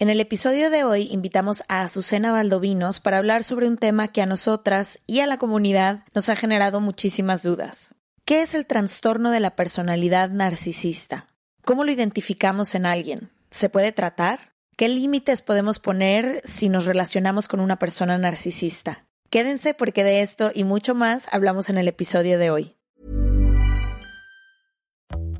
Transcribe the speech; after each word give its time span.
En 0.00 0.10
el 0.10 0.20
episodio 0.20 0.70
de 0.70 0.82
hoy 0.82 1.06
invitamos 1.12 1.62
a 1.68 1.82
Azucena 1.82 2.32
Valdovinos 2.32 2.98
para 2.98 3.18
hablar 3.18 3.44
sobre 3.44 3.68
un 3.68 3.76
tema 3.76 4.08
que 4.08 4.22
a 4.22 4.26
nosotras 4.26 4.98
y 5.06 5.20
a 5.20 5.26
la 5.26 5.38
comunidad 5.38 6.02
nos 6.14 6.28
ha 6.28 6.34
generado 6.34 6.80
muchísimas 6.80 7.44
dudas. 7.44 7.94
¿Qué 8.24 8.42
es 8.42 8.54
el 8.56 8.66
trastorno 8.66 9.30
de 9.30 9.38
la 9.38 9.54
personalidad 9.54 10.30
narcisista? 10.30 11.28
¿Cómo 11.64 11.84
lo 11.84 11.92
identificamos 11.92 12.74
en 12.74 12.86
alguien? 12.86 13.30
¿Se 13.52 13.68
puede 13.68 13.92
tratar? 13.92 14.52
¿Qué 14.76 14.88
límites 14.88 15.42
podemos 15.42 15.78
poner 15.78 16.40
si 16.42 16.68
nos 16.68 16.86
relacionamos 16.86 17.46
con 17.46 17.60
una 17.60 17.78
persona 17.78 18.18
narcisista? 18.18 19.06
Quédense 19.30 19.74
porque 19.74 20.02
de 20.02 20.22
esto 20.22 20.50
y 20.52 20.64
mucho 20.64 20.96
más 20.96 21.28
hablamos 21.30 21.68
en 21.68 21.78
el 21.78 21.86
episodio 21.86 22.40
de 22.40 22.50
hoy. 22.50 22.76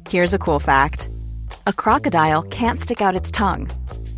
Here's 0.08 0.32
a 0.32 0.38
cool 0.38 0.60
fact. 0.60 1.08
A 1.66 1.72
crocodile 1.72 2.44
can't 2.50 2.78
stick 2.78 3.02
out 3.02 3.16
its 3.16 3.32
tongue. 3.32 3.66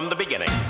From 0.00 0.08
the 0.08 0.16
beginning. 0.16 0.69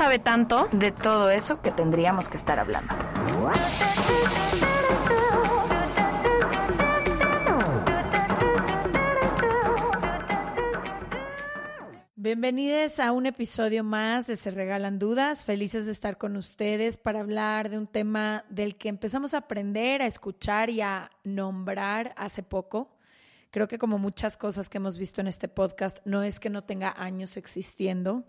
sabe 0.00 0.18
tanto. 0.18 0.66
de 0.72 0.92
todo 0.92 1.28
eso 1.28 1.60
que 1.60 1.72
tendríamos 1.72 2.30
que 2.30 2.38
estar 2.38 2.58
hablando. 2.58 2.94
Bienvenidos 12.16 12.98
a 12.98 13.12
un 13.12 13.26
episodio 13.26 13.84
más 13.84 14.26
de 14.26 14.36
Se 14.36 14.50
Regalan 14.50 14.98
Dudas. 14.98 15.44
Felices 15.44 15.84
de 15.84 15.92
estar 15.92 16.16
con 16.16 16.38
ustedes 16.38 16.96
para 16.96 17.20
hablar 17.20 17.68
de 17.68 17.76
un 17.76 17.86
tema 17.86 18.46
del 18.48 18.76
que 18.76 18.88
empezamos 18.88 19.34
a 19.34 19.38
aprender, 19.38 20.00
a 20.00 20.06
escuchar 20.06 20.70
y 20.70 20.80
a 20.80 21.10
nombrar 21.24 22.14
hace 22.16 22.42
poco. 22.42 22.96
Creo 23.50 23.68
que 23.68 23.78
como 23.78 23.98
muchas 23.98 24.38
cosas 24.38 24.70
que 24.70 24.78
hemos 24.78 24.96
visto 24.96 25.20
en 25.20 25.26
este 25.26 25.48
podcast, 25.48 25.98
no 26.06 26.22
es 26.22 26.40
que 26.40 26.48
no 26.48 26.64
tenga 26.64 26.94
años 26.96 27.36
existiendo, 27.36 28.24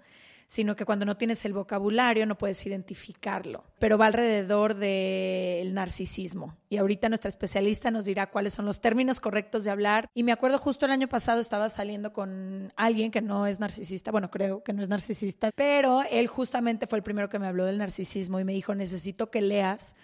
sino 0.52 0.76
que 0.76 0.84
cuando 0.84 1.06
no 1.06 1.16
tienes 1.16 1.46
el 1.46 1.54
vocabulario 1.54 2.26
no 2.26 2.38
puedes 2.38 2.66
identificarlo. 2.66 3.64
Pero 3.80 3.98
va 3.98 4.08
alrededor 4.08 4.76
del 4.76 5.74
narcisismo. 5.74 6.58
Y 6.68 6.76
ahorita 6.76 7.08
nuestra 7.08 7.30
especialista 7.30 7.90
nos 7.90 8.04
dirá 8.04 8.30
cuáles 8.32 8.54
son 8.54 8.66
los 8.66 8.82
términos 8.82 9.22
correctos 9.22 9.64
de 9.64 9.72
hablar. 9.72 10.10
Y 10.14 10.24
me 10.24 10.34
acuerdo 10.34 10.58
justo 10.58 10.86
el 10.86 10.92
año 10.92 11.08
pasado 11.08 11.40
estaba 11.40 11.70
saliendo 11.70 12.12
con 12.12 12.74
alguien 12.76 13.12
que 13.12 13.22
no 13.22 13.48
es 13.48 13.62
narcisista, 13.62 14.12
bueno, 14.12 14.30
creo 14.30 14.62
que 14.62 14.74
no 14.74 14.84
es 14.84 14.90
narcisista, 14.90 15.52
pero 15.56 16.02
él 16.12 16.28
justamente 16.28 16.86
fue 16.86 16.98
el 16.98 17.04
primero 17.04 17.30
que 17.30 17.40
me 17.40 17.48
habló 17.48 17.64
del 17.64 17.78
narcisismo 17.78 18.38
y 18.42 18.44
me 18.44 18.52
dijo, 18.52 18.76
necesito 18.76 19.32
que 19.32 19.40
leas 19.40 19.96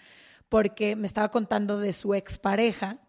porque 0.48 0.96
me 0.96 1.06
estaba 1.06 1.30
contando 1.30 1.78
de 1.78 1.92
su 1.92 2.14
expareja 2.14 3.00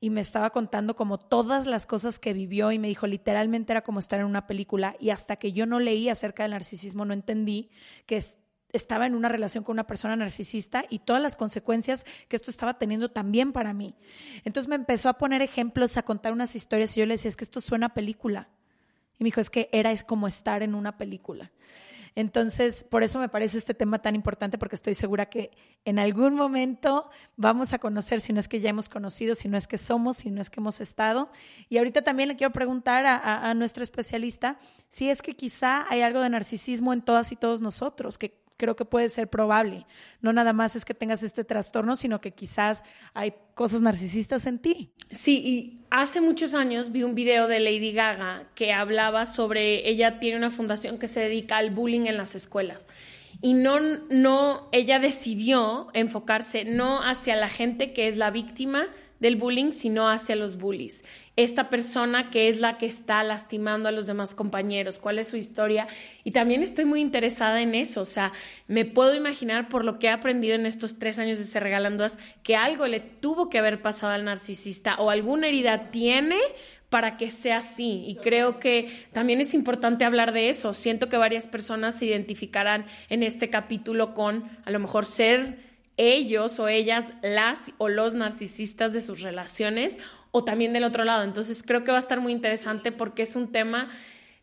y 0.00 0.10
me 0.10 0.20
estaba 0.20 0.50
contando 0.50 0.94
como 0.96 1.18
todas 1.18 1.66
las 1.66 1.86
cosas 1.86 2.18
que 2.18 2.32
vivió 2.32 2.70
y 2.72 2.78
me 2.78 2.88
dijo 2.88 3.06
literalmente 3.06 3.72
era 3.72 3.82
como 3.82 3.98
estar 3.98 4.20
en 4.20 4.26
una 4.26 4.46
película 4.46 4.96
y 5.00 5.10
hasta 5.10 5.36
que 5.36 5.52
yo 5.52 5.66
no 5.66 5.80
leí 5.80 6.08
acerca 6.08 6.44
del 6.44 6.52
narcisismo 6.52 7.04
no 7.04 7.14
entendí 7.14 7.70
que 8.06 8.16
es- 8.18 8.36
estaba 8.72 9.06
en 9.06 9.14
una 9.14 9.28
relación 9.28 9.64
con 9.64 9.74
una 9.74 9.86
persona 9.86 10.14
narcisista 10.14 10.84
y 10.90 10.98
todas 11.00 11.22
las 11.22 11.36
consecuencias 11.36 12.04
que 12.28 12.36
esto 12.36 12.50
estaba 12.50 12.78
teniendo 12.78 13.10
también 13.10 13.52
para 13.52 13.72
mí. 13.72 13.94
Entonces 14.44 14.68
me 14.68 14.74
empezó 14.76 15.08
a 15.08 15.16
poner 15.16 15.40
ejemplos, 15.40 15.96
a 15.96 16.02
contar 16.02 16.32
unas 16.34 16.54
historias 16.54 16.94
y 16.96 17.00
yo 17.00 17.06
le 17.06 17.14
decía, 17.14 17.30
es 17.30 17.36
que 17.36 17.44
esto 17.44 17.60
suena 17.62 17.86
a 17.86 17.94
película. 17.94 18.50
Y 19.18 19.24
me 19.24 19.28
dijo, 19.28 19.40
es 19.40 19.48
que 19.50 19.68
era 19.72 19.90
es 19.90 20.04
como 20.04 20.28
estar 20.28 20.62
en 20.62 20.74
una 20.74 20.98
película. 20.98 21.50
Entonces, 22.18 22.82
por 22.82 23.04
eso 23.04 23.20
me 23.20 23.28
parece 23.28 23.58
este 23.58 23.74
tema 23.74 24.00
tan 24.00 24.16
importante, 24.16 24.58
porque 24.58 24.74
estoy 24.74 24.94
segura 24.94 25.26
que 25.26 25.52
en 25.84 26.00
algún 26.00 26.34
momento 26.34 27.08
vamos 27.36 27.72
a 27.74 27.78
conocer, 27.78 28.18
si 28.18 28.32
no 28.32 28.40
es 28.40 28.48
que 28.48 28.58
ya 28.58 28.70
hemos 28.70 28.88
conocido, 28.88 29.36
si 29.36 29.46
no 29.46 29.56
es 29.56 29.68
que 29.68 29.78
somos, 29.78 30.16
si 30.16 30.32
no 30.32 30.40
es 30.40 30.50
que 30.50 30.58
hemos 30.58 30.80
estado. 30.80 31.30
Y 31.68 31.78
ahorita 31.78 32.02
también 32.02 32.28
le 32.28 32.34
quiero 32.34 32.52
preguntar 32.52 33.06
a, 33.06 33.48
a, 33.48 33.54
nuestro 33.54 33.84
especialista 33.84 34.58
si 34.90 35.10
es 35.10 35.22
que 35.22 35.36
quizá 35.36 35.86
hay 35.88 36.00
algo 36.00 36.20
de 36.20 36.28
narcisismo 36.28 36.92
en 36.92 37.02
todas 37.02 37.30
y 37.30 37.36
todos 37.36 37.60
nosotros, 37.60 38.18
que 38.18 38.42
creo 38.58 38.76
que 38.76 38.84
puede 38.84 39.08
ser 39.08 39.30
probable. 39.30 39.86
No 40.20 40.34
nada 40.34 40.52
más 40.52 40.76
es 40.76 40.84
que 40.84 40.92
tengas 40.92 41.22
este 41.22 41.44
trastorno, 41.44 41.96
sino 41.96 42.20
que 42.20 42.32
quizás 42.32 42.82
hay 43.14 43.32
cosas 43.54 43.80
narcisistas 43.80 44.44
en 44.44 44.58
ti. 44.58 44.92
Sí, 45.10 45.38
y 45.38 45.86
hace 45.90 46.20
muchos 46.20 46.52
años 46.52 46.92
vi 46.92 47.04
un 47.04 47.14
video 47.14 47.48
de 47.48 47.60
Lady 47.60 47.92
Gaga 47.92 48.50
que 48.54 48.74
hablaba 48.74 49.24
sobre, 49.24 49.88
ella 49.88 50.18
tiene 50.18 50.36
una 50.36 50.50
fundación 50.50 50.98
que 50.98 51.08
se 51.08 51.20
dedica 51.20 51.56
al 51.56 51.70
bullying 51.70 52.06
en 52.06 52.18
las 52.18 52.34
escuelas. 52.34 52.88
Y 53.40 53.54
no, 53.54 53.78
no, 54.10 54.68
ella 54.72 54.98
decidió 54.98 55.88
enfocarse 55.94 56.64
no 56.64 57.02
hacia 57.02 57.36
la 57.36 57.48
gente 57.48 57.92
que 57.92 58.08
es 58.08 58.16
la 58.16 58.30
víctima 58.30 58.84
del 59.20 59.36
bullying, 59.36 59.72
sino 59.72 60.08
hacia 60.08 60.36
los 60.36 60.58
bullies. 60.58 61.04
Esta 61.38 61.70
persona 61.70 62.30
que 62.30 62.48
es 62.48 62.58
la 62.58 62.78
que 62.78 62.86
está 62.86 63.22
lastimando 63.22 63.88
a 63.88 63.92
los 63.92 64.08
demás 64.08 64.34
compañeros, 64.34 64.98
cuál 64.98 65.20
es 65.20 65.28
su 65.28 65.36
historia. 65.36 65.86
Y 66.24 66.32
también 66.32 66.64
estoy 66.64 66.84
muy 66.84 67.00
interesada 67.00 67.62
en 67.62 67.76
eso. 67.76 68.00
O 68.00 68.06
sea, 68.06 68.32
me 68.66 68.84
puedo 68.84 69.14
imaginar 69.14 69.68
por 69.68 69.84
lo 69.84 70.00
que 70.00 70.08
he 70.08 70.10
aprendido 70.10 70.56
en 70.56 70.66
estos 70.66 70.98
tres 70.98 71.20
años 71.20 71.38
de 71.38 71.44
Se 71.44 71.60
Regalan 71.60 71.96
Dudas, 71.96 72.18
que 72.42 72.56
algo 72.56 72.88
le 72.88 72.98
tuvo 72.98 73.50
que 73.50 73.58
haber 73.58 73.80
pasado 73.80 74.14
al 74.14 74.24
narcisista 74.24 74.96
o 74.96 75.10
alguna 75.10 75.46
herida 75.46 75.92
tiene 75.92 76.38
para 76.90 77.16
que 77.16 77.30
sea 77.30 77.58
así. 77.58 78.02
Y 78.08 78.16
creo 78.16 78.58
que 78.58 78.90
también 79.12 79.40
es 79.40 79.54
importante 79.54 80.04
hablar 80.04 80.32
de 80.32 80.48
eso. 80.48 80.74
Siento 80.74 81.08
que 81.08 81.18
varias 81.18 81.46
personas 81.46 81.96
se 81.96 82.06
identificarán 82.06 82.84
en 83.10 83.22
este 83.22 83.48
capítulo 83.48 84.12
con 84.12 84.50
a 84.64 84.72
lo 84.72 84.80
mejor 84.80 85.06
ser 85.06 85.68
ellos 85.98 86.58
o 86.60 86.68
ellas 86.68 87.12
las 87.22 87.72
o 87.78 87.88
los 87.88 88.14
narcisistas 88.14 88.92
de 88.92 89.00
sus 89.00 89.20
relaciones 89.20 89.98
o 90.30 90.44
también 90.44 90.72
del 90.72 90.84
otro 90.84 91.04
lado. 91.04 91.24
Entonces 91.24 91.62
creo 91.62 91.84
que 91.84 91.90
va 91.90 91.98
a 91.98 92.00
estar 92.00 92.20
muy 92.20 92.32
interesante 92.32 92.92
porque 92.92 93.22
es 93.22 93.36
un 93.36 93.52
tema 93.52 93.88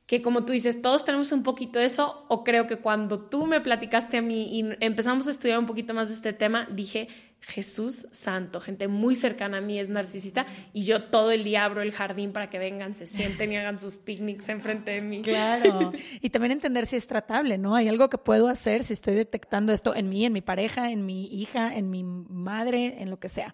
que 0.06 0.22
como 0.22 0.46
tú 0.46 0.54
dices, 0.54 0.82
todos 0.82 1.04
tenemos 1.04 1.32
un 1.32 1.42
poquito 1.42 1.80
de 1.80 1.86
eso, 1.86 2.26
o 2.28 2.44
creo 2.44 2.68
que 2.68 2.78
cuando 2.78 3.20
tú 3.20 3.48
me 3.48 3.60
platicaste 3.60 4.18
a 4.18 4.22
mí 4.22 4.60
y 4.60 4.76
empezamos 4.80 5.26
a 5.26 5.32
estudiar 5.32 5.58
un 5.58 5.66
poquito 5.66 5.96
más 5.96 6.10
de 6.10 6.14
este 6.14 6.32
tema, 6.32 6.68
dije, 6.72 7.08
Jesús 7.42 8.08
santo, 8.12 8.60
gente 8.60 8.88
muy 8.88 9.14
cercana 9.14 9.58
a 9.58 9.62
mí 9.62 9.80
es 9.80 9.90
narcisista 9.90 10.48
y 10.74 10.84
yo 10.84 11.04
todo 11.04 11.32
el 11.32 11.44
día 11.44 11.66
abro 11.66 11.82
el 11.84 11.92
jardín 11.92 12.32
para 12.32 12.50
que 12.50 12.58
vengan, 12.58 12.94
se 12.94 13.06
sienten 13.06 13.52
y 13.52 13.58
hagan 13.58 13.78
sus 13.78 13.98
picnics 13.98 14.50
enfrente 14.50 14.92
de 14.92 15.02
mí. 15.02 15.22
Claro. 15.22 15.92
y 16.22 16.30
también 16.32 16.52
entender 16.52 16.88
si 16.88 16.96
es 16.96 17.06
tratable, 17.06 17.58
¿no? 17.58 17.76
Hay 17.76 17.88
algo 17.88 18.10
que 18.10 18.18
puedo 18.18 18.48
hacer 18.48 18.84
si 18.84 18.94
estoy 18.94 19.14
detectando 19.14 19.74
esto 19.74 19.96
en 19.96 20.10
mí, 20.10 20.26
en 20.26 20.34
mi 20.34 20.42
pareja, 20.42 20.92
en 20.92 21.06
mi 21.06 21.28
hija, 21.28 21.76
en 21.76 21.90
mi 21.92 22.04
madre, 22.04 23.02
en 23.02 23.10
lo 23.12 23.20
que 23.20 23.30
sea. 23.30 23.54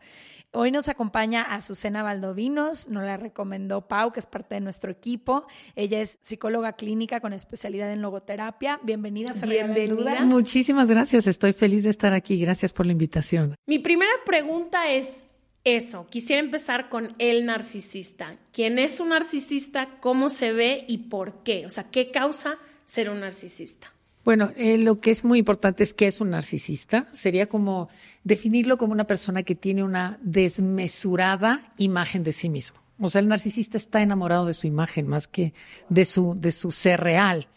Hoy 0.53 0.69
nos 0.69 0.89
acompaña 0.89 1.44
Azucena 1.44 2.03
Valdovinos, 2.03 2.89
nos 2.89 3.03
la 3.03 3.15
recomendó 3.15 3.88
Pau, 3.88 4.12
que 4.12 4.19
es 4.19 4.25
parte 4.25 4.56
de 4.56 4.62
nuestro 4.62 4.92
equipo. 4.92 5.45
Ella 5.77 6.01
es 6.01 6.19
psicóloga 6.21 6.74
clínica 6.74 7.21
con 7.21 7.31
especialidad 7.31 7.89
en 7.94 8.01
logoterapia. 8.01 8.77
Bienvenida, 8.83 9.31
Bienvenida. 9.31 10.25
Muchísimas 10.25 10.92
gracias, 10.92 11.25
estoy 11.25 11.53
feliz 11.53 11.86
de 11.86 11.89
estar 11.89 12.13
aquí. 12.13 12.38
Gracias 12.38 12.74
por 12.74 12.86
la 12.86 12.92
invitación. 12.92 13.56
Mi 13.65 13.80
primera 13.80 14.12
pregunta 14.25 14.92
es 14.92 15.27
eso. 15.63 16.06
Quisiera 16.09 16.42
empezar 16.42 16.89
con 16.89 17.15
el 17.18 17.45
narcisista. 17.45 18.36
¿Quién 18.51 18.77
es 18.77 19.00
un 19.00 19.09
narcisista? 19.09 20.00
¿Cómo 20.01 20.30
se 20.30 20.51
ve 20.51 20.83
y 20.86 20.98
por 20.98 21.44
qué? 21.44 21.65
O 21.65 21.69
sea, 21.69 21.86
¿qué 21.89 22.12
causa 22.12 22.57
ser 22.83 23.09
un 23.09 23.21
narcisista? 23.21 23.94
Bueno, 24.23 24.51
eh, 24.56 24.77
lo 24.77 24.97
que 24.97 25.12
es 25.12 25.23
muy 25.23 25.39
importante 25.39 25.83
es 25.83 25.94
que 25.94 26.07
es 26.07 26.21
un 26.21 26.29
narcisista. 26.29 27.07
Sería 27.12 27.47
como 27.47 27.89
definirlo 28.23 28.77
como 28.77 28.94
una 28.94 29.07
persona 29.07 29.44
que 29.44 29.56
tiene 29.56 29.83
una 29.83 30.19
desmesurada 30.21 31.73
imagen 31.77 32.23
de 32.23 32.31
sí 32.31 32.50
mismo. 32.50 32.79
O 33.00 33.07
sea, 33.07 33.19
el 33.19 33.27
narcisista 33.27 33.77
está 33.77 34.01
enamorado 34.01 34.45
de 34.45 34.53
su 34.53 34.68
imagen 34.68 35.07
más 35.07 35.27
que 35.27 35.53
de 35.89 36.06
su, 36.06 36.35
de 36.39 36.51
su 36.51 36.71
ser 36.71 37.01
real. 37.01 37.47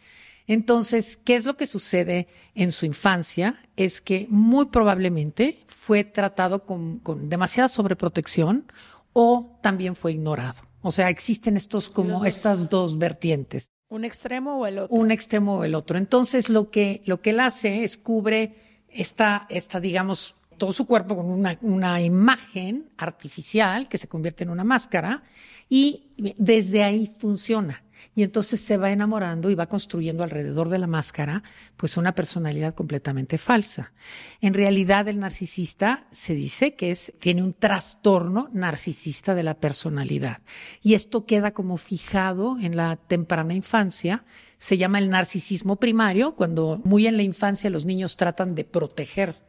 Entonces, 0.46 1.18
¿qué 1.22 1.34
es 1.34 1.44
lo 1.44 1.56
que 1.56 1.66
sucede 1.66 2.28
en 2.54 2.72
su 2.72 2.86
infancia? 2.86 3.56
Es 3.76 4.00
que 4.00 4.26
muy 4.30 4.66
probablemente 4.66 5.64
fue 5.66 6.04
tratado 6.04 6.64
con, 6.64 6.98
con 6.98 7.28
demasiada 7.28 7.68
sobreprotección 7.68 8.70
o 9.12 9.58
también 9.62 9.96
fue 9.96 10.12
ignorado. 10.12 10.62
O 10.80 10.90
sea, 10.92 11.08
existen 11.08 11.56
estos 11.56 11.88
como 11.88 12.24
estas 12.24 12.68
dos 12.68 12.98
vertientes. 12.98 13.70
¿Un 13.88 14.04
extremo 14.04 14.58
o 14.58 14.66
el 14.66 14.78
otro? 14.78 14.96
Un 14.96 15.10
extremo 15.10 15.56
o 15.56 15.64
el 15.64 15.74
otro. 15.74 15.98
Entonces, 15.98 16.48
lo 16.48 16.70
que, 16.70 17.02
lo 17.06 17.20
que 17.20 17.30
él 17.30 17.40
hace 17.40 17.84
es 17.84 17.96
cubre 17.96 18.56
esta, 18.88 19.46
esta, 19.50 19.80
digamos, 19.80 20.34
todo 20.58 20.72
su 20.72 20.86
cuerpo 20.86 21.16
con 21.16 21.26
una, 21.26 21.58
una 21.62 22.00
imagen 22.00 22.90
artificial 22.96 23.88
que 23.88 23.98
se 23.98 24.08
convierte 24.08 24.44
en 24.44 24.50
una 24.50 24.64
máscara 24.64 25.22
y 25.68 26.04
desde 26.38 26.84
ahí 26.84 27.06
funciona 27.06 27.82
y 28.14 28.22
entonces 28.22 28.60
se 28.60 28.76
va 28.76 28.90
enamorando 28.90 29.50
y 29.50 29.54
va 29.54 29.68
construyendo 29.68 30.22
alrededor 30.22 30.68
de 30.68 30.78
la 30.78 30.86
máscara 30.86 31.42
pues 31.76 31.96
una 31.96 32.14
personalidad 32.14 32.74
completamente 32.74 33.38
falsa. 33.38 33.92
En 34.40 34.54
realidad 34.54 35.08
el 35.08 35.18
narcisista 35.18 36.06
se 36.10 36.34
dice 36.34 36.74
que 36.74 36.90
es 36.90 37.12
tiene 37.20 37.42
un 37.42 37.54
trastorno 37.54 38.48
narcisista 38.52 39.34
de 39.34 39.42
la 39.42 39.54
personalidad 39.54 40.38
y 40.82 40.94
esto 40.94 41.26
queda 41.26 41.52
como 41.52 41.76
fijado 41.76 42.58
en 42.60 42.76
la 42.76 42.96
temprana 42.96 43.54
infancia, 43.54 44.24
se 44.58 44.78
llama 44.78 44.98
el 44.98 45.10
narcisismo 45.10 45.76
primario 45.76 46.34
cuando 46.34 46.80
muy 46.84 47.06
en 47.06 47.16
la 47.16 47.22
infancia 47.22 47.70
los 47.70 47.84
niños 47.84 48.16
tratan 48.16 48.54
de 48.54 48.64
protegerse 48.64 49.42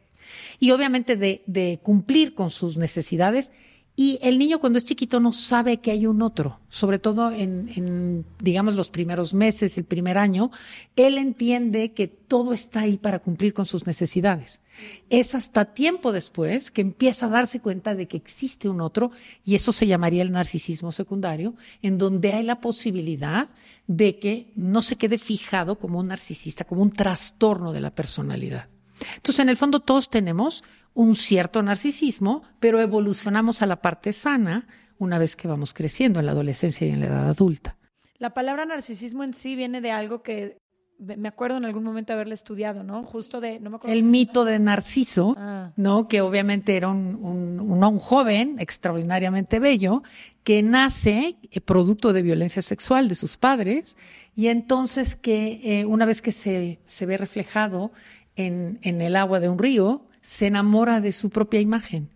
y 0.58 0.72
obviamente 0.72 1.16
de, 1.16 1.42
de 1.46 1.78
cumplir 1.82 2.34
con 2.34 2.50
sus 2.50 2.76
necesidades 2.76 3.52
y 3.98 4.18
el 4.20 4.38
niño 4.38 4.60
cuando 4.60 4.78
es 4.78 4.84
chiquito 4.84 5.20
no 5.20 5.32
sabe 5.32 5.78
que 5.78 5.90
hay 5.90 6.06
un 6.06 6.20
otro, 6.20 6.60
sobre 6.68 6.98
todo 6.98 7.32
en, 7.32 8.26
digamos, 8.38 8.74
los 8.74 8.90
primeros 8.90 9.32
meses, 9.32 9.78
el 9.78 9.84
primer 9.84 10.18
año, 10.18 10.50
él 10.96 11.16
entiende 11.16 11.92
que 11.92 12.06
todo 12.06 12.52
está 12.52 12.80
ahí 12.80 12.98
para 12.98 13.20
cumplir 13.20 13.54
con 13.54 13.64
sus 13.64 13.86
necesidades. 13.86 14.60
Es 15.08 15.34
hasta 15.34 15.72
tiempo 15.72 16.12
después 16.12 16.70
que 16.70 16.82
empieza 16.82 17.24
a 17.24 17.30
darse 17.30 17.60
cuenta 17.60 17.94
de 17.94 18.06
que 18.06 18.18
existe 18.18 18.68
un 18.68 18.82
otro, 18.82 19.12
y 19.44 19.54
eso 19.54 19.72
se 19.72 19.86
llamaría 19.86 20.20
el 20.20 20.30
narcisismo 20.30 20.92
secundario, 20.92 21.54
en 21.80 21.96
donde 21.96 22.34
hay 22.34 22.44
la 22.44 22.60
posibilidad 22.60 23.48
de 23.86 24.18
que 24.18 24.52
no 24.56 24.82
se 24.82 24.96
quede 24.96 25.16
fijado 25.16 25.78
como 25.78 26.00
un 26.00 26.08
narcisista, 26.08 26.64
como 26.64 26.82
un 26.82 26.90
trastorno 26.90 27.72
de 27.72 27.80
la 27.80 27.94
personalidad. 27.94 28.68
Entonces, 29.16 29.40
en 29.40 29.48
el 29.48 29.56
fondo, 29.56 29.80
todos 29.80 30.10
tenemos 30.10 30.64
un 30.96 31.14
cierto 31.14 31.62
narcisismo, 31.62 32.42
pero 32.58 32.80
evolucionamos 32.80 33.62
a 33.62 33.66
la 33.66 33.80
parte 33.80 34.12
sana 34.12 34.66
una 34.98 35.18
vez 35.18 35.36
que 35.36 35.46
vamos 35.46 35.74
creciendo 35.74 36.18
en 36.18 36.26
la 36.26 36.32
adolescencia 36.32 36.86
y 36.86 36.90
en 36.90 37.00
la 37.00 37.06
edad 37.06 37.28
adulta. 37.28 37.76
La 38.18 38.30
palabra 38.30 38.64
narcisismo 38.64 39.22
en 39.22 39.34
sí 39.34 39.56
viene 39.56 39.82
de 39.82 39.92
algo 39.92 40.22
que 40.22 40.56
me 40.98 41.28
acuerdo 41.28 41.58
en 41.58 41.66
algún 41.66 41.84
momento 41.84 42.14
haberle 42.14 42.32
estudiado, 42.32 42.82
¿no? 42.82 43.04
Justo 43.04 43.42
de, 43.42 43.60
no 43.60 43.68
me 43.68 43.76
acuerdo 43.76 43.94
El 43.94 44.04
mito 44.04 44.46
de 44.46 44.58
Narciso, 44.58 45.34
ah. 45.36 45.72
¿no? 45.76 46.08
Que 46.08 46.22
obviamente 46.22 46.78
era 46.78 46.88
un, 46.88 47.16
un, 47.60 47.98
joven 47.98 48.56
extraordinariamente 48.58 49.58
bello 49.60 50.02
que 50.42 50.62
nace 50.62 51.36
eh, 51.50 51.60
producto 51.60 52.14
de 52.14 52.22
violencia 52.22 52.62
sexual 52.62 53.08
de 53.08 53.14
sus 53.14 53.36
padres 53.36 53.98
y 54.34 54.48
entonces 54.48 55.16
que 55.16 55.60
eh, 55.62 55.84
una 55.84 56.06
vez 56.06 56.22
que 56.22 56.32
se, 56.32 56.80
se 56.86 57.04
ve 57.04 57.18
reflejado 57.18 57.92
en, 58.34 58.78
en 58.82 59.02
el 59.02 59.16
agua 59.16 59.40
de 59.40 59.48
un 59.48 59.58
río, 59.58 60.06
se 60.26 60.48
enamora 60.48 61.00
de 61.00 61.12
su 61.12 61.30
propia 61.30 61.60
imagen 61.60 62.10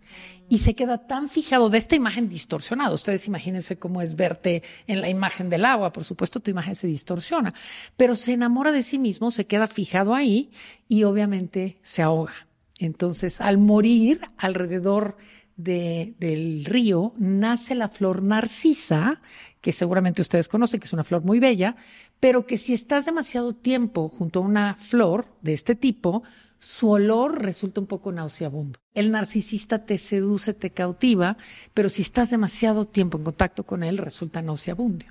y 0.49 0.57
se 0.57 0.75
queda 0.75 1.07
tan 1.07 1.29
fijado 1.29 1.69
de 1.69 1.77
esta 1.77 1.95
imagen 1.95 2.27
distorsionada. 2.27 2.93
Ustedes 2.93 3.25
imagínense 3.25 3.79
cómo 3.79 4.01
es 4.01 4.17
verte 4.17 4.63
en 4.85 4.99
la 4.99 5.07
imagen 5.07 5.49
del 5.49 5.63
agua, 5.63 5.93
por 5.93 6.03
supuesto 6.03 6.41
tu 6.41 6.51
imagen 6.51 6.75
se 6.75 6.87
distorsiona, 6.87 7.53
pero 7.95 8.15
se 8.15 8.33
enamora 8.33 8.73
de 8.73 8.83
sí 8.83 8.99
mismo, 8.99 9.31
se 9.31 9.47
queda 9.47 9.65
fijado 9.65 10.13
ahí 10.13 10.51
y 10.89 11.03
obviamente 11.03 11.77
se 11.83 12.01
ahoga. 12.01 12.33
Entonces, 12.79 13.39
al 13.39 13.57
morir 13.57 14.19
alrededor 14.35 15.15
del 15.55 16.65
río, 16.65 17.13
nace 17.17 17.75
la 17.75 17.87
flor 17.87 18.23
narcisa, 18.23 19.21
que 19.61 19.71
seguramente 19.71 20.21
ustedes 20.21 20.49
conocen, 20.49 20.81
que 20.81 20.87
es 20.87 20.93
una 20.93 21.05
flor 21.05 21.23
muy 21.23 21.39
bella, 21.39 21.77
pero 22.19 22.45
que 22.45 22.57
si 22.57 22.73
estás 22.73 23.05
demasiado 23.05 23.53
tiempo 23.55 24.09
junto 24.09 24.39
a 24.39 24.43
una 24.43 24.75
flor 24.75 25.27
de 25.41 25.53
este 25.53 25.75
tipo, 25.75 26.23
su 26.61 26.91
olor 26.91 27.41
resulta 27.41 27.81
un 27.81 27.87
poco 27.87 28.11
nauseabundo. 28.11 28.79
El 28.93 29.09
narcisista 29.09 29.83
te 29.83 29.97
seduce, 29.97 30.53
te 30.53 30.69
cautiva, 30.69 31.35
pero 31.73 31.89
si 31.89 32.03
estás 32.03 32.29
demasiado 32.29 32.85
tiempo 32.85 33.17
en 33.17 33.23
contacto 33.23 33.65
con 33.65 33.81
él, 33.81 33.97
resulta 33.97 34.43
nauseabundo. 34.43 35.07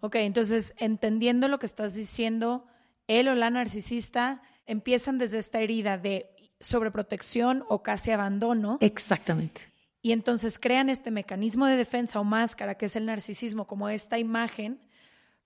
Ok, 0.00 0.16
entonces, 0.16 0.74
entendiendo 0.78 1.46
lo 1.46 1.60
que 1.60 1.66
estás 1.66 1.94
diciendo, 1.94 2.66
él 3.06 3.28
o 3.28 3.36
la 3.36 3.50
narcisista 3.50 4.42
empiezan 4.66 5.18
desde 5.18 5.38
esta 5.38 5.60
herida 5.60 5.98
de 5.98 6.26
sobreprotección 6.58 7.64
o 7.68 7.84
casi 7.84 8.10
abandono. 8.10 8.78
Exactamente. 8.80 9.72
Y 10.02 10.10
entonces 10.10 10.58
crean 10.58 10.88
este 10.88 11.12
mecanismo 11.12 11.66
de 11.66 11.76
defensa 11.76 12.18
o 12.18 12.24
máscara 12.24 12.74
que 12.74 12.86
es 12.86 12.96
el 12.96 13.06
narcisismo, 13.06 13.68
como 13.68 13.88
esta 13.88 14.18
imagen, 14.18 14.80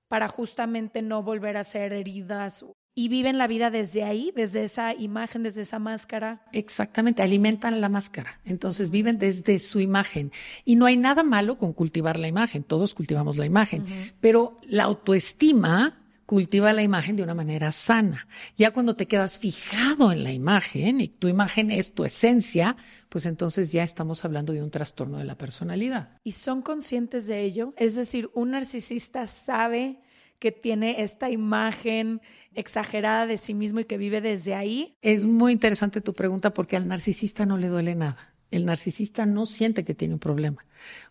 para 0.09 0.29
justamente 0.29 1.03
no 1.03 1.23
volver 1.23 1.59
a 1.59 1.65
ser 1.65 1.93
heridas 1.93 2.65
y 2.98 3.08
viven 3.08 3.37
la 3.37 3.46
vida 3.46 3.70
desde 3.70 4.04
ahí, 4.04 4.32
desde 4.34 4.64
esa 4.64 4.94
imagen, 4.94 5.43
desde 5.43 5.60
esa 5.62 5.78
máscara. 5.78 6.40
Exactamente, 6.52 7.22
alimentan 7.22 7.78
la 7.82 7.90
máscara. 7.90 8.40
Entonces 8.46 8.88
viven 8.88 9.19
desde 9.19 9.58
su 9.58 9.81
imagen. 9.81 10.32
Y 10.64 10.76
no 10.76 10.87
hay 10.87 10.96
nada 10.96 11.22
malo 11.22 11.58
con 11.58 11.75
cultivar 11.75 12.19
la 12.19 12.26
imagen, 12.26 12.64
todos 12.64 12.94
cultivamos 12.94 13.37
la 13.37 13.44
imagen, 13.44 13.84
pero 14.20 14.58
la 14.62 14.84
autoestima 14.84 15.98
cultiva 16.25 16.72
la 16.72 16.82
imagen 16.82 17.16
de 17.16 17.22
una 17.22 17.34
manera 17.34 17.70
sana. 17.70 18.26
Ya 18.56 18.72
cuando 18.72 18.96
te 18.96 19.06
quedas 19.06 19.38
fijado 19.38 20.10
en 20.10 20.24
la 20.24 20.32
imagen 20.32 21.03
y 21.03 21.08
tu 21.08 21.29
imagen 21.29 21.70
es 21.70 21.93
tu 21.93 22.03
esencia, 22.06 22.79
pues 23.10 23.26
entonces 23.26 23.72
ya 23.72 23.82
estamos 23.82 24.24
hablando 24.24 24.55
de 24.55 24.62
un 24.62 24.70
trastorno 24.70 25.19
de 25.19 25.24
la 25.24 25.36
personalidad. 25.36 26.17
¿Y 26.24 26.32
son 26.32 26.62
conscientes 26.62 27.26
de 27.26 27.43
ello? 27.43 27.74
Es 27.76 27.94
decir, 27.94 28.31
un 28.32 28.53
narcisista 28.53 29.26
sabe 29.26 30.00
que 30.38 30.52
tiene 30.52 31.02
esta 31.02 31.31
imagen 31.31 32.20
exagerada 32.55 33.26
de 33.26 33.38
sí 33.38 33.55
mismo 33.55 33.81
y 33.81 33.84
que 33.84 33.98
vive 33.98 34.20
desde 34.20 34.55
ahí? 34.55 34.96
Es 35.02 35.26
muy 35.26 35.52
interesante 35.52 36.00
tu 36.00 36.14
pregunta 36.14 36.52
porque 36.52 36.76
al 36.76 36.88
narcisista 36.88 37.46
no 37.46 37.58
le 37.58 37.69
duele 37.69 37.94
nada. 37.94 38.34
El 38.50 38.64
narcisista 38.64 39.26
no 39.26 39.46
siente 39.46 39.84
que 39.84 39.94
tiene 39.94 40.14
un 40.14 40.20
problema. 40.20 40.64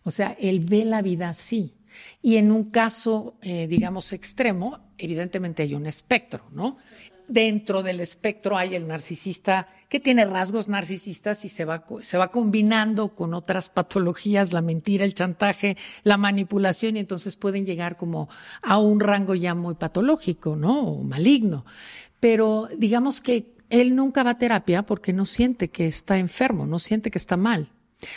O 0.04 0.10
sea, 0.10 0.36
él 0.40 0.60
ve 0.60 0.84
la 0.84 1.02
vida 1.02 1.28
así. 1.28 1.74
Y 2.22 2.36
en 2.36 2.50
un 2.50 2.70
caso, 2.70 3.38
eh, 3.42 3.66
digamos, 3.66 4.12
extremo, 4.12 4.80
evidentemente 4.98 5.62
hay 5.62 5.74
un 5.74 5.86
espectro, 5.86 6.44
¿no? 6.52 6.78
Dentro 7.28 7.82
del 7.82 8.00
espectro 8.00 8.56
hay 8.56 8.74
el 8.74 8.86
narcisista 8.86 9.68
que 9.88 10.00
tiene 10.00 10.24
rasgos 10.24 10.68
narcisistas 10.68 11.44
y 11.44 11.48
se 11.48 11.64
va, 11.64 11.84
se 12.00 12.18
va 12.18 12.30
combinando 12.30 13.14
con 13.14 13.34
otras 13.34 13.68
patologías, 13.68 14.52
la 14.52 14.62
mentira, 14.62 15.04
el 15.04 15.14
chantaje, 15.14 15.76
la 16.02 16.16
manipulación, 16.16 16.96
y 16.96 17.00
entonces 17.00 17.36
pueden 17.36 17.66
llegar 17.66 17.96
como 17.96 18.28
a 18.62 18.78
un 18.78 19.00
rango 19.00 19.34
ya 19.34 19.54
muy 19.54 19.74
patológico, 19.74 20.56
¿no? 20.56 20.80
O 20.80 21.02
maligno. 21.02 21.64
Pero 22.20 22.68
digamos 22.76 23.20
que 23.20 23.54
él 23.70 23.94
nunca 23.94 24.22
va 24.22 24.30
a 24.30 24.38
terapia 24.38 24.84
porque 24.84 25.12
no 25.12 25.26
siente 25.26 25.68
que 25.68 25.86
está 25.86 26.18
enfermo, 26.18 26.66
no 26.66 26.78
siente 26.78 27.10
que 27.10 27.18
está 27.18 27.36
mal. 27.36 27.70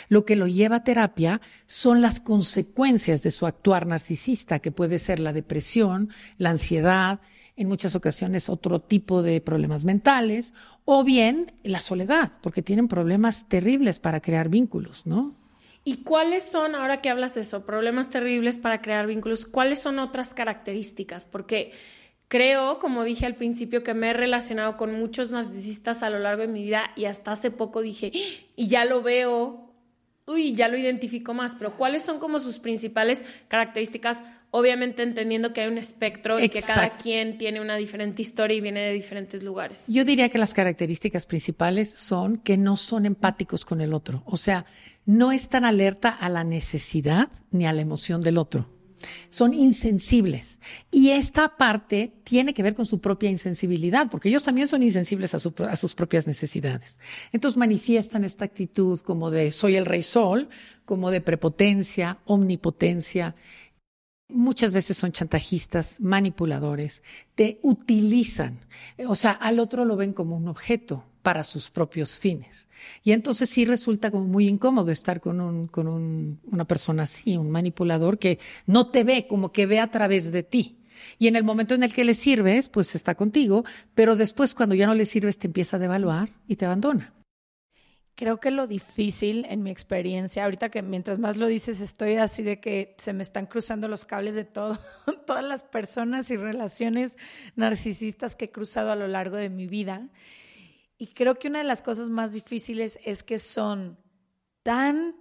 Lo 0.08 0.24
que 0.24 0.36
lo 0.36 0.46
lleva 0.46 0.76
a 0.76 0.84
terapia 0.84 1.40
son 1.66 2.00
las 2.00 2.20
consecuencias 2.20 3.22
de 3.22 3.30
su 3.30 3.46
actuar 3.46 3.86
narcisista, 3.86 4.58
que 4.58 4.72
puede 4.72 4.98
ser 4.98 5.20
la 5.20 5.32
depresión, 5.32 6.10
la 6.36 6.50
ansiedad, 6.50 7.20
en 7.60 7.68
muchas 7.68 7.94
ocasiones 7.94 8.48
otro 8.48 8.80
tipo 8.80 9.22
de 9.22 9.40
problemas 9.40 9.84
mentales, 9.84 10.54
o 10.86 11.04
bien 11.04 11.52
la 11.62 11.80
soledad, 11.80 12.32
porque 12.42 12.62
tienen 12.62 12.88
problemas 12.88 13.48
terribles 13.48 13.98
para 13.98 14.20
crear 14.20 14.48
vínculos, 14.48 15.06
¿no? 15.06 15.34
¿Y 15.84 15.98
cuáles 15.98 16.44
son, 16.44 16.74
ahora 16.74 17.02
que 17.02 17.10
hablas 17.10 17.34
de 17.34 17.42
eso, 17.42 17.66
problemas 17.66 18.08
terribles 18.08 18.58
para 18.58 18.80
crear 18.80 19.06
vínculos, 19.06 19.44
cuáles 19.44 19.80
son 19.80 19.98
otras 19.98 20.32
características? 20.32 21.26
Porque 21.26 21.72
creo, 22.28 22.78
como 22.78 23.04
dije 23.04 23.26
al 23.26 23.34
principio, 23.34 23.82
que 23.82 23.92
me 23.92 24.10
he 24.10 24.12
relacionado 24.14 24.78
con 24.78 24.94
muchos 24.94 25.30
narcisistas 25.30 26.02
a 26.02 26.08
lo 26.08 26.18
largo 26.18 26.42
de 26.42 26.48
mi 26.48 26.62
vida 26.62 26.92
y 26.96 27.04
hasta 27.04 27.32
hace 27.32 27.50
poco 27.50 27.82
dije, 27.82 28.10
y 28.56 28.68
ya 28.68 28.86
lo 28.86 29.02
veo, 29.02 29.69
uy, 30.30 30.54
ya 30.54 30.68
lo 30.68 30.76
identifico 30.76 31.34
más, 31.34 31.54
pero 31.56 31.76
¿cuáles 31.76 32.02
son 32.02 32.18
como 32.18 32.38
sus 32.38 32.58
principales 32.58 33.24
características? 33.48 34.22
Obviamente 34.52 35.02
entendiendo 35.02 35.52
que 35.52 35.62
hay 35.62 35.68
un 35.68 35.78
espectro 35.78 36.40
y 36.40 36.48
que 36.48 36.62
cada 36.62 36.90
quien 36.90 37.38
tiene 37.38 37.60
una 37.60 37.76
diferente 37.76 38.22
historia 38.22 38.56
y 38.56 38.60
viene 38.60 38.80
de 38.80 38.92
diferentes 38.92 39.42
lugares. 39.42 39.86
Yo 39.88 40.04
diría 40.04 40.28
que 40.28 40.38
las 40.38 40.54
características 40.54 41.26
principales 41.26 41.90
son 41.90 42.36
que 42.36 42.56
no 42.56 42.76
son 42.76 43.06
empáticos 43.06 43.64
con 43.64 43.80
el 43.80 43.92
otro, 43.92 44.22
o 44.26 44.36
sea, 44.36 44.64
no 45.06 45.32
están 45.32 45.64
alerta 45.64 46.08
a 46.08 46.28
la 46.28 46.44
necesidad 46.44 47.28
ni 47.50 47.66
a 47.66 47.72
la 47.72 47.82
emoción 47.82 48.20
del 48.20 48.38
otro. 48.38 48.79
Son 49.28 49.54
insensibles. 49.54 50.60
Y 50.90 51.10
esta 51.10 51.56
parte 51.56 52.12
tiene 52.24 52.54
que 52.54 52.62
ver 52.62 52.74
con 52.74 52.86
su 52.86 53.00
propia 53.00 53.30
insensibilidad, 53.30 54.08
porque 54.10 54.28
ellos 54.28 54.42
también 54.42 54.68
son 54.68 54.82
insensibles 54.82 55.34
a, 55.34 55.38
sus 55.38 55.94
propias 55.94 56.26
necesidades. 56.26 56.98
Entonces 57.32 57.56
manifiestan 57.56 58.24
esta 58.24 58.44
actitud 58.44 59.00
como 59.00 59.30
de 59.30 59.52
soy 59.52 59.76
el 59.76 59.86
rey 59.86 60.02
sol, 60.02 60.48
como 60.84 61.10
de 61.10 61.20
prepotencia, 61.20 62.18
omnipotencia. 62.24 63.34
Muchas 64.32 64.72
veces 64.72 64.96
son 64.96 65.12
chantajistas, 65.12 66.00
manipuladores, 66.00 67.02
te 67.34 67.58
utilizan. 67.62 68.60
O 69.06 69.14
sea, 69.14 69.32
al 69.32 69.58
otro 69.58 69.84
lo 69.84 69.96
ven 69.96 70.12
como 70.12 70.36
un 70.36 70.48
objeto 70.48 71.04
para 71.22 71.42
sus 71.44 71.70
propios 71.70 72.18
fines. 72.18 72.68
Y 73.02 73.12
entonces 73.12 73.50
sí 73.50 73.64
resulta 73.64 74.10
como 74.10 74.24
muy 74.24 74.48
incómodo 74.48 74.90
estar 74.90 75.20
con, 75.20 75.40
un, 75.40 75.66
con 75.68 75.88
un, 75.88 76.40
una 76.50 76.64
persona 76.64 77.04
así, 77.04 77.36
un 77.36 77.50
manipulador 77.50 78.18
que 78.18 78.38
no 78.66 78.88
te 78.88 79.04
ve, 79.04 79.26
como 79.28 79.52
que 79.52 79.66
ve 79.66 79.80
a 79.80 79.90
través 79.90 80.32
de 80.32 80.42
ti. 80.42 80.78
Y 81.18 81.28
en 81.28 81.36
el 81.36 81.44
momento 81.44 81.74
en 81.74 81.82
el 81.82 81.94
que 81.94 82.04
le 82.04 82.14
sirves, 82.14 82.68
pues 82.68 82.94
está 82.94 83.14
contigo, 83.14 83.64
pero 83.94 84.16
después 84.16 84.54
cuando 84.54 84.74
ya 84.74 84.86
no 84.86 84.94
le 84.94 85.06
sirves 85.06 85.38
te 85.38 85.46
empieza 85.46 85.76
a 85.76 85.80
devaluar 85.80 86.30
y 86.46 86.56
te 86.56 86.66
abandona. 86.66 87.12
Creo 88.14 88.38
que 88.38 88.50
lo 88.50 88.66
difícil 88.66 89.46
en 89.48 89.62
mi 89.62 89.70
experiencia, 89.70 90.44
ahorita 90.44 90.68
que 90.68 90.82
mientras 90.82 91.18
más 91.18 91.36
lo 91.36 91.46
dices, 91.46 91.80
estoy 91.80 92.16
así 92.16 92.42
de 92.42 92.60
que 92.60 92.94
se 92.98 93.12
me 93.12 93.22
están 93.22 93.46
cruzando 93.46 93.88
los 93.88 94.04
cables 94.04 94.34
de 94.34 94.44
todas 95.26 95.44
las 95.44 95.62
personas 95.62 96.30
y 96.30 96.36
relaciones 96.36 97.18
narcisistas 97.56 98.36
que 98.36 98.46
he 98.46 98.50
cruzado 98.50 98.92
a 98.92 98.96
lo 98.96 99.08
largo 99.08 99.36
de 99.36 99.48
mi 99.48 99.66
vida. 99.66 100.08
Y 100.98 101.08
creo 101.08 101.34
que 101.34 101.48
una 101.48 101.60
de 101.60 101.64
las 101.64 101.82
cosas 101.82 102.10
más 102.10 102.34
difíciles 102.34 102.98
es 103.04 103.22
que 103.22 103.38
son 103.38 103.96
tan 104.62 105.16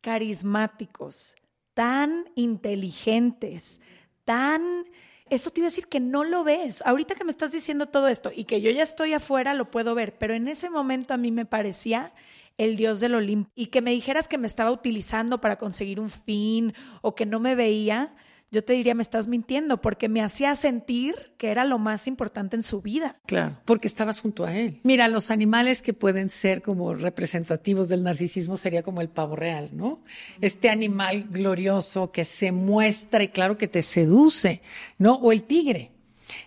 carismáticos, 0.00 1.36
tan 1.74 2.30
inteligentes, 2.34 3.80
tan... 4.24 4.86
Eso 5.28 5.50
te 5.50 5.60
iba 5.60 5.66
a 5.66 5.70
decir 5.70 5.88
que 5.88 5.98
no 5.98 6.22
lo 6.22 6.44
ves. 6.44 6.82
Ahorita 6.86 7.16
que 7.16 7.24
me 7.24 7.30
estás 7.30 7.50
diciendo 7.50 7.86
todo 7.86 8.06
esto 8.08 8.30
y 8.34 8.44
que 8.44 8.60
yo 8.60 8.70
ya 8.70 8.82
estoy 8.82 9.12
afuera, 9.12 9.54
lo 9.54 9.70
puedo 9.70 9.94
ver, 9.94 10.16
pero 10.18 10.34
en 10.34 10.46
ese 10.46 10.70
momento 10.70 11.14
a 11.14 11.16
mí 11.16 11.32
me 11.32 11.44
parecía 11.44 12.12
el 12.58 12.76
dios 12.76 13.00
del 13.00 13.14
Olimpo 13.14 13.50
y 13.54 13.66
que 13.66 13.82
me 13.82 13.90
dijeras 13.90 14.28
que 14.28 14.38
me 14.38 14.46
estaba 14.46 14.70
utilizando 14.70 15.40
para 15.40 15.56
conseguir 15.56 16.00
un 16.00 16.10
fin 16.10 16.74
o 17.02 17.14
que 17.14 17.26
no 17.26 17.40
me 17.40 17.54
veía, 17.54 18.14
yo 18.52 18.62
te 18.64 18.74
diría, 18.74 18.94
me 18.94 19.02
estás 19.02 19.26
mintiendo, 19.26 19.80
porque 19.80 20.08
me 20.08 20.22
hacía 20.22 20.54
sentir 20.54 21.34
que 21.36 21.48
era 21.48 21.64
lo 21.64 21.78
más 21.78 22.06
importante 22.06 22.56
en 22.56 22.62
su 22.62 22.80
vida. 22.80 23.18
Claro, 23.26 23.58
porque 23.64 23.88
estabas 23.88 24.20
junto 24.20 24.44
a 24.44 24.56
él. 24.56 24.80
Mira, 24.84 25.08
los 25.08 25.30
animales 25.30 25.82
que 25.82 25.92
pueden 25.92 26.30
ser 26.30 26.62
como 26.62 26.94
representativos 26.94 27.88
del 27.88 28.04
narcisismo 28.04 28.56
sería 28.56 28.82
como 28.82 29.00
el 29.00 29.08
pavo 29.08 29.34
real, 29.34 29.70
¿no? 29.72 30.00
Este 30.40 30.70
animal 30.70 31.26
glorioso 31.28 32.12
que 32.12 32.24
se 32.24 32.52
muestra 32.52 33.24
y 33.24 33.28
claro 33.28 33.58
que 33.58 33.68
te 33.68 33.82
seduce, 33.82 34.62
¿no? 34.98 35.14
O 35.16 35.32
el 35.32 35.42
tigre. 35.42 35.90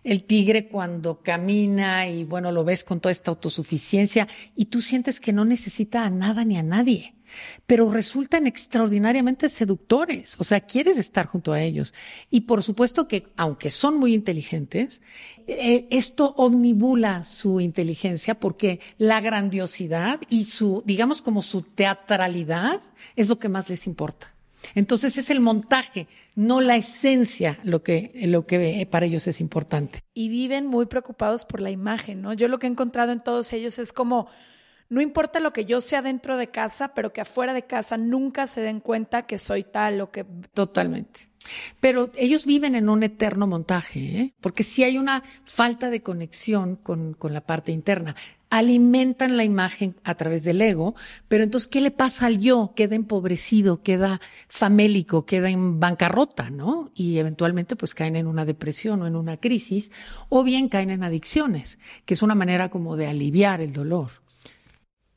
El 0.04 0.24
tigre 0.24 0.68
cuando 0.68 1.22
camina 1.22 2.08
y 2.08 2.24
bueno, 2.24 2.52
lo 2.52 2.64
ves 2.64 2.84
con 2.84 3.00
toda 3.00 3.12
esta 3.12 3.32
autosuficiencia 3.32 4.28
y 4.56 4.66
tú 4.66 4.82
sientes 4.82 5.20
que 5.20 5.32
no 5.32 5.46
necesita 5.46 6.06
a 6.06 6.10
nada 6.10 6.44
ni 6.44 6.58
a 6.58 6.64
nadie 6.64 7.14
pero 7.66 7.90
resultan 7.92 8.48
extraordinariamente 8.48 9.50
seductores, 9.50 10.36
o 10.40 10.44
sea, 10.44 10.62
quieres 10.62 10.98
estar 10.98 11.26
junto 11.26 11.54
a 11.54 11.62
ellos. 11.62 11.94
Y 12.30 12.42
por 12.42 12.64
supuesto 12.64 13.08
que, 13.08 13.28
aunque 13.38 13.70
son 13.70 13.98
muy 13.98 14.14
inteligentes, 14.14 15.02
eh, 15.48 15.88
esto 15.90 16.34
omnibula 16.38 17.24
su 17.24 17.60
inteligencia 17.60 18.40
porque 18.40 18.80
la 18.98 19.22
grandiosidad 19.22 20.20
y 20.30 20.46
su, 20.46 20.84
digamos 20.86 21.22
como 21.22 21.42
su 21.42 21.62
teatralidad 21.62 22.82
es 23.16 23.30
lo 23.30 23.40
que 23.40 23.50
más 23.50 23.70
les 23.70 23.88
importa. 23.88 24.34
Entonces 24.76 25.18
es 25.18 25.30
el 25.30 25.40
montaje, 25.40 26.08
no 26.36 26.62
la 26.62 26.76
esencia, 26.76 27.60
lo 27.64 27.82
que, 27.82 28.12
lo 28.26 28.46
que 28.46 28.88
para 28.90 29.06
ellos 29.06 29.28
es 29.28 29.40
importante. 29.40 30.00
Y 30.14 30.30
viven 30.30 30.68
muy 30.68 30.86
preocupados 30.86 31.46
por 31.46 31.62
la 31.62 31.72
imagen, 31.72 32.22
¿no? 32.22 32.34
Yo 32.34 32.48
lo 32.48 32.60
que 32.60 32.68
he 32.68 32.70
encontrado 32.70 33.12
en 33.12 33.22
todos 33.22 33.54
ellos 33.54 33.80
es 33.80 33.94
como 33.94 34.28
no 34.90 35.02
importa 35.02 35.40
lo 35.40 35.54
que 35.54 35.66
yo 35.66 35.82
sea 35.82 36.02
dentro 36.02 36.36
de 36.36 36.50
casa, 36.50 36.94
pero 36.94 37.14
que 37.14 37.22
afuera 37.22 37.54
de 37.54 37.64
casa 37.64 37.98
nunca 37.98 38.48
se 38.48 38.62
den 38.62 38.80
cuenta 38.80 39.28
que 39.28 39.38
soy 39.38 39.64
tal 39.64 40.02
o 40.02 40.12
que... 40.12 40.26
Totalmente. 40.54 41.30
Pero 41.80 42.12
ellos 42.16 42.46
viven 42.46 42.76
en 42.76 42.90
un 42.90 43.04
eterno 43.04 43.48
montaje, 43.48 44.00
¿eh? 44.00 44.34
porque 44.42 44.64
si 44.64 44.84
hay 44.84 44.98
una 44.98 45.24
falta 45.46 45.90
de 45.90 46.02
conexión 46.02 46.76
con, 46.76 47.14
con 47.14 47.34
la 47.34 47.42
parte 47.42 47.72
interna. 47.72 48.16
Alimentan 48.52 49.38
la 49.38 49.44
imagen 49.44 49.96
a 50.04 50.16
través 50.16 50.44
del 50.44 50.60
ego, 50.60 50.96
pero 51.28 51.44
entonces, 51.44 51.68
¿qué 51.68 51.82
le 51.82 51.92
pasa 51.92 52.26
al 52.26 52.40
yo? 52.40 52.74
Queda 52.76 52.96
empobrecido, 52.96 53.82
queda 53.82 54.20
famélico, 54.48 55.28
queda 55.28 55.52
en 55.52 55.80
bancarrota, 55.80 56.50
¿no? 56.50 56.90
Y 56.96 57.20
eventualmente, 57.20 57.76
pues 57.76 57.94
caen 57.94 58.16
en 58.16 58.26
una 58.26 58.46
depresión 58.46 59.04
o 59.04 59.08
en 59.08 59.16
una 59.16 59.38
crisis, 59.38 59.92
o 60.30 60.44
bien 60.44 60.68
caen 60.68 60.90
en 60.90 61.04
adicciones, 61.04 61.78
que 62.06 62.16
es 62.16 62.24
una 62.24 62.34
manera 62.34 62.70
como 62.70 62.98
de 62.98 63.06
aliviar 63.06 63.62
el 63.62 63.72
dolor. 63.72 64.10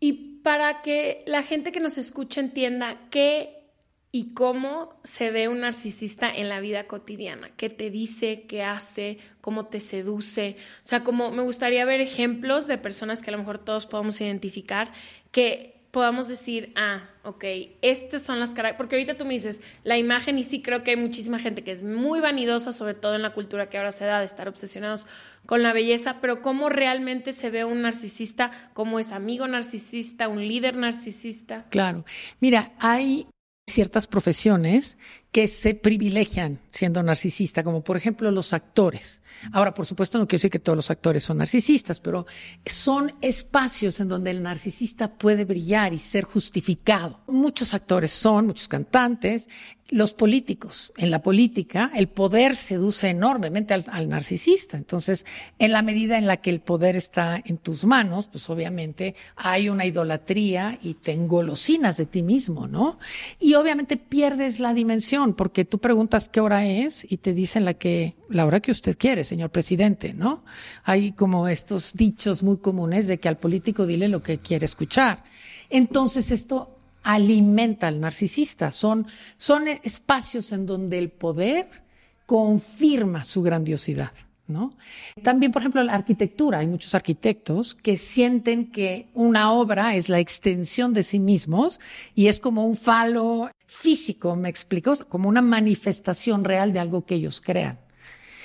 Y 0.03 0.41
para 0.43 0.83
que 0.83 1.23
la 1.29 1.45
gente 1.45 1.71
que 1.71 1.79
nos 1.79 1.97
escucha 1.97 2.41
entienda 2.41 3.09
qué 3.09 3.69
y 4.11 4.35
cómo 4.35 4.99
se 5.05 5.31
ve 5.31 5.47
un 5.47 5.61
narcisista 5.61 6.29
en 6.29 6.49
la 6.49 6.59
vida 6.59 6.89
cotidiana, 6.89 7.53
qué 7.57 7.71
te 7.71 7.89
dice, 7.89 8.45
qué 8.49 8.65
hace, 8.65 9.19
cómo 9.41 9.67
te 9.67 9.79
seduce. 9.79 10.57
O 10.59 10.85
sea, 10.85 11.05
como 11.05 11.31
me 11.31 11.45
gustaría 11.45 11.85
ver 11.85 12.01
ejemplos 12.01 12.67
de 12.67 12.79
personas 12.79 13.23
que 13.23 13.31
a 13.31 13.33
lo 13.35 13.39
mejor 13.39 13.59
todos 13.59 13.87
podamos 13.87 14.21
identificar 14.21 14.93
que 15.31 15.72
podamos 15.93 16.27
decir, 16.27 16.73
ah, 16.75 17.11
ok, 17.23 17.45
estas 17.83 18.23
son 18.23 18.41
las 18.41 18.49
características, 18.49 18.79
porque 18.79 18.97
ahorita 18.97 19.17
tú 19.19 19.27
me 19.27 19.35
dices 19.35 19.61
la 19.85 19.99
imagen 19.99 20.39
y 20.39 20.43
sí 20.43 20.63
creo 20.63 20.83
que 20.83 20.93
hay 20.93 20.97
muchísima 20.97 21.39
gente 21.39 21.63
que 21.63 21.71
es 21.71 21.85
muy 21.85 22.19
vanidosa, 22.19 22.73
sobre 22.73 22.95
todo 22.95 23.15
en 23.15 23.21
la 23.21 23.35
cultura 23.35 23.69
que 23.69 23.77
ahora 23.77 23.93
se 23.93 24.07
da 24.07 24.19
de 24.19 24.25
estar 24.25 24.49
obsesionados 24.49 25.07
con 25.45 25.63
la 25.63 25.75
belleza, 25.75 26.17
pero 26.23 26.41
cómo 26.41 26.71
realmente 26.71 27.31
se 27.31 27.51
ve 27.51 27.65
un 27.65 27.83
narcisista, 27.83 28.71
cómo 28.73 28.99
es 28.99 29.13
amigo 29.13 29.47
narcisista, 29.47 30.29
un 30.29 30.49
líder 30.49 30.77
narcisista. 30.77 31.67
Claro, 31.69 32.07
mira, 32.41 32.73
hay 32.79 33.29
ciertas 33.69 34.07
profesiones 34.07 34.97
que 35.33 35.49
se 35.49 35.75
privilegian 35.75 36.61
siendo 36.69 37.03
narcisista, 37.03 37.65
como 37.65 37.83
por 37.83 37.97
ejemplo 37.97 38.31
los 38.31 38.53
actores. 38.53 39.23
Ahora, 39.53 39.73
por 39.73 39.87
supuesto, 39.87 40.19
no 40.19 40.29
quiero 40.29 40.39
decir 40.39 40.51
que 40.51 40.59
todos 40.59 40.77
los 40.77 40.91
actores 40.91 41.25
son 41.25 41.39
narcisistas, 41.39 42.01
pero 42.01 42.27
son 42.67 43.15
espacios 43.23 43.99
en 43.99 44.09
donde 44.09 44.31
el 44.31 44.43
narcisista 44.43 45.15
puede 45.15 45.47
brillar 45.47 45.95
y 45.95 45.99
ser 45.99 46.25
justificado. 46.25 47.21
Muchos 47.27 47.73
actores 47.73 48.13
son, 48.13 48.47
muchos 48.47 48.69
cantantes, 48.69 49.49
los 49.93 50.15
políticos. 50.15 50.93
En 50.97 51.11
la 51.11 51.23
política, 51.23 51.91
el 51.95 52.09
poder 52.09 52.57
seduce 52.57 53.11
enormemente 53.11 53.75
al, 53.75 54.09
narcisista. 54.09 54.79
Entonces, 54.79 55.27
en 55.59 55.73
la 55.73 55.83
medida 55.83 56.17
en 56.17 56.27
la 56.27 56.39
que 56.39 56.51
el 56.51 56.61
poder 56.61 56.97
está 56.97 57.43
en 57.45 57.59
tus 57.59 57.85
manos, 57.85 58.27
pues 58.27 58.49
obviamente 58.49 59.15
hay 59.37 59.69
una 59.69 59.85
idolatría 59.85 60.79
y 60.83 60.95
te 60.95 61.13
engolosinas 61.13 61.99
de 61.99 62.07
ti 62.07 62.23
mismo, 62.23 62.67
¿no? 62.67 62.99
Y 63.39 63.55
obviamente 63.55 63.99
pierdes 63.99 64.61
la 64.61 64.73
dimensión 64.73 65.22
porque 65.31 65.65
tú 65.65 65.79
preguntas 65.79 66.29
qué 66.29 66.41
hora 66.41 66.67
es 66.67 67.07
y 67.09 67.19
te 67.19 67.33
dicen 67.33 67.65
la 67.65 67.75
que 67.75 68.17
la 68.29 68.45
hora 68.45 68.61
que 68.61 68.73
usted 68.73 68.97
quiere, 68.99 69.23
señor 69.23 69.51
presidente, 69.51 70.13
¿no? 70.13 70.45
Hay 70.83 71.13
como 71.13 71.47
estos 71.47 71.95
dichos 71.95 72.43
muy 72.43 72.59
comunes 72.59 73.07
de 73.07 73.19
que 73.19 73.29
al 73.29 73.39
político 73.39 73.87
dile 73.87 74.09
lo 74.09 74.23
que 74.23 74.39
quiere 74.39 74.65
escuchar. 74.65 75.23
Entonces 75.71 76.31
esto 76.33 76.77
alimenta 77.03 77.89
al 77.89 78.01
narcisista. 78.01 78.71
Son, 78.71 79.07
son 79.37 79.69
espacios 79.69 80.53
en 80.53 80.67
donde 80.67 80.99
el 80.99 81.11
poder 81.11 81.69
confirma 82.27 83.25
su 83.25 83.43
grandiosidad. 83.43 84.13
¿No? 84.49 84.75
También, 85.23 85.51
por 85.51 85.63
ejemplo, 85.63 85.83
la 85.83 85.95
arquitectura. 85.95 86.59
Hay 86.59 86.67
muchos 86.67 86.95
arquitectos 86.95 87.75
que 87.75 87.97
sienten 87.97 88.71
que 88.71 89.09
una 89.15 89.53
obra 89.53 89.95
es 89.95 90.11
la 90.11 90.19
extensión 90.19 90.93
de 90.93 91.05
sí 91.05 91.21
mismos 91.21 91.81
y 92.15 92.27
es 92.27 92.39
como 92.39 92.67
un 92.67 92.75
falo 92.75 93.51
físico, 93.73 94.37
me 94.37 94.49
explico, 94.49 94.95
como 95.09 95.29
una 95.29 95.43
manifestación 95.43 96.45
real 96.45 96.73
de 96.73 96.79
algo 96.79 97.05
que 97.05 97.15
ellos 97.15 97.41
crean. 97.41 97.79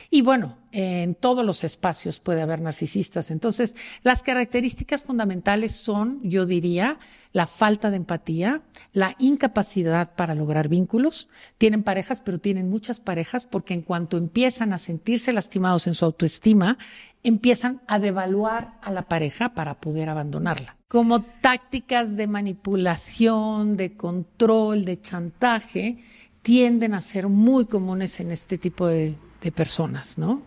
Y 0.10 0.22
bueno, 0.22 0.58
en 0.72 1.16
todos 1.16 1.46
los 1.46 1.66
espacios 1.66 2.22
puede 2.22 2.42
haber 2.42 2.62
narcisistas. 2.62 3.30
Entonces, 3.30 3.76
las 4.04 4.24
características 4.24 5.04
fundamentales 5.04 5.74
son, 5.76 6.22
yo 6.24 6.46
diría, 6.46 6.98
la 7.34 7.46
falta 7.46 7.90
de 7.90 7.98
empatía, 7.98 8.62
la 8.94 9.16
incapacidad 9.20 10.16
para 10.16 10.34
lograr 10.34 10.70
vínculos. 10.70 11.28
Tienen 11.58 11.84
parejas, 11.84 12.22
pero 12.22 12.40
tienen 12.40 12.70
muchas 12.70 13.02
parejas 13.02 13.48
porque 13.48 13.74
en 13.74 13.82
cuanto 13.82 14.16
empiezan 14.16 14.72
a 14.72 14.78
sentirse 14.78 15.34
lastimados 15.34 15.88
en 15.88 15.94
su 15.94 16.06
autoestima, 16.06 16.78
empiezan 17.24 17.82
a 17.88 18.00
devaluar 18.00 18.80
a 18.82 18.92
la 18.92 19.10
pareja 19.10 19.56
para 19.56 19.82
poder 19.82 20.08
abandonarla. 20.08 20.77
Como 20.90 21.22
tácticas 21.22 22.16
de 22.16 22.28
manipulación, 22.28 23.76
de 23.76 23.98
control, 23.98 24.86
de 24.86 25.02
chantaje, 25.02 25.98
tienden 26.42 26.94
a 26.94 27.02
ser 27.02 27.28
muy 27.28 27.66
comunes 27.66 28.22
en 28.22 28.32
este 28.32 28.58
tipo 28.58 28.88
de, 28.88 29.16
personas, 29.54 30.18
¿no? 30.18 30.42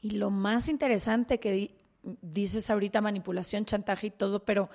Y 0.00 0.10
lo 0.12 0.30
más 0.30 0.68
interesante 0.68 1.38
que 1.38 1.72
dices 2.20 2.68
ahorita, 2.68 3.00
manipulación, 3.00 3.64
chantaje 3.64 4.08
y 4.08 4.10
todo, 4.10 4.44
pero 4.44 4.70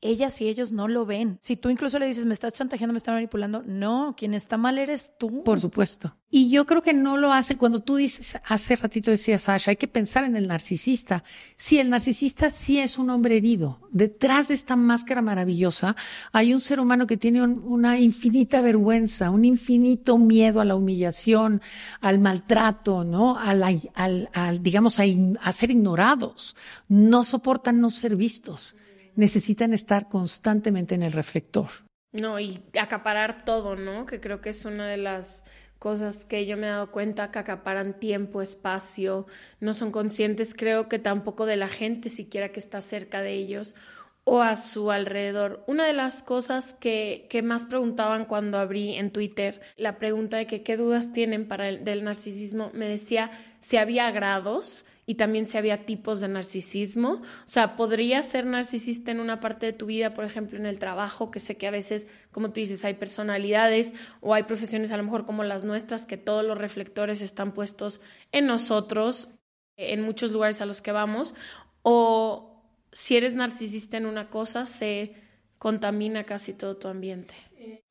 ellas 0.00 0.40
y 0.40 0.48
ellos 0.48 0.70
no 0.70 0.86
lo 0.86 1.06
ven. 1.06 1.38
Si 1.40 1.56
tú 1.56 1.70
incluso 1.70 1.98
le 1.98 2.06
dices, 2.06 2.26
me 2.26 2.34
estás 2.34 2.52
chantajeando, 2.52 2.92
me 2.92 2.98
estás 2.98 3.14
manipulando, 3.14 3.62
no, 3.66 4.14
quien 4.16 4.34
está 4.34 4.56
mal 4.56 4.78
eres 4.78 5.12
tú. 5.18 5.42
Por 5.42 5.58
supuesto. 5.60 6.14
Y 6.30 6.50
yo 6.50 6.66
creo 6.66 6.82
que 6.82 6.92
no 6.92 7.16
lo 7.16 7.32
hace 7.32 7.56
cuando 7.56 7.80
tú 7.80 7.96
dices, 7.96 8.38
hace 8.44 8.76
ratito 8.76 9.10
decía 9.10 9.38
Sasha, 9.38 9.70
hay 9.70 9.76
que 9.76 9.88
pensar 9.88 10.24
en 10.24 10.36
el 10.36 10.46
narcisista. 10.46 11.24
Sí, 11.56 11.78
el 11.78 11.88
narcisista 11.88 12.50
sí 12.50 12.78
es 12.78 12.98
un 12.98 13.10
hombre 13.10 13.38
herido. 13.38 13.80
Detrás 13.90 14.48
de 14.48 14.54
esta 14.54 14.76
máscara 14.76 15.22
maravillosa 15.22 15.96
hay 16.32 16.52
un 16.52 16.60
ser 16.60 16.80
humano 16.80 17.06
que 17.06 17.16
tiene 17.16 17.42
una 17.42 17.98
infinita 17.98 18.60
vergüenza, 18.60 19.30
un 19.30 19.46
infinito 19.46 20.18
miedo 20.18 20.60
a 20.60 20.64
la 20.66 20.76
humillación, 20.76 21.62
al 22.00 22.18
maltrato, 22.18 23.04
¿no? 23.04 23.38
Al, 23.38 23.62
al, 23.94 24.30
al 24.34 24.62
digamos, 24.62 24.98
a 25.00 25.52
ser 25.52 25.70
ignorados. 25.70 26.56
No 26.88 27.24
soportan 27.24 27.80
no 27.80 27.88
ser 27.88 28.16
vistos 28.16 28.76
necesitan 29.18 29.74
estar 29.74 30.08
constantemente 30.08 30.94
en 30.94 31.02
el 31.02 31.12
reflector. 31.12 31.66
No, 32.12 32.38
y 32.38 32.62
acaparar 32.80 33.44
todo, 33.44 33.74
¿no? 33.74 34.06
Que 34.06 34.20
creo 34.20 34.40
que 34.40 34.50
es 34.50 34.64
una 34.64 34.88
de 34.88 34.96
las 34.96 35.44
cosas 35.80 36.24
que 36.24 36.46
yo 36.46 36.56
me 36.56 36.68
he 36.68 36.70
dado 36.70 36.92
cuenta 36.92 37.32
que 37.32 37.40
acaparan 37.40 37.98
tiempo, 37.98 38.42
espacio, 38.42 39.26
no 39.58 39.74
son 39.74 39.90
conscientes, 39.90 40.54
creo 40.54 40.88
que 40.88 41.00
tampoco 41.00 41.46
de 41.46 41.56
la 41.56 41.68
gente 41.68 42.08
siquiera 42.08 42.50
que 42.50 42.60
está 42.60 42.80
cerca 42.80 43.20
de 43.20 43.34
ellos 43.34 43.74
o 44.22 44.40
a 44.40 44.54
su 44.54 44.92
alrededor. 44.92 45.64
Una 45.66 45.84
de 45.86 45.94
las 45.94 46.22
cosas 46.22 46.74
que, 46.74 47.28
más 47.42 47.66
preguntaban 47.66 48.24
cuando 48.24 48.58
abrí 48.58 48.94
en 48.94 49.10
Twitter 49.10 49.60
la 49.76 49.98
pregunta 49.98 50.36
de 50.36 50.46
qué 50.46 50.76
dudas 50.76 51.12
tienen 51.12 51.48
para 51.48 51.68
el, 51.68 51.82
del 51.82 52.04
narcisismo, 52.04 52.70
me 52.72 52.88
decía 52.88 53.32
si 53.58 53.78
había 53.78 54.10
grados 54.12 54.84
y 55.08 55.14
también 55.14 55.46
si 55.46 55.56
había 55.56 55.86
tipos 55.86 56.20
de 56.20 56.28
narcisismo. 56.28 57.12
O 57.12 57.22
sea, 57.46 57.76
podría 57.76 58.22
ser 58.22 58.44
narcisista 58.44 59.10
en 59.10 59.20
una 59.20 59.40
parte 59.40 59.64
de 59.64 59.72
tu 59.72 59.86
vida, 59.86 60.12
por 60.12 60.26
ejemplo, 60.26 60.58
en 60.58 60.66
el 60.66 60.78
trabajo, 60.78 61.30
que 61.30 61.40
sé 61.40 61.56
que 61.56 61.66
a 61.66 61.70
veces, 61.70 62.08
como 62.30 62.50
tú 62.50 62.60
dices, 62.60 62.84
hay 62.84 62.92
personalidades 62.92 63.94
o 64.20 64.34
hay 64.34 64.42
profesiones 64.42 64.90
a 64.90 64.98
lo 64.98 65.04
mejor 65.04 65.24
como 65.24 65.44
las 65.44 65.64
nuestras, 65.64 66.04
que 66.04 66.18
todos 66.18 66.44
los 66.44 66.58
reflectores 66.58 67.22
están 67.22 67.52
puestos 67.52 68.02
en 68.32 68.44
nosotros, 68.44 69.30
en 69.78 70.02
muchos 70.02 70.30
lugares 70.30 70.60
a 70.60 70.66
los 70.66 70.82
que 70.82 70.92
vamos, 70.92 71.34
o 71.80 72.62
si 72.92 73.16
eres 73.16 73.34
narcisista 73.34 73.96
en 73.96 74.04
una 74.04 74.28
cosa, 74.28 74.66
se 74.66 75.14
contamina 75.56 76.24
casi 76.24 76.52
todo 76.52 76.76
tu 76.76 76.86
ambiente. 76.86 77.34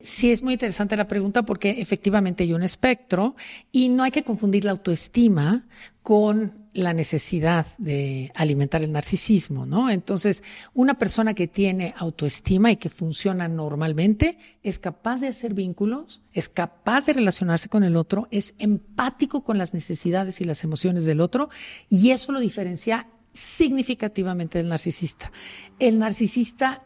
Sí, 0.00 0.30
es 0.30 0.42
muy 0.42 0.52
interesante 0.52 0.96
la 0.96 1.08
pregunta 1.08 1.42
porque 1.42 1.80
efectivamente 1.80 2.44
hay 2.44 2.52
un 2.52 2.62
espectro 2.62 3.34
y 3.72 3.88
no 3.88 4.04
hay 4.04 4.12
que 4.12 4.22
confundir 4.22 4.64
la 4.64 4.70
autoestima 4.70 5.66
con 6.02 6.67
la 6.78 6.92
necesidad 6.92 7.66
de 7.78 8.32
alimentar 8.34 8.82
el 8.82 8.92
narcisismo, 8.92 9.66
¿no? 9.66 9.90
Entonces, 9.90 10.42
una 10.74 10.94
persona 10.94 11.34
que 11.34 11.48
tiene 11.48 11.94
autoestima 11.96 12.70
y 12.70 12.76
que 12.76 12.88
funciona 12.88 13.48
normalmente 13.48 14.38
es 14.62 14.78
capaz 14.78 15.20
de 15.20 15.28
hacer 15.28 15.54
vínculos, 15.54 16.22
es 16.32 16.48
capaz 16.48 17.06
de 17.06 17.14
relacionarse 17.14 17.68
con 17.68 17.84
el 17.84 17.96
otro, 17.96 18.28
es 18.30 18.54
empático 18.58 19.44
con 19.44 19.58
las 19.58 19.74
necesidades 19.74 20.40
y 20.40 20.44
las 20.44 20.64
emociones 20.64 21.04
del 21.04 21.20
otro 21.20 21.50
y 21.88 22.10
eso 22.10 22.32
lo 22.32 22.40
diferencia 22.40 23.08
significativamente 23.34 24.58
del 24.58 24.68
narcisista. 24.68 25.32
El 25.78 25.98
narcisista, 25.98 26.84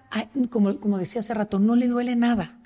como, 0.50 0.78
como 0.80 0.98
decía 0.98 1.20
hace 1.20 1.34
rato, 1.34 1.58
no 1.58 1.76
le 1.76 1.86
duele 1.86 2.16
nada 2.16 2.58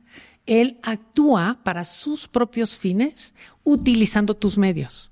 él 0.47 0.79
actúa 0.83 1.59
para 1.65 1.85
sus 1.85 2.29
propios 2.29 2.77
fines 2.77 3.35
utilizando 3.65 4.35
tus 4.35 4.57
medios. 4.57 5.11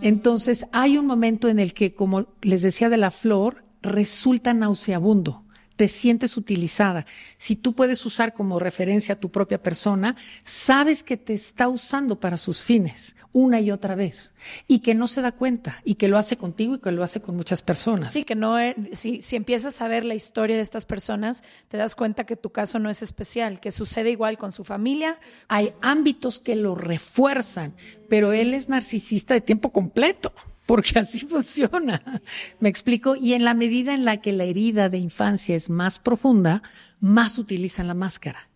Entonces, 0.00 0.66
hay 0.72 0.98
un 0.98 1.06
momento 1.06 1.48
en 1.48 1.58
el 1.58 1.74
que, 1.74 1.94
como 1.94 2.26
les 2.42 2.62
decía 2.62 2.88
de 2.88 2.96
la 2.96 3.10
flor, 3.10 3.64
resulta 3.82 4.54
nauseabundo 4.54 5.44
te 5.78 5.86
sientes 5.86 6.36
utilizada. 6.36 7.06
Si 7.36 7.54
tú 7.54 7.72
puedes 7.72 8.04
usar 8.04 8.34
como 8.34 8.58
referencia 8.58 9.14
a 9.14 9.20
tu 9.20 9.30
propia 9.30 9.62
persona, 9.62 10.16
sabes 10.42 11.04
que 11.04 11.16
te 11.16 11.34
está 11.34 11.68
usando 11.68 12.18
para 12.18 12.36
sus 12.36 12.64
fines 12.64 13.14
una 13.32 13.60
y 13.60 13.70
otra 13.70 13.94
vez 13.94 14.34
y 14.66 14.80
que 14.80 14.96
no 14.96 15.06
se 15.06 15.22
da 15.22 15.30
cuenta 15.30 15.80
y 15.84 15.94
que 15.94 16.08
lo 16.08 16.18
hace 16.18 16.36
contigo 16.36 16.74
y 16.74 16.78
que 16.80 16.90
lo 16.90 17.04
hace 17.04 17.22
con 17.22 17.36
muchas 17.36 17.62
personas. 17.62 18.12
Sí, 18.12 18.24
que 18.24 18.34
no, 18.34 18.58
e, 18.58 18.74
si, 18.92 19.22
si 19.22 19.36
empiezas 19.36 19.80
a 19.80 19.86
ver 19.86 20.04
la 20.04 20.16
historia 20.16 20.56
de 20.56 20.62
estas 20.62 20.84
personas, 20.84 21.44
te 21.68 21.76
das 21.76 21.94
cuenta 21.94 22.26
que 22.26 22.34
tu 22.34 22.50
caso 22.50 22.80
no 22.80 22.90
es 22.90 23.00
especial, 23.00 23.60
que 23.60 23.70
sucede 23.70 24.10
igual 24.10 24.36
con 24.36 24.50
su 24.50 24.64
familia. 24.64 25.20
Hay 25.46 25.74
ámbitos 25.80 26.40
que 26.40 26.56
lo 26.56 26.74
refuerzan, 26.74 27.76
pero 28.08 28.32
él 28.32 28.52
es 28.52 28.68
narcisista 28.68 29.32
de 29.32 29.42
tiempo 29.42 29.70
completo 29.70 30.32
porque 30.68 30.98
así 30.98 31.20
funciona. 31.20 32.20
¿Me 32.60 32.68
explico? 32.68 33.16
Y 33.16 33.32
en 33.32 33.42
la 33.42 33.54
medida 33.54 33.94
en 33.94 34.04
la 34.04 34.18
que 34.18 34.32
la 34.32 34.44
herida 34.44 34.90
de 34.90 34.98
infancia 34.98 35.56
es 35.56 35.70
más 35.70 35.98
profunda, 35.98 36.62
más 37.00 37.38
utilizan 37.38 37.88
la 37.88 37.94
máscara. 37.94 38.50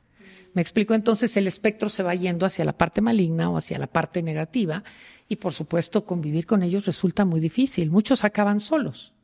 ¿Me 0.52 0.60
explico? 0.60 0.92
Entonces 0.92 1.34
el 1.38 1.46
espectro 1.46 1.88
se 1.88 2.02
va 2.02 2.14
yendo 2.14 2.44
hacia 2.44 2.66
la 2.66 2.76
parte 2.76 3.00
maligna 3.00 3.48
o 3.48 3.56
hacia 3.56 3.78
la 3.78 3.86
parte 3.86 4.22
negativa 4.22 4.84
y 5.26 5.36
por 5.36 5.54
supuesto 5.54 6.04
convivir 6.04 6.44
con 6.44 6.62
ellos 6.62 6.84
resulta 6.84 7.24
muy 7.24 7.40
difícil. 7.40 7.90
Muchos 7.90 8.24
acaban 8.24 8.60
solos. 8.60 9.14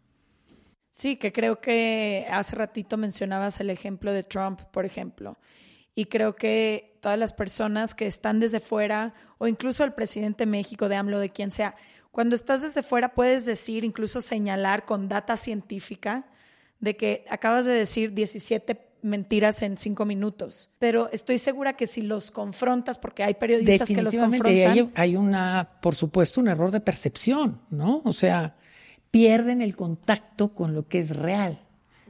Sí, 0.91 1.17
que 1.17 1.31
creo 1.31 1.61
que 1.61 2.27
hace 2.33 2.57
ratito 2.57 2.97
mencionabas 2.97 3.61
el 3.61 3.69
ejemplo 3.69 4.15
de 4.15 4.23
Trump, 4.23 4.63
por 4.73 4.87
ejemplo. 4.87 5.37
Y 5.95 6.07
creo 6.07 6.37
que 6.37 6.97
todas 7.03 7.19
las 7.19 7.35
personas 7.35 7.95
que 7.95 8.07
están 8.07 8.41
desde 8.41 8.61
fuera, 8.61 9.13
o 9.37 9.47
incluso 9.47 9.85
el 9.85 9.93
presidente 9.93 10.47
de 10.47 10.51
México, 10.51 10.89
de 10.89 10.97
AMLO, 10.97 11.19
de 11.19 11.29
quien 11.29 11.51
sea, 11.51 11.75
cuando 12.19 12.35
estás 12.35 12.63
desde 12.63 12.83
fuera 12.83 13.15
puedes 13.15 13.47
decir, 13.47 13.85
incluso 13.85 14.21
señalar 14.21 14.85
con 14.85 15.09
data 15.09 15.37
científica, 15.37 16.27
de 16.81 16.97
que 16.97 17.25
acabas 17.31 17.65
de 17.65 17.71
decir 17.71 18.13
17 18.13 18.77
mentiras 19.03 19.63
en 19.63 19.79
cinco 19.79 20.05
minutos. 20.05 20.69
Pero 20.81 21.09
estoy 21.13 21.39
segura 21.39 21.75
que 21.75 21.87
si 21.87 22.03
los 22.03 22.33
confrontas, 22.33 22.99
porque 22.99 23.23
hay 23.23 23.35
periodistas 23.35 23.87
que 23.87 24.03
los 24.03 24.17
confrontan. 24.17 24.73
Hay, 24.73 24.91
hay 24.97 25.15
una, 25.15 25.79
por 25.81 25.95
supuesto, 25.95 26.41
un 26.41 26.49
error 26.49 26.73
de 26.73 26.81
percepción, 26.81 27.61
¿no? 27.71 28.03
O 28.05 28.13
sea, 28.13 28.57
pierden 29.13 29.63
el 29.63 29.77
contacto 29.77 30.55
con 30.55 30.75
lo 30.75 30.89
que 30.89 30.99
es 30.99 31.15
real, 31.15 31.61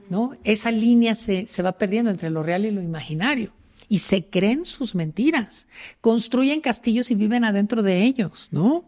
¿no? 0.08 0.32
Esa 0.42 0.70
línea 0.70 1.14
se, 1.16 1.46
se 1.46 1.62
va 1.62 1.72
perdiendo 1.72 2.10
entre 2.10 2.30
lo 2.30 2.42
real 2.42 2.64
y 2.64 2.70
lo 2.70 2.80
imaginario. 2.80 3.52
Y 3.90 3.98
se 3.98 4.24
creen 4.24 4.64
sus 4.64 4.94
mentiras, 4.94 5.68
construyen 6.00 6.62
castillos 6.62 7.10
y 7.10 7.14
viven 7.14 7.44
adentro 7.44 7.82
de 7.82 8.04
ellos, 8.04 8.48
¿no? 8.52 8.86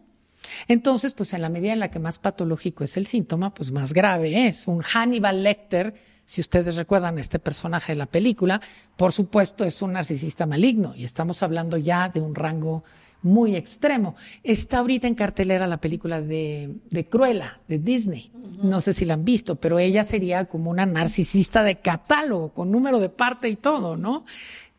Entonces, 0.67 1.13
pues 1.13 1.33
en 1.33 1.41
la 1.41 1.49
medida 1.49 1.73
en 1.73 1.79
la 1.79 1.91
que 1.91 1.99
más 1.99 2.19
patológico 2.19 2.83
es 2.83 2.97
el 2.97 3.07
síntoma, 3.07 3.53
pues 3.53 3.71
más 3.71 3.93
grave 3.93 4.47
es. 4.47 4.67
Un 4.67 4.81
Hannibal 4.81 5.43
Lecter, 5.43 5.93
si 6.25 6.41
ustedes 6.41 6.75
recuerdan 6.75 7.17
este 7.17 7.39
personaje 7.39 7.91
de 7.93 7.97
la 7.97 8.05
película, 8.05 8.61
por 8.95 9.11
supuesto 9.11 9.65
es 9.65 9.81
un 9.81 9.93
narcisista 9.93 10.45
maligno 10.45 10.93
y 10.95 11.03
estamos 11.03 11.43
hablando 11.43 11.77
ya 11.77 12.09
de 12.09 12.21
un 12.21 12.35
rango 12.35 12.83
muy 13.23 13.55
extremo. 13.55 14.15
Está 14.43 14.79
ahorita 14.79 15.07
en 15.07 15.15
cartelera 15.15 15.67
la 15.67 15.79
película 15.79 16.21
de, 16.21 16.75
de 16.89 17.05
Cruella, 17.05 17.59
de 17.67 17.77
Disney. 17.77 18.31
No 18.63 18.81
sé 18.81 18.93
si 18.93 19.05
la 19.05 19.15
han 19.15 19.25
visto, 19.25 19.55
pero 19.57 19.79
ella 19.79 20.03
sería 20.03 20.45
como 20.45 20.71
una 20.71 20.85
narcisista 20.85 21.63
de 21.63 21.79
catálogo, 21.79 22.53
con 22.53 22.71
número 22.71 22.99
de 22.99 23.09
parte 23.09 23.47
y 23.49 23.55
todo, 23.55 23.95
¿no? 23.95 24.25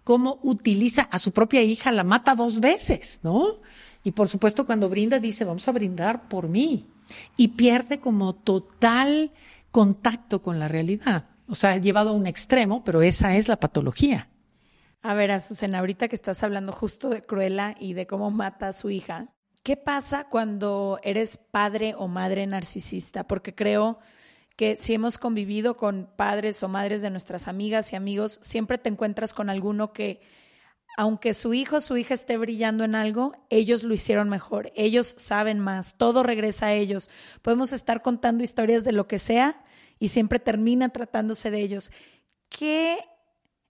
Cómo 0.05 0.40
utiliza 0.42 1.03
a 1.03 1.18
su 1.18 1.33
propia 1.33 1.62
hija, 1.62 1.92
la 1.92 2.03
mata 2.03 2.35
dos 2.35 2.59
veces, 2.59 3.20
¿no? 3.22 3.61
Y 4.05 4.12
por 4.12 4.29
supuesto, 4.29 4.67
cuando 4.67 4.88
brinda, 4.88 5.19
dice, 5.19 5.45
vamos 5.45 5.67
a 5.69 5.73
brindar 5.73 6.29
por 6.29 6.49
mí. 6.49 6.87
Y 7.37 7.49
pierde 7.49 8.01
como 8.01 8.35
total 8.35 9.33
contacto 9.71 10.43
con 10.43 10.59
la 10.59 10.69
realidad. 10.69 11.27
O 11.47 11.55
sea, 11.55 11.77
llevado 11.77 12.11
a 12.11 12.15
un 12.15 12.27
extremo, 12.27 12.85
pero 12.85 13.03
esa 13.03 13.37
es 13.37 13.49
la 13.49 13.61
patología. 13.61 14.29
A 15.03 15.15
ver, 15.15 15.33
Azucena, 15.33 15.81
ahorita 15.81 16.09
que 16.09 16.15
estás 16.15 16.43
hablando 16.43 16.73
justo 16.73 17.09
de 17.09 17.23
Cruella 17.23 17.75
y 17.79 17.95
de 17.95 18.07
cómo 18.07 18.31
mata 18.31 18.69
a 18.69 18.73
su 18.73 18.91
hija, 18.91 19.29
¿qué 19.65 19.77
pasa 19.77 20.29
cuando 20.29 21.01
eres 21.03 21.38
padre 21.38 21.95
o 21.97 22.07
madre 22.07 22.47
narcisista? 22.47 23.27
Porque 23.27 23.55
creo 23.55 23.99
que 24.57 24.77
si 24.77 24.95
hemos 24.95 25.19
convivido 25.19 25.77
con 25.77 26.09
padres 26.17 26.62
o 26.62 26.69
madres 26.69 27.03
de 27.03 27.11
nuestras 27.11 27.49
amigas 27.49 27.93
y 27.93 27.97
amigos, 27.97 28.38
siempre 28.43 28.79
te 28.79 28.88
encuentras 28.88 29.35
con 29.35 29.51
alguno 29.51 29.93
que 29.93 30.21
aunque 30.97 31.35
su 31.35 31.55
hijo 31.55 31.77
o 31.77 31.81
su 31.81 31.97
hija 31.97 32.15
esté 32.15 32.37
brillando 32.37 32.85
en 32.85 32.95
algo, 32.95 33.33
ellos 33.49 33.83
lo 33.83 33.95
hicieron 33.95 34.29
mejor, 34.29 34.73
ellos 34.75 35.15
saben 35.19 35.59
más, 35.59 35.97
todo 35.97 36.23
regresa 36.23 36.67
a 36.67 36.75
ellos. 36.75 37.09
Podemos 37.41 37.73
estar 37.73 38.03
contando 38.03 38.45
historias 38.45 38.85
de 38.85 38.93
lo 38.93 39.09
que 39.09 39.19
sea 39.19 39.65
y 39.99 40.09
siempre 40.09 40.39
termina 40.39 40.91
tratándose 40.91 41.51
de 41.51 41.61
ellos. 41.61 41.93
¿Qué 42.49 42.99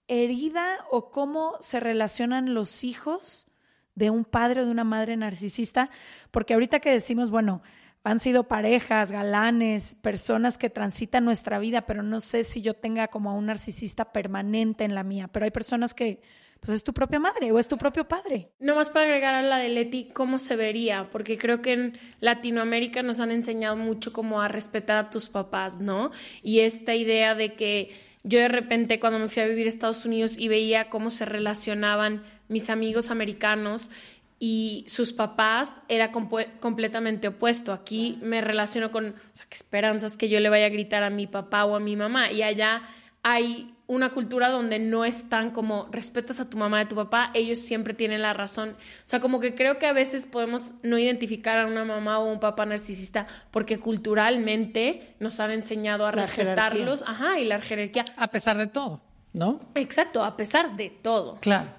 herida 0.07 0.67
o 0.91 1.11
cómo 1.11 1.55
se 1.61 1.79
relacionan 1.79 2.53
los 2.53 2.83
hijos 2.83 3.47
de 3.95 4.09
un 4.09 4.25
padre 4.25 4.61
o 4.61 4.65
de 4.65 4.71
una 4.71 4.83
madre 4.83 5.15
narcisista? 5.15 5.89
Porque 6.31 6.53
ahorita 6.53 6.79
que 6.81 6.91
decimos, 6.91 7.31
bueno, 7.31 7.61
han 8.03 8.19
sido 8.19 8.49
parejas, 8.49 9.13
galanes, 9.13 9.95
personas 9.95 10.57
que 10.57 10.69
transitan 10.69 11.23
nuestra 11.23 11.57
vida, 11.59 11.85
pero 11.85 12.03
no 12.03 12.19
sé 12.19 12.43
si 12.43 12.61
yo 12.61 12.73
tenga 12.73 13.07
como 13.07 13.29
a 13.29 13.33
un 13.33 13.45
narcisista 13.45 14.11
permanente 14.11 14.83
en 14.83 14.93
la 14.93 15.03
mía, 15.03 15.29
pero 15.29 15.45
hay 15.45 15.51
personas 15.51 15.93
que 15.93 16.21
pues 16.63 16.77
es 16.77 16.83
tu 16.83 16.93
propia 16.93 17.19
madre 17.19 17.51
o 17.51 17.59
es 17.59 17.67
tu 17.67 17.77
propio 17.77 18.07
padre. 18.07 18.49
No 18.59 18.75
más 18.75 18.89
para 18.89 19.05
agregar 19.05 19.35
a 19.35 19.41
la 19.41 19.57
de 19.57 19.69
Leti, 19.69 20.05
¿cómo 20.13 20.39
se 20.39 20.55
vería? 20.55 21.09
Porque 21.11 21.37
creo 21.37 21.61
que 21.61 21.73
en 21.73 21.99
Latinoamérica 22.21 23.03
nos 23.03 23.19
han 23.19 23.31
enseñado 23.31 23.75
mucho 23.75 24.13
como 24.13 24.41
a 24.41 24.47
respetar 24.47 24.97
a 24.97 25.09
tus 25.09 25.27
papás, 25.27 25.81
¿no? 25.81 26.11
Y 26.41 26.59
esta 26.59 26.95
idea 26.95 27.35
de 27.35 27.53
que 27.53 27.91
yo 28.23 28.39
de 28.39 28.47
repente 28.47 28.99
cuando 28.99 29.19
me 29.19 29.27
fui 29.27 29.43
a 29.43 29.47
vivir 29.47 29.65
a 29.65 29.69
Estados 29.69 30.05
Unidos 30.05 30.37
y 30.37 30.47
veía 30.47 30.89
cómo 30.89 31.09
se 31.09 31.25
relacionaban 31.25 32.23
mis 32.47 32.69
amigos 32.69 33.11
americanos 33.11 33.91
y 34.39 34.85
sus 34.87 35.11
papás 35.11 35.81
era 35.89 36.11
completamente 36.11 37.27
opuesto. 37.27 37.73
Aquí 37.73 38.19
me 38.21 38.39
relaciono 38.39 38.91
con, 38.91 39.07
o 39.07 39.15
sea, 39.33 39.47
qué 39.49 39.55
esperanzas 39.55 40.15
que 40.15 40.29
yo 40.29 40.39
le 40.39 40.49
vaya 40.49 40.67
a 40.67 40.69
gritar 40.69 41.03
a 41.03 41.09
mi 41.09 41.27
papá 41.27 41.65
o 41.65 41.75
a 41.75 41.81
mi 41.81 41.97
mamá 41.97 42.31
y 42.31 42.41
allá 42.41 42.83
hay 43.21 43.73
una 43.87 44.11
cultura 44.11 44.49
donde 44.49 44.79
no 44.79 45.05
están 45.05 45.51
como 45.51 45.87
respetas 45.91 46.39
a 46.39 46.49
tu 46.49 46.57
mamá 46.57 46.79
y 46.79 46.85
a 46.85 46.87
tu 46.89 46.95
papá, 46.95 47.31
ellos 47.33 47.59
siempre 47.59 47.93
tienen 47.93 48.21
la 48.21 48.33
razón. 48.33 48.69
O 48.71 49.07
sea, 49.07 49.19
como 49.19 49.39
que 49.39 49.55
creo 49.55 49.77
que 49.77 49.85
a 49.85 49.93
veces 49.93 50.25
podemos 50.25 50.73
no 50.83 50.97
identificar 50.97 51.59
a 51.59 51.67
una 51.67 51.83
mamá 51.83 52.19
o 52.19 52.31
un 52.31 52.39
papá 52.39 52.65
narcisista 52.65 53.27
porque 53.51 53.79
culturalmente 53.79 55.15
nos 55.19 55.39
han 55.39 55.51
enseñado 55.51 56.05
a 56.05 56.11
respetarlos, 56.11 57.03
ajá, 57.05 57.39
y 57.39 57.45
la 57.45 57.59
jerarquía. 57.59 58.05
A 58.15 58.27
pesar 58.27 58.57
de 58.57 58.67
todo, 58.67 59.01
¿no? 59.33 59.59
Exacto, 59.75 60.23
a 60.23 60.37
pesar 60.37 60.75
de 60.75 60.89
todo. 60.89 61.37
Claro. 61.41 61.69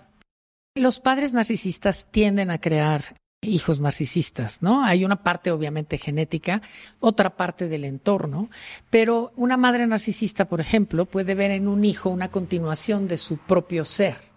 Los 0.77 1.01
padres 1.01 1.33
narcisistas 1.35 2.07
tienden 2.11 2.51
a 2.51 2.61
crear 2.61 3.17
hijos 3.47 3.81
narcisistas, 3.81 4.63
¿no? 4.63 4.85
Hay 4.85 5.05
una 5.05 5.23
parte 5.23 5.51
obviamente 5.51 5.99
genética, 5.99 6.63
otra 7.01 7.37
parte 7.37 7.69
del 7.69 7.85
entorno, 7.85 8.49
pero 8.91 9.33
una 9.37 9.57
madre 9.57 9.87
narcisista, 9.87 10.47
por 10.47 10.61
ejemplo, 10.61 11.07
puede 11.07 11.35
ver 11.35 11.51
en 11.51 11.69
un 11.69 11.85
hijo 11.85 12.11
una 12.11 12.31
continuación 12.31 13.09
de 13.09 13.19
su 13.19 13.39
propio 13.39 13.85
ser. 13.85 14.35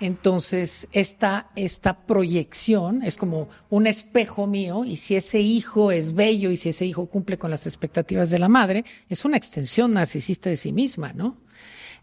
Entonces, 0.00 0.88
esta, 0.90 1.50
esta 1.54 2.06
proyección 2.06 3.04
es 3.04 3.16
como 3.16 3.48
un 3.70 3.86
espejo 3.86 4.48
mío 4.48 4.84
y 4.84 4.96
si 4.96 5.14
ese 5.14 5.38
hijo 5.38 5.92
es 5.92 6.14
bello 6.14 6.50
y 6.50 6.56
si 6.56 6.70
ese 6.70 6.86
hijo 6.86 7.06
cumple 7.06 7.38
con 7.38 7.52
las 7.52 7.66
expectativas 7.66 8.30
de 8.30 8.40
la 8.40 8.48
madre, 8.48 8.84
es 9.08 9.24
una 9.24 9.36
extensión 9.36 9.94
narcisista 9.94 10.50
de 10.50 10.56
sí 10.56 10.72
misma, 10.72 11.12
¿no? 11.12 11.36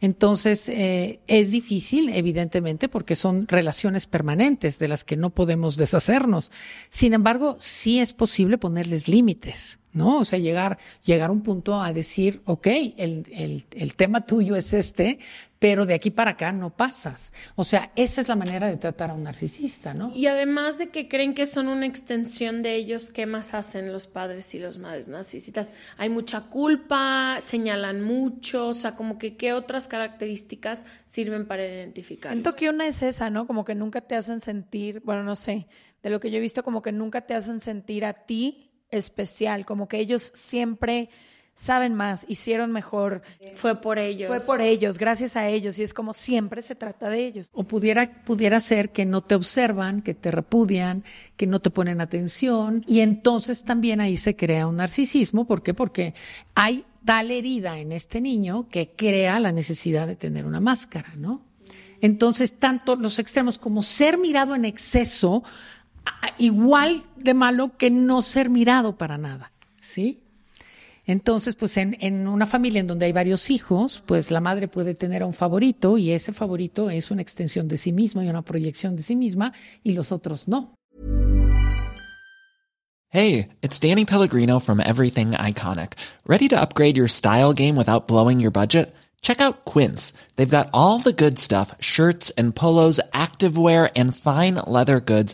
Entonces, 0.01 0.69
eh, 0.69 1.19
es 1.27 1.51
difícil, 1.51 2.09
evidentemente, 2.09 2.87
porque 2.87 3.15
son 3.15 3.47
relaciones 3.47 4.07
permanentes 4.07 4.79
de 4.79 4.87
las 4.87 5.03
que 5.03 5.17
no 5.17 5.29
podemos 5.29 5.75
deshacernos. 5.75 6.51
Sin 6.89 7.13
embargo, 7.13 7.57
sí 7.59 7.99
es 7.99 8.13
posible 8.13 8.57
ponerles 8.57 9.07
límites. 9.07 9.79
¿No? 9.93 10.19
O 10.19 10.25
sea, 10.25 10.39
llegar, 10.39 10.77
llegar 11.03 11.29
a 11.29 11.33
un 11.33 11.41
punto 11.41 11.81
a 11.81 11.91
decir, 11.93 12.41
ok, 12.45 12.67
el, 12.97 13.25
el, 13.31 13.65
el, 13.71 13.95
tema 13.95 14.25
tuyo 14.25 14.55
es 14.55 14.73
este, 14.73 15.19
pero 15.57 15.85
de 15.85 15.93
aquí 15.93 16.11
para 16.11 16.31
acá 16.31 16.51
no 16.51 16.69
pasas. 16.69 17.33
O 17.55 17.63
sea, 17.63 17.91
esa 17.95 18.21
es 18.21 18.27
la 18.27 18.35
manera 18.35 18.67
de 18.67 18.77
tratar 18.77 19.09
a 19.09 19.13
un 19.13 19.23
narcisista, 19.23 19.93
¿no? 19.93 20.11
Y 20.15 20.27
además 20.27 20.77
de 20.77 20.89
que 20.89 21.07
creen 21.07 21.33
que 21.33 21.45
son 21.45 21.67
una 21.67 21.85
extensión 21.85 22.61
de 22.61 22.75
ellos, 22.75 23.11
¿qué 23.11 23.25
más 23.25 23.53
hacen 23.53 23.91
los 23.91 24.07
padres 24.07 24.53
y 24.55 24.59
los 24.59 24.77
madres 24.77 25.07
narcisistas? 25.07 25.73
Hay 25.97 26.09
mucha 26.09 26.41
culpa, 26.41 27.37
señalan 27.41 28.01
mucho, 28.01 28.67
o 28.67 28.73
sea, 28.73 28.95
como 28.95 29.17
que 29.17 29.35
qué 29.35 29.53
otras 29.53 29.87
características 29.87 30.85
sirven 31.05 31.45
para 31.45 31.65
identificar. 31.65 32.31
Siento 32.31 32.55
que 32.55 32.69
una 32.69 32.87
es 32.87 33.01
esa, 33.01 33.29
¿no? 33.29 33.47
Como 33.47 33.65
que 33.65 33.75
nunca 33.75 34.01
te 34.01 34.15
hacen 34.15 34.39
sentir, 34.39 35.01
bueno, 35.03 35.23
no 35.23 35.35
sé, 35.35 35.67
de 36.03 36.09
lo 36.09 36.19
que 36.19 36.31
yo 36.31 36.37
he 36.37 36.41
visto, 36.41 36.63
como 36.63 36.81
que 36.81 36.91
nunca 36.91 37.21
te 37.21 37.33
hacen 37.33 37.59
sentir 37.59 38.05
a 38.05 38.13
ti 38.13 38.68
especial, 38.91 39.65
como 39.65 39.87
que 39.87 39.99
ellos 39.99 40.31
siempre 40.35 41.09
saben 41.59 41.93
más, 41.93 42.25
hicieron 42.29 42.71
mejor. 42.71 43.21
Fue 43.53 43.81
por 43.81 43.99
ellos. 43.99 44.29
Fue 44.29 44.39
por 44.39 44.61
ellos, 44.61 44.97
gracias 44.97 45.35
a 45.35 45.49
ellos, 45.49 45.77
y 45.77 45.83
es 45.83 45.93
como 45.93 46.13
siempre 46.13 46.61
se 46.61 46.73
trata 46.73 47.09
de 47.09 47.25
ellos. 47.25 47.49
O 47.51 47.65
pudiera, 47.65 48.23
pudiera 48.23 48.61
ser 48.61 48.91
que 48.91 49.05
no 49.05 49.21
te 49.21 49.35
observan, 49.35 50.01
que 50.01 50.13
te 50.13 50.31
repudian, 50.31 51.03
que 51.35 51.47
no 51.47 51.59
te 51.59 51.69
ponen 51.69 51.99
atención, 51.99 52.85
y 52.87 53.01
entonces 53.01 53.63
también 53.63 53.99
ahí 53.99 54.15
se 54.15 54.37
crea 54.37 54.67
un 54.67 54.77
narcisismo. 54.77 55.45
¿Por 55.45 55.61
qué? 55.61 55.73
Porque 55.73 56.13
hay 56.55 56.85
tal 57.03 57.29
herida 57.29 57.77
en 57.79 57.91
este 57.91 58.21
niño 58.21 58.69
que 58.69 58.91
crea 58.95 59.39
la 59.41 59.51
necesidad 59.51 60.07
de 60.07 60.15
tener 60.15 60.45
una 60.45 60.61
máscara, 60.61 61.13
¿no? 61.17 61.41
Entonces, 62.01 62.57
tanto 62.57 62.95
los 62.95 63.19
extremos 63.19 63.59
como 63.59 63.83
ser 63.83 64.17
mirado 64.17 64.55
en 64.55 64.63
exceso 64.63 65.43
igual 66.37 67.03
de 67.15 67.33
malo 67.33 67.77
que 67.77 67.91
no 67.91 68.21
ser 68.21 68.49
mirado 68.49 68.97
para 68.97 69.17
nada, 69.17 69.51
¿sí? 69.81 70.19
Entonces, 71.05 71.55
pues 71.55 71.75
en, 71.77 71.97
en, 72.01 72.27
una 72.27 72.45
familia 72.45 72.79
en 72.79 72.87
donde 72.87 73.07
hay 73.07 73.11
varios 73.11 73.49
hijos, 73.49 74.03
pues 74.05 74.29
la 74.29 74.41
madre 74.41 74.67
puede 74.67 74.93
tener 74.93 75.23
a 75.23 75.25
un 75.25 75.33
favorito 75.33 75.97
y 75.97 76.11
ese 76.11 76.31
favorito 76.33 76.89
es 76.89 77.09
una 77.09 77.21
extensión 77.21 77.67
de 77.67 77.77
sí 77.77 77.91
mismo 77.91 78.21
y 78.21 78.29
una 78.29 78.43
proyección 78.43 78.95
de 78.95 79.01
sí 79.01 79.15
misma 79.15 79.53
y 79.83 79.93
los 79.93 80.11
otros 80.11 80.47
no. 80.47 80.75
Hey, 83.11 83.49
it's 83.63 83.79
Danny 83.79 84.05
Pellegrino 84.05 84.59
from 84.59 84.79
Everything 84.79 85.31
Iconic. 85.31 85.93
¿Ready 86.27 86.47
to 86.49 86.61
upgrade 86.61 86.95
your 86.95 87.07
style 87.07 87.53
game 87.53 87.75
without 87.75 88.07
blowing 88.07 88.39
your 88.39 88.51
budget? 88.51 88.93
Check 89.23 89.41
out 89.41 89.65
Quince. 89.65 90.13
They've 90.35 90.47
got 90.47 90.69
all 90.73 90.99
the 90.99 91.11
good 91.11 91.39
stuff, 91.39 91.73
shirts 91.79 92.29
and 92.37 92.55
polos, 92.55 93.01
activewear 93.11 93.89
and 93.95 94.15
fine 94.15 94.55
leather 94.67 94.99
goods 94.99 95.33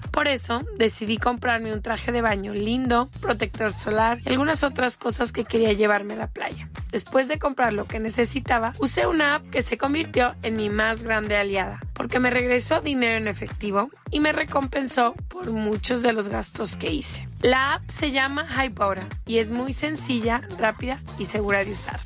Por 0.11 0.27
eso 0.27 0.63
decidí 0.77 1.17
comprarme 1.17 1.73
un 1.73 1.81
traje 1.81 2.11
de 2.11 2.21
baño 2.21 2.53
lindo, 2.53 3.09
protector 3.21 3.73
solar 3.73 4.19
y 4.25 4.29
algunas 4.29 4.63
otras 4.63 4.97
cosas 4.97 5.31
que 5.31 5.45
quería 5.45 5.73
llevarme 5.73 6.13
a 6.13 6.17
la 6.17 6.27
playa. 6.27 6.67
Después 6.91 7.29
de 7.29 7.39
comprar 7.39 7.71
lo 7.71 7.85
que 7.85 7.99
necesitaba, 7.99 8.73
usé 8.79 9.07
una 9.07 9.35
app 9.35 9.49
que 9.49 9.61
se 9.61 9.77
convirtió 9.77 10.35
en 10.43 10.57
mi 10.57 10.69
más 10.69 11.03
grande 11.03 11.37
aliada, 11.37 11.79
porque 11.93 12.19
me 12.19 12.29
regresó 12.29 12.81
dinero 12.81 13.17
en 13.17 13.29
efectivo 13.29 13.89
y 14.11 14.19
me 14.19 14.33
recompensó 14.33 15.13
por 15.29 15.51
muchos 15.51 16.01
de 16.01 16.11
los 16.11 16.27
gastos 16.27 16.75
que 16.75 16.91
hice. 16.91 17.27
La 17.39 17.75
app 17.75 17.89
se 17.89 18.11
llama 18.11 18.45
Hypora 18.45 19.07
y 19.25 19.37
es 19.37 19.51
muy 19.51 19.71
sencilla, 19.71 20.41
rápida 20.59 20.99
y 21.17 21.25
segura 21.25 21.63
de 21.63 21.71
usar. 21.71 22.01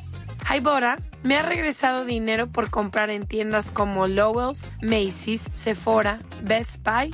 Hybora 0.47 0.97
me 1.23 1.37
ha 1.37 1.41
regresado 1.41 2.05
dinero 2.05 2.47
por 2.47 2.69
comprar 2.69 3.09
en 3.09 3.25
tiendas 3.25 3.71
como 3.71 4.05
Lowell's, 4.05 4.69
Macy's, 4.83 5.49
Sephora, 5.53 6.19
Best 6.43 6.83
Buy 6.83 7.13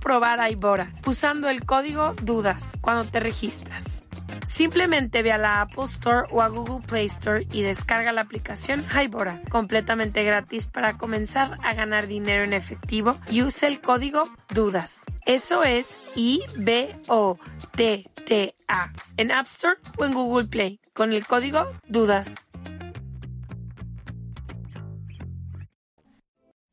probar 0.00 0.40
Hybora 0.50 0.90
usando 1.06 1.48
el 1.48 1.66
código 1.66 2.14
DUDAS 2.22 2.78
cuando 2.80 3.04
te 3.04 3.20
registras. 3.20 4.04
Simplemente 4.44 5.22
ve 5.22 5.32
a 5.32 5.38
la 5.38 5.60
Apple 5.60 5.84
Store 5.84 6.28
o 6.30 6.40
a 6.40 6.48
Google 6.48 6.86
Play 6.86 7.06
Store 7.06 7.46
y 7.52 7.62
descarga 7.62 8.12
la 8.12 8.22
aplicación 8.22 8.86
Hybora, 8.86 9.42
completamente 9.50 10.24
gratis 10.24 10.68
para 10.68 10.96
comenzar 10.96 11.58
a 11.62 11.74
ganar 11.74 12.06
dinero 12.06 12.44
en 12.44 12.52
efectivo 12.52 13.16
y 13.28 13.42
use 13.42 13.66
el 13.66 13.80
código 13.80 14.22
DUDAS. 14.54 15.04
Eso 15.26 15.62
es 15.64 15.98
I-B-O-T-T-A 16.14 17.02
en 19.16 19.32
App 19.32 19.46
Store 19.46 19.76
o 19.98 20.04
en 20.04 20.14
Google 20.14 20.46
Play 20.46 20.80
con 20.94 21.12
el 21.12 21.26
código 21.26 21.66
DUDAS. 21.88 22.45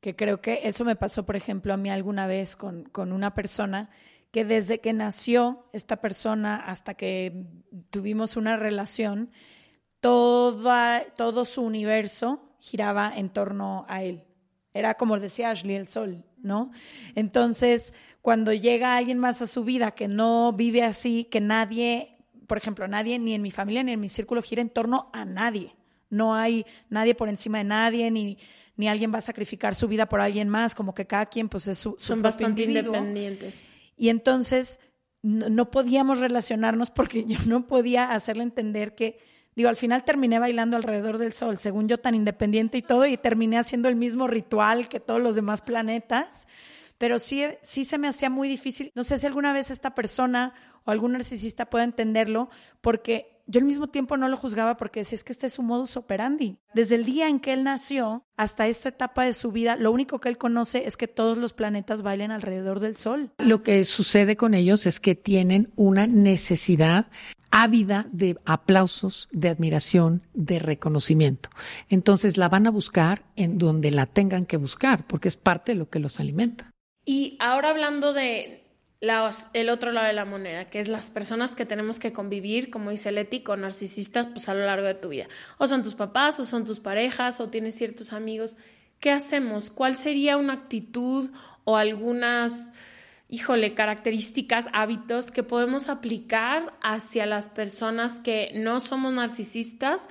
Que 0.03 0.17
creo 0.17 0.41
que 0.41 0.59
eso 0.63 0.83
me 0.83 0.97
pasó, 0.97 1.25
por 1.25 1.37
ejemplo, 1.37 1.73
a 1.73 1.77
mí 1.77 1.89
alguna 1.89 2.27
vez 2.27 2.57
con, 2.57 2.83
con 2.83 3.13
una 3.13 3.33
persona 3.33 3.89
que 4.31 4.43
desde 4.43 4.81
que 4.81 4.91
nació 4.91 5.65
esta 5.71 6.01
persona 6.01 6.57
hasta 6.57 6.95
que 6.95 7.45
tuvimos 7.89 8.35
una 8.35 8.57
relación, 8.57 9.31
todo 10.01 11.45
su 11.45 11.61
universo 11.61 12.53
giraba 12.59 13.13
en 13.15 13.29
torno 13.29 13.85
a 13.87 14.03
él. 14.03 14.25
Era 14.73 14.95
como 14.95 15.17
decía 15.17 15.51
Ashley, 15.51 15.77
el 15.77 15.87
sol, 15.87 16.25
¿no? 16.41 16.71
Entonces, 17.15 17.93
cuando 18.21 18.51
llega 18.51 18.97
alguien 18.97 19.19
más 19.19 19.41
a 19.41 19.47
su 19.47 19.63
vida 19.63 19.91
que 19.91 20.09
no 20.09 20.51
vive 20.51 20.83
así, 20.83 21.23
que 21.23 21.39
nadie, 21.39 22.17
por 22.45 22.57
ejemplo, 22.57 22.89
nadie 22.89 23.19
ni 23.19 23.35
en 23.35 23.41
mi 23.41 23.51
familia 23.51 23.83
ni 23.83 23.93
en 23.93 24.01
mi 24.01 24.09
círculo 24.09 24.41
gira 24.41 24.61
en 24.61 24.69
torno 24.69 25.09
a 25.13 25.23
nadie. 25.23 25.77
No 26.09 26.35
hay 26.35 26.65
nadie 26.89 27.15
por 27.15 27.29
encima 27.29 27.59
de 27.59 27.63
nadie, 27.63 28.11
ni 28.11 28.37
ni 28.75 28.87
alguien 28.87 29.13
va 29.13 29.19
a 29.19 29.21
sacrificar 29.21 29.75
su 29.75 29.87
vida 29.87 30.07
por 30.07 30.21
alguien 30.21 30.49
más, 30.49 30.75
como 30.75 30.93
que 30.93 31.05
cada 31.05 31.27
quien 31.27 31.49
pues 31.49 31.67
es 31.67 31.77
su... 31.77 31.95
Son 31.99 32.21
bastante 32.21 32.63
independientes. 32.63 33.63
Y 33.95 34.09
entonces 34.09 34.79
no, 35.21 35.49
no, 35.49 35.71
podíamos 35.71 36.19
relacionarnos 36.19 36.91
porque 36.91 37.23
yo 37.27 37.37
no 37.47 37.67
podía 37.67 38.11
hacerle 38.13 38.43
entender 38.43 38.95
que, 38.95 39.19
digo, 39.55 39.69
al 39.69 39.75
final 39.75 40.03
terminé 40.03 40.39
bailando 40.39 40.75
alrededor 40.75 41.17
del 41.17 41.33
sol, 41.33 41.57
según 41.59 41.87
yo 41.87 41.99
tan 41.99 42.15
independiente 42.15 42.77
y 42.77 42.81
todo, 42.81 43.05
y 43.05 43.17
terminé 43.17 43.57
haciendo 43.57 43.89
el 43.89 43.95
mismo 43.95 44.27
ritual 44.27 44.89
que 44.89 44.99
todos 44.99 45.21
los 45.21 45.35
demás 45.35 45.61
planetas, 45.61 46.47
pero 46.97 47.19
sí, 47.19 47.43
sí 47.61 47.85
se 47.85 47.97
me 47.97 48.07
hacía 48.07 48.29
muy 48.29 48.47
difícil. 48.47 48.91
No 48.95 49.03
sé 49.03 49.19
si 49.19 49.25
alguna 49.25 49.53
vez 49.53 49.69
esta 49.69 49.93
persona 49.93 50.53
o 50.85 50.91
algún 50.91 51.13
narcisista 51.13 51.69
puede 51.69 51.85
entenderlo, 51.85 52.49
porque 52.81 53.32
yo 53.45 53.59
al 53.59 53.65
mismo 53.65 53.87
tiempo 53.87 54.17
no 54.17 54.27
lo 54.27 54.37
juzgaba 54.37 54.77
porque 54.77 55.01
decía, 55.01 55.15
es 55.15 55.23
que 55.23 55.33
este 55.33 55.47
es 55.47 55.53
su 55.53 55.63
modus 55.63 55.97
operandi. 55.97 56.57
Desde 56.73 56.95
el 56.95 57.05
día 57.05 57.27
en 57.27 57.39
que 57.39 57.53
él 57.53 57.63
nació 57.63 58.23
hasta 58.37 58.67
esta 58.67 58.89
etapa 58.89 59.25
de 59.25 59.33
su 59.33 59.51
vida, 59.51 59.75
lo 59.75 59.91
único 59.91 60.19
que 60.19 60.29
él 60.29 60.37
conoce 60.37 60.85
es 60.85 60.97
que 60.97 61.07
todos 61.07 61.37
los 61.37 61.53
planetas 61.53 62.01
bailen 62.01 62.31
alrededor 62.31 62.79
del 62.79 62.95
Sol. 62.95 63.31
Lo 63.37 63.63
que 63.63 63.83
sucede 63.85 64.37
con 64.37 64.53
ellos 64.53 64.85
es 64.85 64.99
que 64.99 65.15
tienen 65.15 65.71
una 65.75 66.07
necesidad 66.07 67.07
ávida 67.51 68.07
de 68.11 68.37
aplausos, 68.45 69.29
de 69.31 69.49
admiración, 69.49 70.21
de 70.33 70.57
reconocimiento. 70.57 71.49
Entonces 71.89 72.37
la 72.37 72.49
van 72.49 72.65
a 72.65 72.71
buscar 72.71 73.25
en 73.35 73.59
donde 73.59 73.91
la 73.91 74.07
tengan 74.07 74.45
que 74.45 74.57
buscar, 74.57 75.05
porque 75.05 75.27
es 75.27 75.37
parte 75.37 75.73
de 75.73 75.77
lo 75.77 75.89
que 75.89 75.99
los 75.99 76.19
alimenta. 76.19 76.71
Y 77.05 77.37
ahora 77.39 77.69
hablando 77.69 78.13
de 78.13 78.62
el 79.53 79.69
otro 79.69 79.91
lado 79.91 80.07
de 80.07 80.13
la 80.13 80.23
moneda, 80.23 80.69
que 80.69 80.79
es 80.79 80.87
las 80.87 81.09
personas 81.09 81.55
que 81.55 81.65
tenemos 81.65 81.99
que 81.99 82.13
convivir, 82.13 82.69
como 82.69 82.89
dice 82.89 83.11
Leti, 83.11 83.41
con 83.41 83.61
narcisistas 83.61 84.27
pues 84.27 84.47
a 84.47 84.53
lo 84.53 84.65
largo 84.65 84.87
de 84.87 84.95
tu 84.95 85.09
vida. 85.09 85.27
O 85.57 85.67
son 85.67 85.83
tus 85.83 85.95
papás, 85.95 86.39
o 86.39 86.45
son 86.45 86.63
tus 86.63 86.79
parejas, 86.79 87.41
o 87.41 87.49
tienes 87.49 87.75
ciertos 87.75 88.13
amigos. 88.13 88.55
¿Qué 88.99 89.11
hacemos? 89.11 89.71
¿Cuál 89.71 89.97
sería 89.97 90.37
una 90.37 90.53
actitud 90.53 91.31
o 91.65 91.75
algunas, 91.75 92.71
híjole, 93.27 93.73
características, 93.73 94.69
hábitos 94.71 95.31
que 95.31 95.43
podemos 95.43 95.89
aplicar 95.89 96.73
hacia 96.81 97.25
las 97.25 97.49
personas 97.49 98.21
que 98.21 98.51
no 98.55 98.79
somos 98.79 99.11
narcisistas 99.11 100.07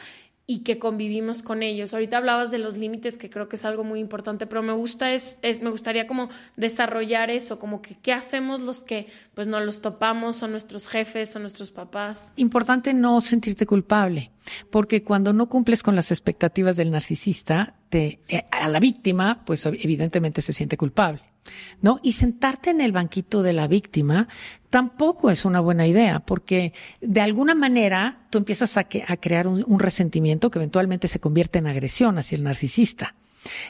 y 0.46 0.60
que 0.60 0.78
convivimos 0.78 1.42
con 1.42 1.62
ellos. 1.62 1.94
Ahorita 1.94 2.18
hablabas 2.18 2.50
de 2.50 2.58
los 2.58 2.76
límites, 2.76 3.16
que 3.16 3.30
creo 3.30 3.48
que 3.48 3.56
es 3.56 3.64
algo 3.64 3.84
muy 3.84 4.00
importante, 4.00 4.46
pero 4.46 4.62
me 4.62 4.72
gusta 4.72 5.12
es, 5.12 5.38
es, 5.42 5.62
me 5.62 5.70
gustaría 5.70 6.06
como 6.06 6.28
desarrollar 6.56 7.30
eso, 7.30 7.58
como 7.58 7.80
que 7.80 7.96
qué 7.96 8.12
hacemos 8.12 8.60
los 8.60 8.84
que 8.84 9.06
pues 9.34 9.46
no 9.46 9.60
los 9.60 9.80
topamos, 9.80 10.36
son 10.36 10.50
nuestros 10.50 10.88
jefes, 10.88 11.30
son 11.30 11.42
nuestros 11.42 11.70
papás. 11.70 12.32
Importante 12.36 12.92
no 12.92 13.20
sentirte 13.20 13.66
culpable, 13.66 14.30
porque 14.70 15.02
cuando 15.02 15.32
no 15.32 15.48
cumples 15.48 15.82
con 15.82 15.94
las 15.94 16.10
expectativas 16.10 16.76
del 16.76 16.90
narcisista, 16.90 17.76
te, 17.88 18.20
eh, 18.28 18.44
a 18.50 18.68
la 18.68 18.80
víctima, 18.80 19.44
pues 19.44 19.64
evidentemente 19.66 20.42
se 20.42 20.52
siente 20.52 20.76
culpable. 20.76 21.31
¿No? 21.80 21.98
Y 22.02 22.12
sentarte 22.12 22.70
en 22.70 22.80
el 22.80 22.92
banquito 22.92 23.42
de 23.42 23.52
la 23.52 23.66
víctima 23.66 24.28
tampoco 24.70 25.30
es 25.30 25.44
una 25.44 25.60
buena 25.60 25.86
idea, 25.86 26.20
porque 26.20 26.72
de 27.00 27.20
alguna 27.20 27.54
manera 27.54 28.26
tú 28.30 28.38
empiezas 28.38 28.76
a, 28.76 28.84
crear 28.84 29.46
un, 29.46 29.78
resentimiento 29.78 30.50
que 30.50 30.58
eventualmente 30.58 31.08
se 31.08 31.20
convierte 31.20 31.58
en 31.58 31.66
agresión 31.66 32.18
hacia 32.18 32.36
el 32.36 32.44
narcisista. 32.44 33.14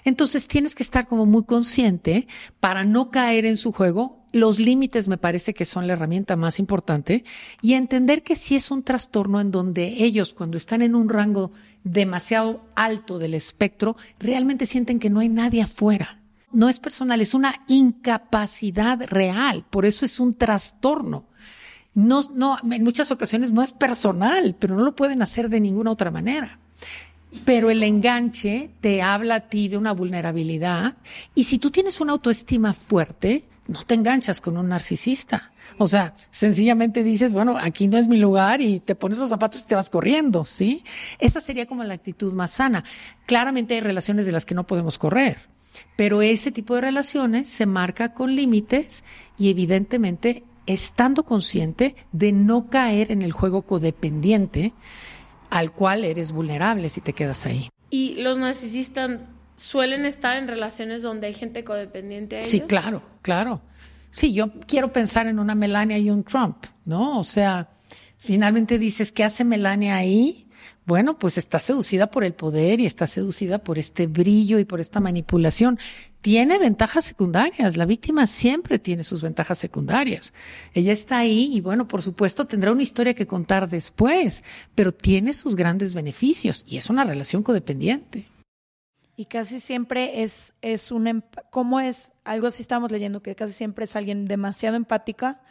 Entonces 0.05 0.47
tienes 0.49 0.75
que 0.75 0.83
estar 0.83 1.07
como 1.07 1.25
muy 1.25 1.45
consciente 1.45 2.29
para 2.61 2.85
no 2.85 3.11
caer 3.11 3.47
en 3.47 3.57
su 3.57 3.73
juego. 3.73 4.21
Los 4.31 4.59
límites 4.59 5.09
me 5.09 5.17
parece 5.17 5.55
que 5.55 5.65
son 5.65 5.87
la 5.87 5.95
herramienta 5.95 6.37
más 6.37 6.59
importante 6.59 7.25
y 7.63 7.73
entender 7.73 8.23
que 8.23 8.37
si 8.37 8.55
es 8.55 8.71
un 8.71 8.83
trastorno 8.83 9.41
en 9.41 9.51
donde 9.51 10.05
ellos 10.05 10.35
cuando 10.35 10.59
están 10.59 10.83
en 10.83 10.95
un 10.95 11.09
rango 11.09 11.53
demasiado 11.85 12.65
alto 12.77 13.19
del 13.19 13.35
espectro 13.35 13.97
realmente 14.19 14.67
sienten 14.67 14.99
que 14.99 15.11
no 15.11 15.21
hay 15.21 15.31
nadie 15.31 15.63
afuera 15.63 16.22
no 16.53 16.69
es 16.69 16.79
personal, 16.79 17.21
es 17.21 17.35
una 17.35 17.55
incapacidad 17.69 19.01
real, 19.07 19.65
por 19.71 19.87
eso 19.87 20.05
es 20.05 20.21
un 20.21 20.35
trastorno. 20.35 21.25
No, 21.95 22.23
no, 22.35 22.59
en 22.71 22.85
muchas 22.85 23.11
ocasiones 23.11 23.53
no 23.53 23.63
es 23.63 23.73
personal, 23.73 24.57
pero 24.59 24.77
no 24.77 24.83
lo 24.83 24.97
pueden 24.97 25.21
hacer 25.23 25.49
de 25.49 25.61
ninguna 25.61 25.91
otra 25.91 26.11
manera. 26.11 26.59
Pero 27.45 27.71
el 27.71 27.83
enganche 27.83 28.71
te 28.81 29.03
habla 29.03 29.37
a 29.37 29.41
ti 29.49 29.69
de 29.69 29.79
una 29.79 29.93
vulnerabilidad 29.93 30.97
y 31.35 31.45
si 31.45 31.59
tú 31.59 31.71
tienes 31.71 32.01
una 32.01 32.13
autoestima 32.13 32.75
fuerte, 32.75 33.45
no 33.69 33.85
te 33.85 33.95
enganchas 33.95 34.41
con 34.41 34.57
un 34.57 34.69
narcisista. 34.69 35.53
O 35.79 35.87
sea, 35.87 36.15
sencillamente 36.31 37.03
dices, 37.03 37.33
bueno, 37.33 37.57
aquí 37.59 37.89
no 37.89 37.97
es 37.97 38.09
mi 38.09 38.19
lugar 38.19 38.61
y 38.61 38.81
te 38.81 38.95
pones 38.95 39.19
los 39.19 39.31
zapatos 39.31 39.63
y 39.63 39.67
te 39.67 39.75
vas 39.75 39.89
corriendo, 39.89 40.45
¿sí? 40.45 40.85
Esa 41.19 41.41
sería 41.41 41.67
como 41.67 41.85
la 41.85 41.95
actitud 41.95 42.33
más 42.35 42.53
sana. 42.53 42.85
Claramente 43.27 43.75
hay 43.75 43.81
relaciones 43.81 44.27
de 44.27 44.33
las 44.33 44.45
que 44.45 44.55
no 44.55 44.67
podemos 44.67 44.99
correr 44.99 45.53
pero 45.97 46.23
ese 46.23 46.51
tipo 46.51 46.75
de 46.75 46.81
relaciones 46.81 47.49
se 47.49 47.67
marca 47.67 48.13
con 48.15 48.35
límites 48.35 49.05
y 49.39 49.51
evidentemente 49.51 50.45
estando 50.67 51.25
consciente 51.25 51.97
de 52.13 52.33
no 52.33 52.69
caer 52.71 53.11
en 53.11 53.23
el 53.23 53.33
juego 53.33 53.63
codependiente 53.63 54.73
al 55.51 55.73
cual 55.73 56.05
eres 56.05 56.33
vulnerable 56.33 56.89
si 56.89 57.01
te 57.01 57.13
quedas 57.13 57.47
ahí. 57.47 57.69
¿Y 57.91 58.15
los 58.23 58.39
narcisistas 58.39 59.21
suelen 59.57 60.07
estar 60.07 60.39
en 60.39 60.49
relaciones 60.49 61.03
donde 61.03 61.27
hay 61.27 61.35
gente 61.35 61.63
codependiente 61.63 62.37
a 62.37 62.39
ellos? 62.39 62.51
Sí, 62.51 62.61
claro, 62.61 63.03
claro. 63.21 63.61
Sí, 64.11 64.33
yo 64.33 64.53
quiero 64.67 64.93
pensar 64.93 65.27
en 65.27 65.39
una 65.39 65.55
Melania 65.55 65.99
y 65.99 66.11
un 66.11 66.25
Trump, 66.25 66.65
¿no? 66.85 67.19
O 67.19 67.25
sea, 67.25 67.71
finalmente 68.19 68.79
dices, 68.79 69.13
¿qué 69.13 69.25
hace 69.25 69.45
Melania 69.45 69.97
ahí? 69.97 70.49
Bueno, 70.85 71.17
pues 71.17 71.39
está 71.39 71.61
seducida 71.61 72.11
por 72.11 72.25
el 72.25 72.35
poder 72.35 72.81
y 72.81 72.87
está 72.87 73.07
seducida 73.07 73.59
por 73.59 73.79
este 73.79 74.09
brillo 74.09 74.59
y 74.59 74.65
por 74.65 74.81
esta 74.81 74.99
manipulación. 74.99 75.79
Tiene 76.21 76.59
ventajas 76.59 77.05
secundarias. 77.05 77.77
La 77.77 77.87
víctima 77.87 78.27
siempre 78.27 78.81
tiene 78.81 79.05
sus 79.05 79.23
ventajas 79.23 79.59
secundarias. 79.59 80.33
Ella 80.75 80.93
está 80.93 81.19
ahí 81.19 81.51
y 81.53 81.61
bueno, 81.61 81.87
por 81.87 82.03
supuesto 82.03 82.47
tendrá 82.47 82.73
una 82.73 82.83
historia 82.83 83.15
que 83.15 83.29
contar 83.29 83.69
después, 83.69 84.43
pero 84.75 84.93
tiene 84.93 85.35
sus 85.35 85.55
grandes 85.55 85.95
beneficios 85.95 86.65
y 86.67 86.79
es 86.79 86.91
una 86.91 87.05
relación 87.05 87.45
codependiente. 87.45 88.27
Y 89.15 89.27
casi 89.27 89.61
siempre 89.61 90.23
es, 90.23 90.55
es 90.63 90.91
un, 90.91 91.23
¿cómo 91.51 91.79
es? 91.79 92.13
Algo 92.25 92.49
así 92.49 92.63
estamos 92.63 92.91
leyendo, 92.91 93.23
que 93.23 93.37
casi 93.37 93.53
siempre 93.53 93.85
es 93.85 93.95
alguien 93.95 94.25
demasiado 94.25 94.77
empática, 94.77 95.43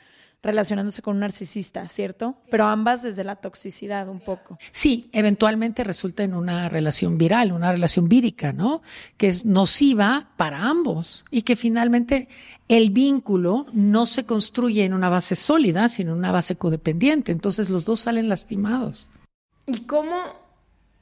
relacionándose 0.43 1.01
con 1.01 1.15
un 1.15 1.19
narcisista, 1.21 1.88
¿cierto? 1.88 2.36
Pero 2.49 2.65
ambas 2.65 3.04
desde 3.04 3.23
la 3.23 3.36
toxicidad 3.36 4.10
un 4.10 4.19
poco. 4.19 4.58
Sí, 4.71 5.10
eventualmente 5.13 5.84
resulta 5.84 6.23
en 6.23 6.34
una 6.34 6.67
relación 6.67 7.17
viral, 7.17 7.51
una 7.51 7.71
relación 7.71 8.10
vírica, 8.10 8.51
¿no? 8.51 8.82
Que 9.17 9.27
es 9.27 9.45
nociva 9.45 10.30
para 10.38 10.63
ambos 10.65 11.25
y 11.30 11.43
que 11.43 11.56
finalmente 11.56 12.27
el 12.67 12.89
vínculo 12.89 13.67
no 13.73 14.06
se 14.06 14.25
construye 14.25 14.84
en 14.84 14.93
una 14.93 15.10
base 15.10 15.36
sólida, 15.36 15.89
sino 15.89 16.13
en 16.13 16.17
una 16.17 16.32
base 16.32 16.56
codependiente. 16.56 17.32
Entonces 17.32 17.69
los 17.69 17.86
dos 17.86 18.01
salen 18.01 18.27
lastimados. 18.27 19.10
¿Y 19.67 19.82
cómo 19.82 20.17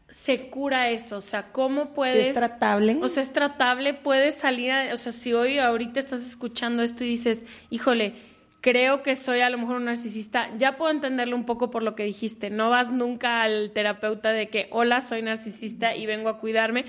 se 0.10 0.50
cura 0.50 0.90
eso? 0.90 1.18
O 1.18 1.22
sea, 1.22 1.52
¿cómo 1.52 1.94
puedes... 1.94 2.28
¿Es 2.28 2.34
tratable? 2.34 2.98
O 3.02 3.08
sea, 3.08 3.24
es 3.24 3.32
tratable, 3.32 3.94
puedes 3.94 4.36
salir, 4.36 4.72
a, 4.72 4.94
o 4.94 4.98
sea, 4.98 5.12
si 5.12 5.34
hoy 5.34 5.60
ahorita 5.60 6.00
estás 6.00 6.28
escuchando 6.28 6.84
esto 6.84 7.04
y 7.04 7.08
dices, 7.08 7.46
híjole, 7.70 8.16
creo 8.62 9.04
que 9.04 9.16
soy 9.16 9.42
a 9.42 9.50
lo 9.50 9.58
mejor 9.58 9.78
un 9.78 9.86
narcisista, 9.86 10.50
ya 10.58 10.78
puedo 10.78 10.92
entenderlo 10.92 11.36
un 11.36 11.46
poco 11.46 11.70
por 11.70 11.84
lo 11.84 11.96
que 11.96 12.04
dijiste, 12.04 12.50
no 12.50 12.70
vas 12.70 12.92
nunca 12.92 13.44
al 13.44 13.72
terapeuta 13.72 14.32
de 14.32 14.50
que, 14.50 14.68
hola, 14.72 15.02
soy 15.02 15.22
narcisista 15.22 15.96
y 15.96 16.06
vengo 16.06 16.30
a 16.30 16.40
cuidarme, 16.40 16.86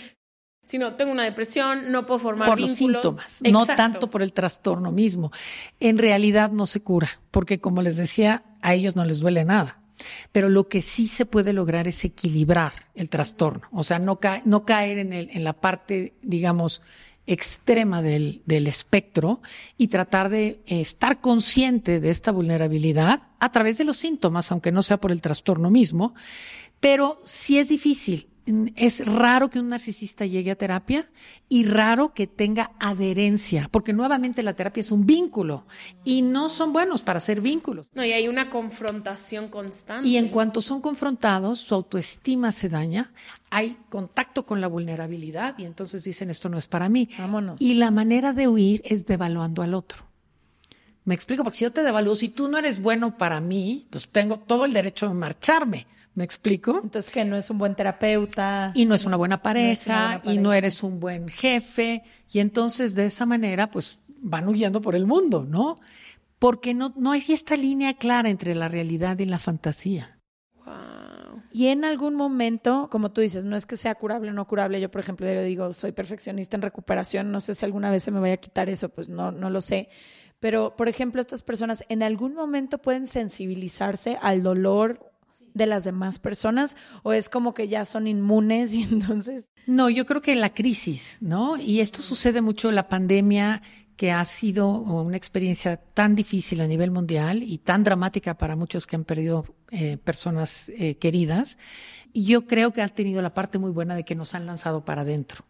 sino 0.63 0.95
tengo 0.95 1.13
una 1.13 1.25
depresión, 1.25 1.91
no 1.91 2.07
puedo 2.07 2.21
formar 2.21 2.49
por 2.49 2.61
los 2.61 2.73
síntomas, 2.73 3.41
no 3.51 3.67
tanto 3.67 4.11
por 4.11 4.23
el 4.23 4.33
trastorno 4.33 4.93
mismo. 4.93 5.33
En 5.79 5.97
realidad 5.97 6.51
no 6.51 6.67
se 6.67 6.83
cura, 6.83 7.21
porque 7.31 7.61
como 7.61 7.83
les 7.83 7.97
decía, 7.97 8.45
a 8.61 8.75
ellos 8.75 8.97
no 8.97 9.05
les 9.05 9.21
duele 9.21 9.45
nada. 9.45 9.79
Pero 10.33 10.49
lo 10.49 10.69
que 10.69 10.81
sí 10.81 11.07
se 11.07 11.27
puede 11.27 11.53
lograr 11.53 11.87
es 11.87 12.05
equilibrar 12.05 12.73
el 12.95 13.11
trastorno, 13.11 13.69
o 13.71 13.83
sea, 13.83 13.99
no, 13.99 14.19
no 14.45 14.65
caer 14.65 14.99
en, 14.99 15.13
el, 15.13 15.29
en 15.33 15.45
la 15.45 15.53
parte, 15.53 16.15
digamos, 16.23 16.81
extrema 17.33 18.03
del, 18.03 18.43
del, 18.45 18.67
espectro 18.67 19.41
y 19.79 19.87
tratar 19.87 20.31
de 20.31 20.61
eh, 20.67 20.81
estar 20.81 21.21
consciente 21.21 22.01
de 22.01 22.11
esta 22.11 22.33
vulnerabilidad 22.33 23.23
a 23.39 23.53
través 23.53 23.79
de 23.79 23.85
los 23.85 23.97
síntomas, 23.97 24.51
aunque 24.51 24.73
no 24.73 24.83
sea 24.83 24.97
por 24.97 25.13
el 25.13 25.21
trastorno 25.21 25.71
mismo. 25.71 26.15
Pero 26.81 27.21
sí 27.25 27.59
es 27.59 27.69
difícil 27.69 28.30
es 28.77 29.05
raro 29.07 29.51
que 29.51 29.59
un 29.59 29.69
narcisista 29.69 30.27
llegue 30.27 30.51
a 30.51 30.57
terapia 30.57 31.11
y 31.49 31.65
raro 31.65 32.15
que 32.15 32.27
tenga 32.27 32.73
adherencia, 32.79 33.69
porque 33.71 33.93
nuevamente 33.93 34.43
la 34.43 34.55
terapia 34.55 34.81
es 34.81 34.93
un 34.93 35.07
vínculo 35.07 35.67
y 36.05 36.23
no 36.23 36.49
son 36.49 36.73
buenos 36.73 37.03
para 37.03 37.21
ser 37.21 37.41
vínculos. 37.41 37.89
No, 37.95 38.05
y 38.05 38.13
hay 38.13 38.29
una 38.29 38.51
confrontación 38.51 39.49
constante. 39.49 40.09
Y 40.09 40.17
en 40.17 40.29
cuanto 40.29 40.61
son 40.61 40.81
confrontados, 40.81 41.61
su 41.61 41.75
autoestima 41.75 42.53
se 42.53 42.69
daña, 42.69 43.13
hay 43.51 43.77
contacto 43.89 44.47
con 44.47 44.61
la 44.61 44.69
vulnerabilidad 44.69 45.59
y 45.59 45.65
entonces 45.65 46.05
dicen 46.05 46.31
esto 46.31 46.49
no 46.49 46.59
es 46.59 46.67
para 46.67 46.89
mí. 46.89 47.09
Vámonos. 47.19 47.61
Y 47.61 47.75
la 47.75 47.91
manera 47.91 48.33
de 48.33 48.49
huir 48.49 48.83
es 48.85 49.07
devaluando 49.07 49.63
al 49.63 49.75
otro. 49.75 50.05
Me 51.05 51.15
explico, 51.15 51.43
porque 51.43 51.59
si 51.59 51.65
yo 51.65 51.73
te 51.73 51.83
devalúo, 51.83 52.15
si 52.15 52.29
tú 52.29 52.49
no 52.49 52.59
eres 52.59 52.81
bueno 52.81 53.17
para 53.17 53.41
mí, 53.41 53.87
pues 53.91 54.09
tengo 54.09 54.39
todo 54.39 54.65
el 54.65 54.73
derecho 54.73 55.09
de 55.09 55.15
marcharme 55.15 55.87
¿Me 56.15 56.25
explico? 56.25 56.81
Entonces 56.83 57.13
que 57.13 57.25
no 57.25 57.37
es 57.37 57.51
un 57.51 57.59
buen 57.59 57.75
terapeuta. 57.75 58.73
Y 58.75 58.85
no 58.85 58.95
es 58.95 59.05
una 59.05 59.17
buena 59.17 59.43
pareja, 59.43 60.21
y 60.25 60.39
no 60.39 60.53
eres 60.53 60.83
un 60.83 61.01
buen 61.01 61.29
jefe. 61.29 62.03
Y 62.31 62.41
entonces 62.41 62.95
de 62.95 63.07
esa 63.07 63.27
manera, 63.27 63.71
pues 63.71 63.99
van 64.21 64.49
huyendo 64.49 64.81
por 64.81 64.95
el 64.95 65.07
mundo, 65.07 65.47
¿no? 65.49 65.79
Porque 66.39 66.75
no, 66.75 66.93
no 66.97 67.13
hay 67.13 67.23
esta 67.29 67.57
línea 67.57 67.95
clara 67.95 68.29
entre 68.29 68.55
la 68.55 68.69
realidad 68.69 69.19
y 69.19 69.27
la 69.27 69.39
fantasía. 69.39 70.21
Y 71.53 71.67
en 71.67 71.85
algún 71.85 72.15
momento, 72.15 72.89
como 72.91 73.11
tú 73.11 73.21
dices, 73.21 73.45
no 73.45 73.57
es 73.57 73.67
que 73.67 73.77
sea 73.77 73.97
curable 73.97 74.31
o 74.31 74.33
no 74.33 74.47
curable. 74.47 74.81
Yo, 74.81 74.91
por 74.91 75.01
ejemplo, 75.01 75.27
yo 75.27 75.43
digo, 75.43 75.73
soy 75.73 75.93
perfeccionista 75.93 76.57
en 76.57 76.63
recuperación. 76.63 77.33
No 77.33 77.41
sé 77.41 77.55
si 77.55 77.65
alguna 77.65 77.91
vez 77.91 78.05
se 78.05 78.13
me 78.13 78.21
vaya 78.21 78.35
a 78.35 78.39
quitar 78.39 78.69
eso, 78.69 78.89
pues 78.89 79.09
no, 79.09 79.33
no 79.33 79.51
lo 79.51 79.61
sé. 79.61 79.89
Pero, 80.39 80.77
por 80.77 80.89
ejemplo, 80.89 81.21
estas 81.21 81.43
personas 81.43 81.85
en 81.89 82.03
algún 82.03 82.35
momento 82.35 82.79
pueden 82.79 83.07
sensibilizarse 83.07 84.17
al 84.23 84.43
dolor 84.43 85.10
de 85.55 85.67
las 85.67 85.85
demás 85.85 86.19
personas 86.19 86.77
o 87.03 87.13
es 87.13 87.29
como 87.29 87.55
que 87.55 87.69
ya 87.69 87.85
son 87.85 88.07
inmunes 88.07 88.75
y 88.75 88.83
entonces... 88.83 89.51
No, 89.67 89.91
yo 89.91 90.07
creo 90.07 90.21
que 90.21 90.35
la 90.37 90.53
crisis, 90.53 91.19
¿no? 91.21 91.57
Y 91.57 91.81
esto 91.81 92.03
sucede 92.03 92.41
mucho 92.41 92.69
en 92.69 92.75
la 92.75 92.89
pandemia 92.89 93.63
que 94.01 94.13
ha 94.13 94.25
sido 94.25 94.71
una 94.71 95.19
experiencia 95.19 95.77
tan 95.77 96.15
difícil 96.15 96.63
a 96.63 96.67
nivel 96.67 96.91
mundial 96.91 97.43
y 97.43 97.59
tan 97.59 97.83
dramática 97.83 98.39
para 98.39 98.57
muchos 98.57 98.87
que 98.87 98.97
han 98.97 99.05
perdido 99.05 99.45
eh, 99.71 99.99
personas 99.99 100.71
eh, 100.71 100.97
queridas. 100.97 101.59
Yo 102.15 102.47
creo 102.47 102.73
que 102.73 102.81
ha 102.81 102.89
tenido 102.89 103.21
la 103.21 103.35
parte 103.35 103.59
muy 103.59 103.73
buena 103.73 103.95
de 103.95 104.05
que 104.05 104.15
nos 104.15 104.35
han 104.35 104.47
lanzado 104.47 104.87
para 104.87 105.03
adentro. 105.03 105.45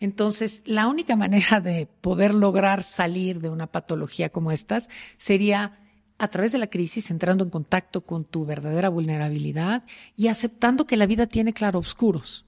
Entonces, 0.00 0.62
la 0.66 0.86
única 0.86 1.16
manera 1.24 1.62
de 1.62 1.86
poder 1.86 2.34
lograr 2.34 2.82
salir 2.82 3.40
de 3.40 3.48
una 3.48 3.68
patología 3.68 4.28
como 4.28 4.52
estas 4.52 4.90
sería 5.16 5.78
a 6.18 6.28
través 6.28 6.52
de 6.52 6.58
la 6.58 6.68
crisis, 6.68 7.10
entrando 7.10 7.44
en 7.44 7.50
contacto 7.50 8.02
con 8.02 8.24
tu 8.24 8.44
verdadera 8.46 8.88
vulnerabilidad 8.88 9.84
y 10.16 10.28
aceptando 10.28 10.86
que 10.86 10.96
la 10.96 11.06
vida 11.06 11.26
tiene 11.26 11.52
claroscuros. 11.52 12.46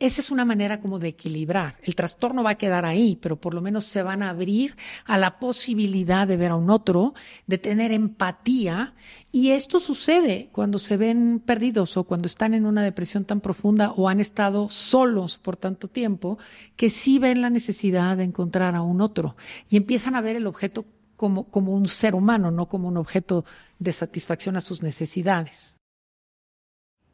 Esa 0.00 0.20
es 0.20 0.30
una 0.32 0.44
manera 0.44 0.80
como 0.80 0.98
de 0.98 1.08
equilibrar. 1.08 1.76
El 1.82 1.94
trastorno 1.94 2.42
va 2.42 2.50
a 2.50 2.58
quedar 2.58 2.84
ahí, 2.84 3.16
pero 3.20 3.40
por 3.40 3.54
lo 3.54 3.60
menos 3.60 3.84
se 3.84 4.02
van 4.02 4.22
a 4.22 4.30
abrir 4.30 4.74
a 5.04 5.16
la 5.18 5.38
posibilidad 5.38 6.26
de 6.26 6.36
ver 6.36 6.50
a 6.50 6.56
un 6.56 6.70
otro, 6.70 7.14
de 7.46 7.58
tener 7.58 7.92
empatía. 7.92 8.94
Y 9.30 9.50
esto 9.50 9.78
sucede 9.78 10.48
cuando 10.50 10.78
se 10.78 10.96
ven 10.96 11.40
perdidos 11.44 11.96
o 11.96 12.04
cuando 12.04 12.26
están 12.26 12.54
en 12.54 12.66
una 12.66 12.82
depresión 12.82 13.24
tan 13.24 13.40
profunda 13.40 13.92
o 13.92 14.08
han 14.08 14.18
estado 14.18 14.68
solos 14.70 15.38
por 15.38 15.56
tanto 15.56 15.86
tiempo, 15.86 16.38
que 16.74 16.90
sí 16.90 17.20
ven 17.20 17.40
la 17.40 17.50
necesidad 17.50 18.16
de 18.16 18.24
encontrar 18.24 18.74
a 18.74 18.82
un 18.82 19.00
otro 19.00 19.36
y 19.70 19.76
empiezan 19.76 20.16
a 20.16 20.20
ver 20.20 20.34
el 20.34 20.48
objeto 20.48 20.84
como, 21.16 21.50
como 21.50 21.72
un 21.72 21.86
ser 21.86 22.14
humano, 22.14 22.50
no 22.50 22.68
como 22.68 22.88
un 22.88 22.96
objeto 22.96 23.44
de 23.78 23.92
satisfacción 23.92 24.56
a 24.56 24.60
sus 24.60 24.82
necesidades. 24.82 25.78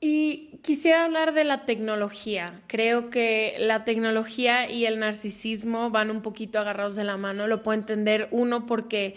Y 0.00 0.60
quisiera 0.62 1.04
hablar 1.04 1.34
de 1.34 1.42
la 1.44 1.64
tecnología. 1.64 2.60
Creo 2.68 3.10
que 3.10 3.56
la 3.58 3.84
tecnología 3.84 4.70
y 4.70 4.86
el 4.86 5.00
narcisismo 5.00 5.90
van 5.90 6.10
un 6.10 6.22
poquito 6.22 6.60
agarrados 6.60 6.94
de 6.94 7.04
la 7.04 7.16
mano. 7.16 7.48
Lo 7.48 7.62
puedo 7.64 7.78
entender 7.78 8.28
uno 8.30 8.66
porque 8.66 9.16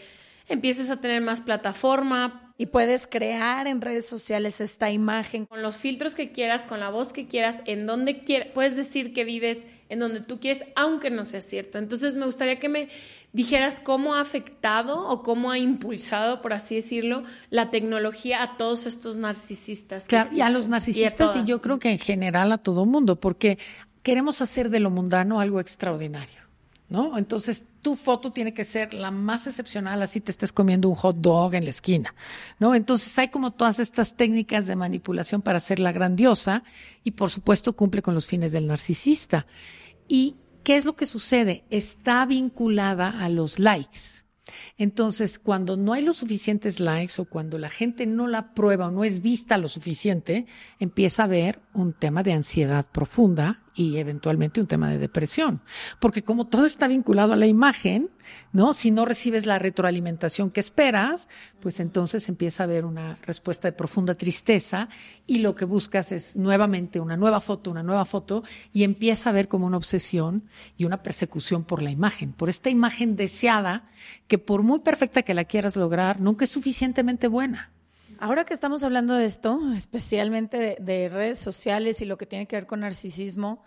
empiezas 0.54 0.90
a 0.90 0.98
tener 1.02 1.22
más 1.22 1.42
plataforma. 1.42 2.54
Y 2.58 2.68
puedes 2.68 3.08
crear 3.08 3.66
en 3.66 3.82
redes 3.82 4.06
sociales 4.06 4.62
esta 4.62 4.92
imagen. 4.92 5.48
Con 5.48 5.64
los 5.64 5.78
filtros 5.78 6.14
que 6.14 6.32
quieras, 6.32 6.68
con 6.68 6.80
la 6.80 6.92
voz 6.92 7.12
que 7.12 7.26
quieras, 7.26 7.58
en 7.66 7.88
donde 7.88 8.24
quieras. 8.24 8.50
Puedes 8.54 8.76
decir 8.76 9.14
que 9.14 9.24
vives 9.24 9.66
en 9.90 9.98
donde 9.98 10.22
tú 10.22 10.40
quieres, 10.40 10.66
aunque 10.76 11.10
no 11.10 11.26
sea 11.26 11.42
cierto. 11.42 11.80
Entonces 11.80 12.16
me 12.16 12.26
gustaría 12.26 12.60
que 12.60 12.70
me 12.70 12.90
dijeras 13.34 13.80
cómo 13.80 14.16
ha 14.16 14.22
afectado 14.22 15.08
o 15.08 15.24
cómo 15.24 15.52
ha 15.52 15.58
impulsado, 15.58 16.42
por 16.42 16.54
así 16.54 16.76
decirlo, 16.76 17.24
la 17.50 17.72
tecnología 17.72 18.44
a 18.44 18.58
todos 18.58 18.86
estos 18.86 19.18
narcisistas. 19.18 20.06
Claro, 20.06 20.30
y 20.34 20.42
a 20.42 20.50
los 20.50 20.68
narcisistas 20.68 21.36
y, 21.36 21.44
yo 21.46 21.62
creo 21.62 21.80
que 21.80 21.90
en 21.90 21.98
general 21.98 22.52
a 22.52 22.58
todo 22.58 22.86
mundo, 22.86 23.20
porque 23.20 23.58
queremos 24.04 24.42
hacer 24.42 24.70
de 24.70 24.80
lo 24.80 24.90
mundano 24.90 25.40
algo 25.40 25.60
extraordinario. 25.60 26.42
¿No? 26.90 27.18
Entonces, 27.18 27.64
tu 27.82 27.96
foto 27.96 28.32
tiene 28.32 28.54
que 28.54 28.63
ser 28.63 28.94
la 28.94 29.12
más 29.12 29.48
excepcional, 29.48 30.02
así 30.02 30.22
te 30.22 30.32
estés 30.32 30.54
comiendo 30.54 30.89
un 30.89 30.96
hot 30.96 31.17
dog 31.17 31.56
en 31.56 31.63
la 31.63 31.70
esquina, 31.70 32.15
¿no? 32.60 32.76
Entonces, 32.76 33.17
hay 33.17 33.30
como 33.30 33.52
todas 33.52 33.80
estas 33.80 34.15
técnicas 34.15 34.67
de 34.67 34.76
manipulación 34.76 35.41
para 35.41 35.58
hacerla 35.58 35.91
grandiosa 35.91 36.63
y, 37.04 37.12
por 37.12 37.30
supuesto, 37.30 37.76
cumple 37.76 38.02
con 38.02 38.13
los 38.13 38.26
fines 38.26 38.52
del 38.52 38.67
narcisista. 38.67 39.46
Y 40.08 40.36
¿Qué 40.63 40.78
es 40.78 40.86
lo 40.86 40.96
que 40.96 41.08
sucede? 41.08 41.65
Está 41.72 42.26
vinculada 42.26 43.24
a 43.24 43.30
los 43.30 43.58
likes. 43.58 44.26
Entonces, 44.78 45.39
cuando 45.39 45.76
no 45.76 45.94
hay 45.94 46.04
los 46.04 46.17
suficientes 46.17 46.80
likes 46.80 47.20
o 47.20 47.26
cuando 47.26 47.58
la 47.58 47.70
gente 47.70 48.06
no 48.06 48.28
la 48.28 48.54
prueba 48.54 48.88
o 48.88 48.91
no 48.91 49.04
es 49.04 49.22
vista 49.22 49.58
lo 49.58 49.70
suficiente, 49.70 50.46
empieza 50.80 51.24
a 51.24 51.26
haber 51.26 51.62
un 51.74 51.94
tema 51.94 52.22
de 52.22 52.34
ansiedad 52.34 52.86
profunda 52.91 53.63
y 53.76 53.98
eventualmente 53.98 54.62
un 54.62 54.68
tema 54.68 54.90
de 54.90 54.98
depresión. 54.98 55.62
Porque 56.00 56.24
como 56.24 56.48
todo 56.48 56.66
está 56.66 56.88
vinculado 56.88 57.34
a 57.34 57.38
la 57.38 57.48
imagen, 57.48 58.10
¿no? 58.52 58.74
Si 58.74 58.92
no 58.92 59.06
recibes 59.06 59.46
la 59.46 59.60
retroalimentación 59.60 60.52
que 60.52 60.60
esperas, 60.60 61.30
pues 61.60 61.80
entonces 61.80 62.28
empieza 62.30 62.64
a 62.64 62.66
haber 62.66 62.86
una 62.86 63.18
respuesta 63.24 63.68
de 63.68 63.74
profunda 63.74 64.16
tristeza 64.16 64.90
y 65.26 65.40
lo 65.40 65.56
que 65.56 65.66
buscas 65.66 66.12
es 66.12 66.36
nuevamente 66.36 67.00
una 67.00 67.18
nueva 67.18 67.40
foto, 67.40 67.72
una 67.72 67.84
nueva 67.84 68.06
foto 68.06 68.44
y 68.74 68.84
empieza 68.84 69.30
a 69.30 69.34
ver 69.34 69.48
como 69.48 69.66
una 69.66 69.78
obsesión 69.78 70.50
y 70.78 70.86
una 70.86 71.04
persecución 71.04 71.64
por 71.64 71.82
la 71.82 71.92
imagen, 71.92 72.34
por 72.34 72.50
esta 72.50 72.70
imagen 72.70 73.16
deseada 73.16 73.90
que 74.28 74.38
por 74.38 74.64
muy 74.64 74.80
perfecta 74.80 75.24
que 75.24 75.34
la 75.34 75.46
quieras 75.46 75.76
lograr, 75.76 76.20
nunca 76.20 76.46
es 76.46 76.52
suficientemente 76.52 77.28
buena. 77.28 77.72
Ahora 78.24 78.46
que 78.46 78.54
estamos 78.54 78.84
hablando 78.84 79.16
de 79.16 79.26
esto, 79.26 79.60
especialmente 79.76 80.78
de, 80.80 81.10
redes 81.10 81.40
sociales 81.40 82.02
y 82.02 82.06
lo 82.06 82.20
que 82.20 82.28
tiene 82.28 82.46
que 82.46 82.56
ver 82.56 82.68
con 82.68 82.82
narcisismo, 82.82 83.64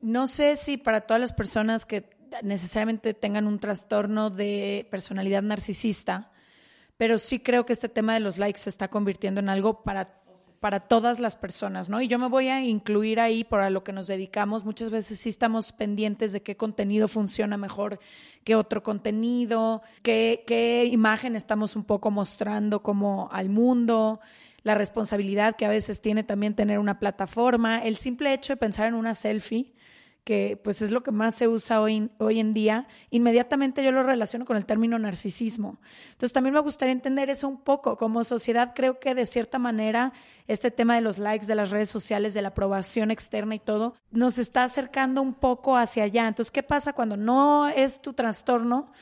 no 0.00 0.26
sé 0.26 0.56
si 0.56 0.76
para 0.76 1.00
todas 1.00 1.18
las 1.18 1.32
personas 1.32 1.86
que 1.86 2.10
necesariamente 2.42 3.14
tengan 3.14 3.46
un 3.46 3.58
trastorno 3.58 4.28
de 4.28 4.86
personalidad 4.90 5.40
narcisista, 5.40 6.30
pero 6.98 7.16
sí 7.16 7.40
creo 7.40 7.64
que 7.64 7.72
este 7.72 7.88
tema 7.88 8.12
de 8.12 8.20
los 8.20 8.36
likes 8.36 8.60
se 8.60 8.68
está 8.68 8.88
convirtiendo 8.88 9.40
en 9.40 9.48
algo 9.48 9.82
para 9.82 10.21
para 10.62 10.78
todas 10.78 11.18
las 11.18 11.34
personas, 11.34 11.88
¿no? 11.88 12.00
Y 12.00 12.06
yo 12.06 12.20
me 12.20 12.28
voy 12.28 12.46
a 12.46 12.62
incluir 12.62 13.18
ahí 13.18 13.42
por 13.42 13.58
a 13.58 13.68
lo 13.68 13.82
que 13.82 13.92
nos 13.92 14.06
dedicamos. 14.06 14.64
Muchas 14.64 14.90
veces 14.90 15.18
sí 15.18 15.28
estamos 15.28 15.72
pendientes 15.72 16.32
de 16.32 16.40
qué 16.40 16.56
contenido 16.56 17.08
funciona 17.08 17.56
mejor 17.56 17.98
que 18.44 18.54
otro 18.54 18.80
contenido, 18.84 19.82
qué, 20.02 20.44
qué 20.46 20.84
imagen 20.84 21.34
estamos 21.34 21.74
un 21.74 21.82
poco 21.82 22.12
mostrando 22.12 22.80
como 22.80 23.28
al 23.32 23.48
mundo 23.48 24.20
la 24.62 24.76
responsabilidad 24.76 25.56
que 25.56 25.66
a 25.66 25.68
veces 25.68 26.00
tiene 26.00 26.22
también 26.22 26.54
tener 26.54 26.78
una 26.78 27.00
plataforma, 27.00 27.80
el 27.80 27.96
simple 27.96 28.32
hecho 28.32 28.52
de 28.52 28.56
pensar 28.58 28.86
en 28.86 28.94
una 28.94 29.16
selfie 29.16 29.72
que 30.24 30.60
pues 30.62 30.82
es 30.82 30.90
lo 30.90 31.02
que 31.02 31.10
más 31.10 31.34
se 31.34 31.48
usa 31.48 31.80
hoy, 31.80 32.10
hoy 32.18 32.38
en 32.38 32.54
día, 32.54 32.86
inmediatamente 33.10 33.82
yo 33.82 33.90
lo 33.90 34.02
relaciono 34.02 34.44
con 34.44 34.56
el 34.56 34.66
término 34.66 34.98
narcisismo. 34.98 35.80
Entonces 36.12 36.32
también 36.32 36.54
me 36.54 36.60
gustaría 36.60 36.92
entender 36.92 37.28
eso 37.28 37.48
un 37.48 37.60
poco. 37.60 37.96
Como 37.96 38.22
sociedad 38.22 38.72
creo 38.74 39.00
que 39.00 39.14
de 39.14 39.26
cierta 39.26 39.58
manera 39.58 40.12
este 40.46 40.70
tema 40.70 40.94
de 40.94 41.00
los 41.00 41.18
likes, 41.18 41.46
de 41.46 41.54
las 41.54 41.70
redes 41.70 41.88
sociales, 41.88 42.34
de 42.34 42.42
la 42.42 42.48
aprobación 42.48 43.10
externa 43.10 43.56
y 43.56 43.58
todo, 43.58 43.94
nos 44.10 44.38
está 44.38 44.64
acercando 44.64 45.22
un 45.22 45.34
poco 45.34 45.76
hacia 45.76 46.04
allá. 46.04 46.28
Entonces, 46.28 46.52
¿qué 46.52 46.62
pasa 46.62 46.92
cuando 46.92 47.16
no 47.16 47.68
es 47.68 48.00
tu 48.00 48.12
trastorno? 48.12 48.92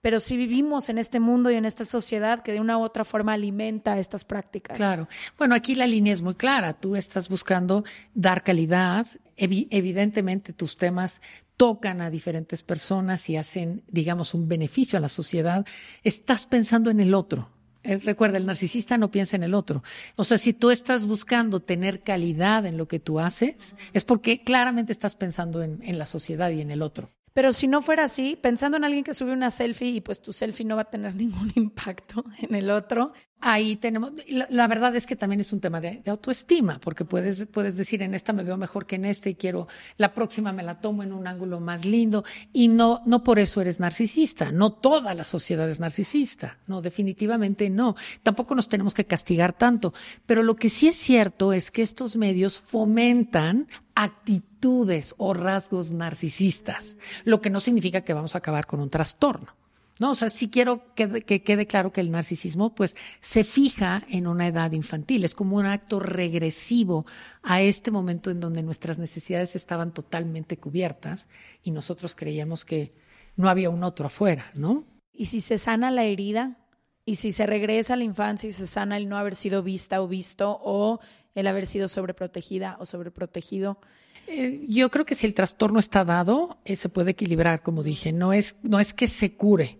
Pero 0.00 0.20
sí 0.20 0.36
vivimos 0.36 0.88
en 0.88 0.98
este 0.98 1.20
mundo 1.20 1.50
y 1.50 1.54
en 1.54 1.64
esta 1.64 1.84
sociedad 1.84 2.42
que 2.42 2.52
de 2.52 2.60
una 2.60 2.78
u 2.78 2.82
otra 2.82 3.04
forma 3.04 3.32
alimenta 3.32 3.98
estas 3.98 4.24
prácticas. 4.24 4.76
Claro. 4.76 5.08
Bueno, 5.38 5.54
aquí 5.54 5.74
la 5.74 5.86
línea 5.86 6.12
es 6.12 6.22
muy 6.22 6.34
clara. 6.34 6.74
Tú 6.74 6.96
estás 6.96 7.28
buscando 7.28 7.84
dar 8.14 8.42
calidad. 8.42 9.06
evidentemente 9.36 10.52
tus 10.52 10.76
temas 10.76 11.20
tocan 11.56 12.00
a 12.00 12.10
diferentes 12.10 12.62
personas 12.62 13.28
y 13.30 13.36
hacen, 13.36 13.82
digamos, 13.88 14.34
un 14.34 14.48
beneficio 14.48 14.96
a 14.96 15.00
la 15.00 15.08
sociedad. 15.08 15.66
Estás 16.02 16.46
pensando 16.46 16.90
en 16.90 17.00
el 17.00 17.14
otro. 17.14 17.50
Eh, 17.82 17.98
recuerda, 17.98 18.38
el 18.38 18.46
narcisista 18.46 18.98
no 18.98 19.10
piensa 19.10 19.36
en 19.36 19.44
el 19.44 19.54
otro. 19.54 19.82
O 20.16 20.24
sea, 20.24 20.38
si 20.38 20.52
tú 20.52 20.70
estás 20.70 21.06
buscando 21.06 21.60
tener 21.60 22.02
calidad 22.02 22.66
en 22.66 22.76
lo 22.76 22.88
que 22.88 22.98
tú 22.98 23.20
haces, 23.20 23.76
es 23.92 24.04
porque 24.04 24.42
claramente 24.42 24.92
estás 24.92 25.14
pensando 25.14 25.62
en, 25.62 25.80
en 25.82 25.98
la 25.98 26.06
sociedad 26.06 26.50
y 26.50 26.60
en 26.60 26.70
el 26.70 26.82
otro. 26.82 27.10
Pero 27.36 27.52
si 27.52 27.68
no 27.68 27.82
fuera 27.82 28.04
así, 28.04 28.34
pensando 28.40 28.78
en 28.78 28.84
alguien 28.84 29.04
que 29.04 29.12
sube 29.12 29.30
una 29.30 29.50
selfie 29.50 29.88
y 29.90 30.00
pues 30.00 30.22
tu 30.22 30.32
selfie 30.32 30.64
no 30.64 30.74
va 30.74 30.82
a 30.82 30.90
tener 30.90 31.14
ningún 31.22 31.52
impacto 31.54 32.24
en 32.40 32.54
el 32.54 32.70
otro, 32.70 33.12
Ahí 33.38 33.76
tenemos, 33.76 34.12
la, 34.48 34.66
verdad 34.66 34.96
es 34.96 35.04
que 35.06 35.14
también 35.14 35.40
es 35.40 35.52
un 35.52 35.60
tema 35.60 35.78
de, 35.78 36.02
autoestima, 36.06 36.80
porque 36.80 37.04
puedes, 37.04 37.46
puedes 37.46 37.76
decir 37.76 38.02
en 38.02 38.14
esta 38.14 38.32
me 38.32 38.42
veo 38.42 38.56
mejor 38.56 38.86
que 38.86 38.96
en 38.96 39.04
este 39.04 39.30
y 39.30 39.34
quiero, 39.34 39.68
la 39.98 40.14
próxima 40.14 40.52
me 40.52 40.62
la 40.62 40.80
tomo 40.80 41.02
en 41.02 41.12
un 41.12 41.26
ángulo 41.26 41.60
más 41.60 41.84
lindo 41.84 42.24
y 42.54 42.68
no, 42.68 43.02
no 43.04 43.22
por 43.22 43.38
eso 43.38 43.60
eres 43.60 43.78
narcisista, 43.78 44.52
no 44.52 44.72
toda 44.72 45.14
la 45.14 45.22
sociedad 45.22 45.68
es 45.68 45.80
narcisista, 45.80 46.58
no, 46.66 46.80
definitivamente 46.80 47.68
no, 47.68 47.94
tampoco 48.22 48.54
nos 48.54 48.70
tenemos 48.70 48.94
que 48.94 49.04
castigar 49.04 49.52
tanto, 49.52 49.92
pero 50.24 50.42
lo 50.42 50.56
que 50.56 50.70
sí 50.70 50.88
es 50.88 50.96
cierto 50.96 51.52
es 51.52 51.70
que 51.70 51.82
estos 51.82 52.16
medios 52.16 52.58
fomentan 52.58 53.68
actitudes 53.96 55.14
o 55.18 55.34
rasgos 55.34 55.90
narcisistas, 55.90 56.96
lo 57.24 57.40
que 57.40 57.50
no 57.50 57.58
significa 57.58 58.02
que 58.02 58.14
vamos 58.14 58.34
a 58.34 58.38
acabar 58.38 58.66
con 58.66 58.80
un 58.80 58.90
trastorno. 58.90 59.56
No, 59.98 60.10
o 60.10 60.14
sea, 60.14 60.28
sí 60.28 60.50
quiero 60.50 60.94
que, 60.94 61.22
que, 61.22 61.42
quede 61.42 61.66
claro 61.66 61.90
que 61.90 62.02
el 62.02 62.10
narcisismo, 62.10 62.74
pues, 62.74 62.96
se 63.20 63.44
fija 63.44 64.02
en 64.10 64.26
una 64.26 64.46
edad 64.46 64.72
infantil. 64.72 65.24
Es 65.24 65.34
como 65.34 65.56
un 65.56 65.64
acto 65.64 66.00
regresivo 66.00 67.06
a 67.42 67.62
este 67.62 67.90
momento 67.90 68.30
en 68.30 68.38
donde 68.38 68.62
nuestras 68.62 68.98
necesidades 68.98 69.56
estaban 69.56 69.94
totalmente 69.94 70.58
cubiertas 70.58 71.28
y 71.62 71.70
nosotros 71.70 72.14
creíamos 72.14 72.66
que 72.66 72.92
no 73.36 73.48
había 73.48 73.70
un 73.70 73.84
otro 73.84 74.08
afuera, 74.08 74.50
¿no? 74.54 74.84
Y 75.14 75.26
si 75.26 75.40
se 75.40 75.56
sana 75.56 75.90
la 75.90 76.04
herida, 76.04 76.58
y 77.06 77.14
si 77.14 77.32
se 77.32 77.46
regresa 77.46 77.94
a 77.94 77.96
la 77.96 78.04
infancia 78.04 78.48
y 78.48 78.52
se 78.52 78.66
sana 78.66 78.98
el 78.98 79.08
no 79.08 79.16
haber 79.16 79.36
sido 79.36 79.62
vista 79.62 80.02
o 80.02 80.08
visto, 80.08 80.60
o 80.62 81.00
el 81.34 81.46
haber 81.46 81.66
sido 81.66 81.88
sobreprotegida 81.88 82.76
o 82.80 82.84
sobreprotegido, 82.84 83.78
eh, 84.26 84.64
yo 84.68 84.90
creo 84.90 85.06
que 85.06 85.14
si 85.14 85.26
el 85.26 85.34
trastorno 85.34 85.78
está 85.78 86.04
dado, 86.04 86.58
eh, 86.64 86.76
se 86.76 86.88
puede 86.88 87.12
equilibrar, 87.12 87.62
como 87.62 87.84
dije. 87.84 88.12
No 88.12 88.32
es, 88.32 88.56
no 88.62 88.80
es 88.80 88.92
que 88.92 89.06
se 89.06 89.36
cure, 89.36 89.78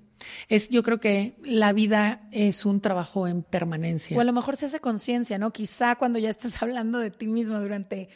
es, 0.49 0.69
yo 0.69 0.83
creo 0.83 1.01
que 1.01 1.37
la 1.45 1.73
vida 1.73 2.29
es 2.33 2.65
un 2.65 2.81
trabajo 2.81 3.27
en 3.27 3.43
permanencia. 3.43 4.17
O 4.17 4.21
a 4.21 4.25
lo 4.25 4.33
mejor 4.33 4.57
se 4.57 4.67
hace 4.67 4.81
conciencia, 4.81 5.39
¿no? 5.39 5.53
Quizá 5.53 5.97
cuando 5.97 6.19
ya 6.19 6.31
estás 6.31 6.61
hablando 6.63 6.99
de 6.99 7.11
ti 7.11 7.27
mismo 7.27 7.61
durante 7.61 8.09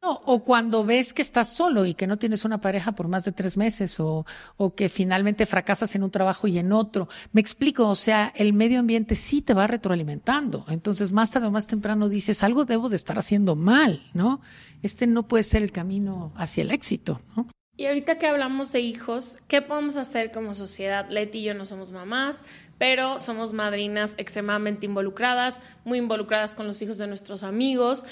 no, 0.00 0.12
o 0.24 0.42
cuando 0.42 0.84
ves 0.84 1.12
que 1.12 1.22
estás 1.22 1.48
solo 1.48 1.84
y 1.84 1.94
que 1.94 2.06
no 2.06 2.18
tienes 2.18 2.44
una 2.44 2.60
pareja 2.60 2.92
por 2.92 3.08
más 3.08 3.24
de 3.24 3.32
tres 3.32 3.56
meses, 3.56 3.98
o, 3.98 4.24
o, 4.56 4.74
que 4.74 4.88
finalmente 4.88 5.44
fracasas 5.44 5.94
en 5.96 6.04
un 6.04 6.10
trabajo 6.10 6.46
y 6.46 6.58
en 6.58 6.72
otro. 6.72 7.08
Me 7.32 7.40
explico, 7.40 7.88
o 7.88 7.94
sea, 7.94 8.32
el 8.36 8.52
medio 8.52 8.78
ambiente 8.78 9.14
sí 9.14 9.42
te 9.42 9.54
va 9.54 9.66
retroalimentando. 9.66 10.64
Entonces, 10.68 11.10
más 11.10 11.30
tarde 11.30 11.48
o 11.48 11.50
más 11.50 11.66
temprano 11.66 12.08
dices, 12.08 12.42
algo 12.42 12.64
debo 12.64 12.88
de 12.88 12.96
estar 12.96 13.18
haciendo 13.18 13.56
mal, 13.56 14.02
¿no? 14.14 14.40
Este 14.82 15.06
no 15.06 15.26
puede 15.26 15.42
ser 15.42 15.62
el 15.62 15.72
camino 15.72 16.32
hacia 16.36 16.62
el 16.62 16.70
éxito, 16.70 17.20
¿no? 17.36 17.46
Y 17.78 17.86
ahorita 17.86 18.18
que 18.18 18.26
hablamos 18.26 18.72
de 18.72 18.80
hijos, 18.80 19.38
¿qué 19.46 19.62
podemos 19.62 19.96
hacer 19.96 20.32
como 20.32 20.52
sociedad? 20.52 21.08
Leti 21.10 21.38
y 21.38 21.42
yo 21.44 21.54
no 21.54 21.64
somos 21.64 21.92
mamás, 21.92 22.44
pero 22.76 23.20
somos 23.20 23.52
madrinas 23.52 24.14
extremadamente 24.18 24.86
involucradas, 24.86 25.62
muy 25.84 25.98
involucradas 25.98 26.56
con 26.56 26.66
los 26.66 26.82
hijos 26.82 26.98
de 26.98 27.06
nuestros 27.06 27.44
amigos. 27.44 28.04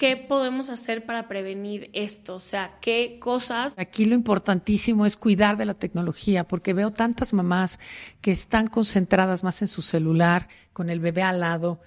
¿Qué 0.00 0.16
podemos 0.16 0.70
hacer 0.70 1.04
para 1.04 1.28
prevenir 1.28 1.90
esto? 1.92 2.36
O 2.36 2.38
sea, 2.38 2.78
¿qué 2.80 3.18
cosas? 3.20 3.74
Aquí 3.76 4.06
lo 4.06 4.14
importantísimo 4.14 5.04
es 5.04 5.18
cuidar 5.18 5.58
de 5.58 5.66
la 5.66 5.74
tecnología, 5.74 6.48
porque 6.48 6.72
veo 6.72 6.90
tantas 6.90 7.34
mamás 7.34 7.78
que 8.22 8.30
están 8.30 8.66
concentradas 8.66 9.44
más 9.44 9.60
en 9.60 9.68
su 9.68 9.82
celular, 9.82 10.48
con 10.72 10.88
el 10.88 11.00
bebé 11.00 11.22
al 11.22 11.40
lado, 11.40 11.82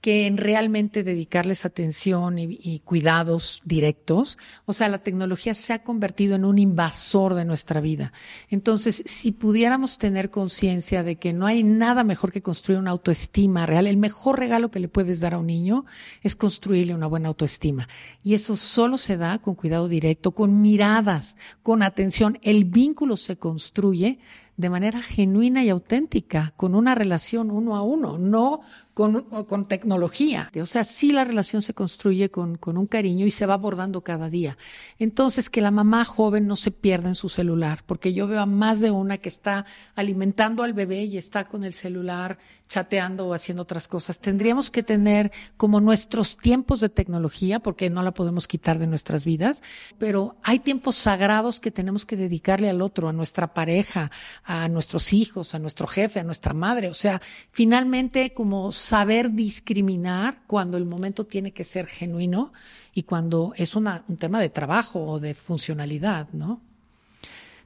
que 0.00 0.26
en 0.26 0.36
realmente 0.36 1.02
dedicarles 1.02 1.64
atención 1.64 2.38
y, 2.38 2.80
cuidados 2.84 3.60
directos. 3.64 4.38
O 4.64 4.72
sea, 4.72 4.88
la 4.88 5.02
tecnología 5.02 5.54
se 5.54 5.72
ha 5.72 5.82
convertido 5.82 6.36
en 6.36 6.44
un 6.44 6.58
invasor 6.58 7.34
de 7.34 7.44
nuestra 7.44 7.80
vida. 7.80 8.12
Entonces, 8.48 9.02
si 9.06 9.32
pudiéramos 9.32 9.98
tener 9.98 10.30
conciencia 10.30 11.02
de 11.02 11.16
que 11.16 11.32
no 11.32 11.46
hay 11.46 11.64
nada 11.64 12.04
mejor 12.04 12.30
que 12.30 12.42
construir 12.42 12.78
una 12.78 12.92
autoestima 12.92 13.66
real, 13.66 13.86
el 13.86 13.96
mejor 13.96 14.38
regalo 14.38 14.70
que 14.70 14.80
le 14.80 14.88
puedes 14.88 15.20
dar 15.20 15.34
a 15.34 15.38
un 15.38 15.46
niño 15.46 15.84
es 16.22 16.36
construirle 16.36 16.94
una 16.94 17.08
buena 17.08 17.28
autoestima. 17.28 17.88
Y 18.22 18.34
eso 18.34 18.54
solo 18.54 18.98
se 18.98 19.16
da 19.16 19.38
con 19.40 19.56
cuidado 19.56 19.88
directo, 19.88 20.30
con 20.30 20.62
miradas, 20.62 21.36
con 21.62 21.82
atención. 21.82 22.38
El 22.42 22.64
vínculo 22.64 23.16
se 23.16 23.36
construye 23.36 24.20
de 24.58 24.70
manera 24.70 25.00
genuina 25.00 25.62
y 25.62 25.68
auténtica, 25.68 26.52
con 26.56 26.74
una 26.74 26.96
relación 26.96 27.52
uno 27.52 27.76
a 27.76 27.82
uno, 27.82 28.18
no 28.18 28.60
con, 28.98 29.68
tecnología. 29.68 30.50
O 30.60 30.66
sea, 30.66 30.82
sí 30.82 31.12
la 31.12 31.24
relación 31.24 31.62
se 31.62 31.72
construye 31.72 32.30
con, 32.30 32.56
con 32.56 32.76
un 32.76 32.88
cariño 32.88 33.26
y 33.26 33.30
se 33.30 33.46
va 33.46 33.54
abordando 33.54 34.02
cada 34.02 34.28
día. 34.28 34.58
Entonces, 34.98 35.48
que 35.48 35.60
la 35.60 35.70
mamá 35.70 36.04
joven 36.04 36.48
no 36.48 36.56
se 36.56 36.72
pierda 36.72 37.06
en 37.06 37.14
su 37.14 37.28
celular, 37.28 37.84
porque 37.86 38.12
yo 38.12 38.26
veo 38.26 38.40
a 38.40 38.46
más 38.46 38.80
de 38.80 38.90
una 38.90 39.18
que 39.18 39.28
está 39.28 39.66
alimentando 39.94 40.64
al 40.64 40.72
bebé 40.72 41.04
y 41.04 41.16
está 41.16 41.44
con 41.44 41.62
el 41.62 41.74
celular 41.74 42.38
chateando 42.68 43.26
o 43.26 43.34
haciendo 43.34 43.62
otras 43.62 43.88
cosas. 43.88 44.18
Tendríamos 44.18 44.70
que 44.70 44.82
tener 44.82 45.32
como 45.56 45.80
nuestros 45.80 46.36
tiempos 46.36 46.80
de 46.80 46.88
tecnología, 46.88 47.60
porque 47.60 47.90
no 47.90 48.02
la 48.02 48.12
podemos 48.12 48.46
quitar 48.46 48.78
de 48.78 48.86
nuestras 48.86 49.24
vidas, 49.24 49.62
pero 49.98 50.36
hay 50.42 50.58
tiempos 50.58 50.96
sagrados 50.96 51.60
que 51.60 51.70
tenemos 51.70 52.04
que 52.04 52.16
dedicarle 52.16 52.68
al 52.68 52.82
otro, 52.82 53.08
a 53.08 53.12
nuestra 53.12 53.54
pareja, 53.54 54.10
a 54.44 54.68
nuestros 54.68 55.12
hijos, 55.12 55.54
a 55.54 55.58
nuestro 55.58 55.86
jefe, 55.86 56.20
a 56.20 56.24
nuestra 56.24 56.52
madre. 56.52 56.88
O 56.88 56.94
sea, 56.94 57.20
finalmente 57.50 58.34
como 58.34 58.70
saber 58.88 59.32
discriminar 59.32 60.40
cuando 60.46 60.78
el 60.78 60.86
momento 60.86 61.26
tiene 61.26 61.52
que 61.52 61.62
ser 61.62 61.86
genuino 61.86 62.54
y 62.94 63.02
cuando 63.02 63.52
es 63.54 63.76
un 63.76 63.86
tema 64.18 64.40
de 64.40 64.48
trabajo 64.48 65.04
o 65.04 65.20
de 65.20 65.34
funcionalidad, 65.34 66.28
¿no? 66.32 66.62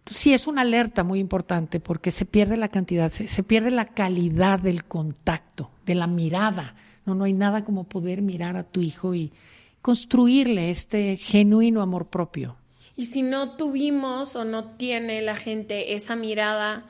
sí 0.05 0.35
es 0.35 0.49
una 0.49 0.63
alerta 0.63 1.05
muy 1.05 1.21
importante 1.21 1.79
porque 1.79 2.11
se 2.11 2.25
pierde 2.25 2.57
la 2.57 2.67
cantidad, 2.67 3.09
se, 3.09 3.43
pierde 3.45 3.71
la 3.71 3.85
calidad 3.85 4.59
del 4.59 4.85
contacto, 4.85 5.71
de 5.87 5.95
la 5.95 6.09
mirada. 6.09 6.75
No, 7.07 7.15
no 7.15 7.23
hay 7.23 7.35
nada 7.35 7.63
como 7.63 7.85
poder 7.85 8.21
mirar 8.21 8.57
a 8.57 8.65
tu 8.65 8.81
hijo 8.81 9.15
y 9.15 9.33
construirle 9.81 10.71
este 10.71 11.17
genuino 11.17 11.83
amor 11.83 12.07
propio. 12.09 12.57
Y 12.97 13.07
si 13.07 13.23
no 13.23 13.53
tuvimos 13.57 14.35
o 14.35 14.45
no 14.45 14.65
tiene 14.65 15.23
la 15.23 15.37
gente 15.37 15.95
esa 15.95 16.17
mirada, 16.17 16.85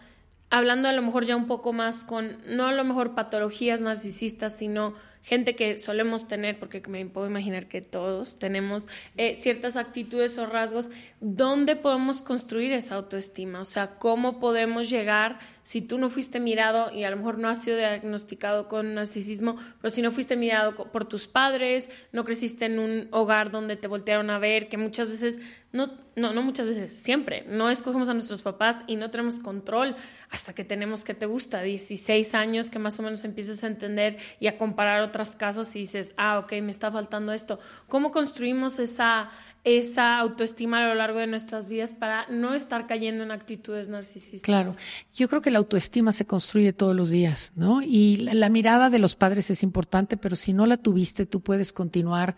hablando 0.53 0.87
a 0.87 0.93
lo 0.93 1.01
mejor 1.01 1.25
ya 1.25 1.35
un 1.35 1.47
poco 1.47 1.73
más 1.73 2.05
con, 2.05 2.37
no 2.47 2.67
a 2.67 2.73
lo 2.73 2.85
mejor 2.85 3.15
patologías 3.15 3.81
narcisistas, 3.81 4.55
sino 4.55 4.95
gente 5.23 5.55
que 5.55 5.79
solemos 5.79 6.29
tener, 6.29 6.59
porque 6.59 6.83
me 6.89 7.07
puedo 7.07 7.27
imaginar 7.27 7.69
que 7.69 7.81
todos 7.81 8.39
tenemos 8.39 8.87
eh, 9.17 9.35
ciertas 9.37 9.79
actitudes 9.79 10.37
o 10.37 10.45
rasgos, 10.45 10.91
¿dónde 11.21 11.75
podemos 11.75 12.21
construir 12.21 12.73
esa 12.73 12.97
autoestima? 12.97 13.61
O 13.61 13.65
sea, 13.65 13.99
¿cómo 13.99 14.41
podemos 14.41 14.91
llegar 14.91 15.39
si 15.63 15.81
tú 15.81 15.99
no 15.99 16.11
fuiste 16.11 16.41
mirado 16.41 16.93
y 16.93 17.05
a 17.05 17.11
lo 17.11 17.17
mejor 17.17 17.39
no 17.39 17.49
has 17.49 17.63
sido 17.63 17.77
diagnosticado 17.77 18.69
con 18.69 18.95
narcisismo, 18.95 19.57
pero 19.81 19.91
si 19.91 20.03
no 20.03 20.11
fuiste 20.11 20.37
mirado 20.37 20.75
por 20.75 21.05
tus 21.05 21.29
padres, 21.29 21.91
no 22.13 22.25
creciste 22.25 22.67
en 22.67 22.79
un 22.79 23.09
hogar 23.11 23.51
donde 23.51 23.77
te 23.77 23.89
voltearon 23.89 24.31
a 24.31 24.39
ver, 24.39 24.69
que 24.69 24.77
muchas 24.77 25.09
veces 25.09 25.41
no, 25.73 25.91
no, 26.17 26.35
no 26.35 26.43
muchas 26.43 26.67
veces, 26.67 26.93
siempre, 26.93 27.45
no 27.49 27.71
escogemos 27.71 28.09
a 28.09 28.15
nuestros 28.15 28.43
papás 28.43 28.83
y 28.87 28.97
no 28.97 29.11
tenemos 29.11 29.39
control 29.39 29.97
hasta 30.31 30.55
que 30.55 30.65
tenemos 30.65 31.03
que 31.05 31.15
te 31.15 31.27
gusta, 31.27 31.63
16 31.63 32.35
años 32.35 32.69
que 32.69 32.79
más 32.79 32.99
o 32.99 33.03
menos 33.03 33.25
empiezas 33.25 33.65
a 33.65 33.69
entender 33.69 34.19
y 34.39 34.49
a 34.49 34.59
comparar 34.59 35.01
otras 35.01 35.35
casas 35.35 35.75
y 35.75 35.81
dices, 35.81 36.13
ah, 36.17 36.39
ok, 36.41 36.53
me 36.63 36.71
está 36.71 36.93
faltando 36.93 37.33
esto. 37.33 37.59
¿Cómo 37.89 38.11
construimos 38.11 38.79
esa, 38.79 39.31
esa 39.65 40.19
autoestima 40.19 40.79
a 40.79 40.89
lo 40.89 40.95
largo 40.95 41.19
de 41.19 41.27
nuestras 41.27 41.69
vidas 41.69 41.93
para 41.93 42.27
no 42.29 42.55
estar 42.55 42.87
cayendo 42.87 43.23
en 43.23 43.31
actitudes 43.31 43.89
narcisistas? 43.89 44.43
Claro, 44.43 44.75
yo 45.15 45.29
creo 45.29 45.41
que 45.41 45.51
la 45.51 45.59
autoestima 45.59 46.13
se 46.13 46.27
construye 46.27 46.73
todos 46.73 46.97
los 46.97 47.11
días, 47.11 47.53
¿no? 47.55 47.81
Y 47.83 48.17
la, 48.17 48.49
mirada 48.49 48.91
de 48.91 48.99
los 48.99 49.15
padres 49.15 49.51
es 49.51 49.63
importante, 49.63 50.17
pero 50.17 50.37
si 50.37 50.53
no 50.53 50.67
la 50.67 50.77
tuviste, 50.77 51.27
tú 51.27 51.41
puedes 51.41 51.73
continuar 51.73 52.37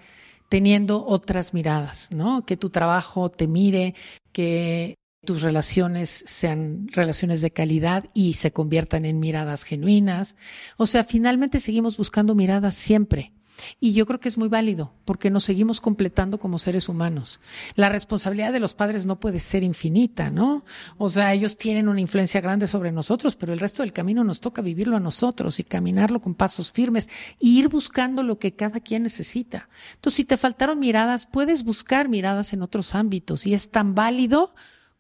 teniendo 0.49 1.05
otras 1.07 1.55
miradas, 1.55 2.11
¿no? 2.13 2.45
Que 2.45 2.57
tu 2.57 2.71
trabajo 2.71 3.31
te 3.31 3.47
mire, 3.47 3.95
que 4.33 4.95
tus 5.25 5.41
relaciones 5.41 6.25
sean 6.27 6.87
relaciones 6.89 7.41
de 7.41 7.51
calidad 7.51 8.11
y 8.13 8.35
se 8.35 8.53
conviertan 8.53 9.07
en 9.07 9.19
miradas 9.19 9.65
genuinas. 9.65 10.37
O 10.77 10.87
sea, 10.87 11.03
finalmente 11.05 11.61
seguimos 11.61 11.97
buscando 11.97 12.35
miradas 12.35 12.75
siempre. 12.75 13.33
Y 13.81 13.93
yo 13.93 14.07
creo 14.07 14.21
que 14.21 14.29
es 14.29 14.39
muy 14.39 14.49
válido 14.49 14.93
porque 15.05 15.31
nos 15.31 15.45
seguimos 15.45 15.81
completando 15.81 16.39
como 16.39 16.59
seres 16.59 16.89
humanos. 16.89 17.41
La 17.75 17.89
responsabilidad 17.89 18.53
de 18.53 18.61
los 18.61 18.75
padres 18.75 19.07
no 19.07 19.21
puede 19.21 19.39
ser 19.39 19.63
infinita, 19.63 20.31
¿no? 20.31 20.65
O 20.99 21.09
sea, 21.09 21.33
ellos 21.33 21.57
tienen 21.57 21.89
una 21.89 22.01
influencia 22.01 22.41
grande 22.41 22.67
sobre 22.67 22.93
nosotros, 22.93 23.37
pero 23.37 23.53
el 23.53 23.61
resto 23.61 23.83
del 23.83 23.93
camino 23.93 24.25
nos 24.25 24.41
toca 24.41 24.63
vivirlo 24.63 24.97
a 24.97 25.01
nosotros 25.01 25.61
y 25.61 25.65
caminarlo 25.65 26.21
con 26.21 26.35
pasos 26.35 26.73
firmes 26.73 27.09
e 27.41 27.47
ir 27.47 27.69
buscando 27.69 28.23
lo 28.23 28.39
que 28.39 28.55
cada 28.55 28.81
quien 28.81 29.05
necesita. 29.05 29.69
Entonces, 29.95 30.17
si 30.17 30.25
te 30.25 30.37
faltaron 30.37 30.79
miradas, 30.79 31.27
puedes 31.27 31.65
buscar 31.65 32.09
miradas 32.09 32.53
en 32.53 32.63
otros 32.63 32.95
ámbitos 32.95 33.47
y 33.47 33.55
es 33.55 33.71
tan 33.71 33.95
válido 33.95 34.55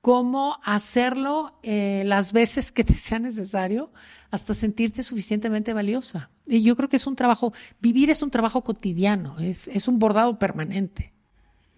como 0.04 0.58
hacerlo 0.62 1.58
eh, 1.62 2.02
las 2.04 2.34
veces 2.34 2.72
que 2.72 2.84
te 2.84 2.94
sea 2.94 3.18
necesario 3.18 3.90
hasta 4.34 4.52
sentirte 4.52 5.02
suficientemente 5.02 5.72
valiosa. 5.72 6.30
Y 6.44 6.62
yo 6.62 6.74
creo 6.76 6.88
que 6.88 6.96
es 6.96 7.06
un 7.06 7.14
trabajo, 7.14 7.52
vivir 7.80 8.10
es 8.10 8.22
un 8.22 8.30
trabajo 8.30 8.62
cotidiano, 8.62 9.38
es, 9.38 9.68
es 9.68 9.86
un 9.86 9.98
bordado 9.98 10.38
permanente. 10.38 11.12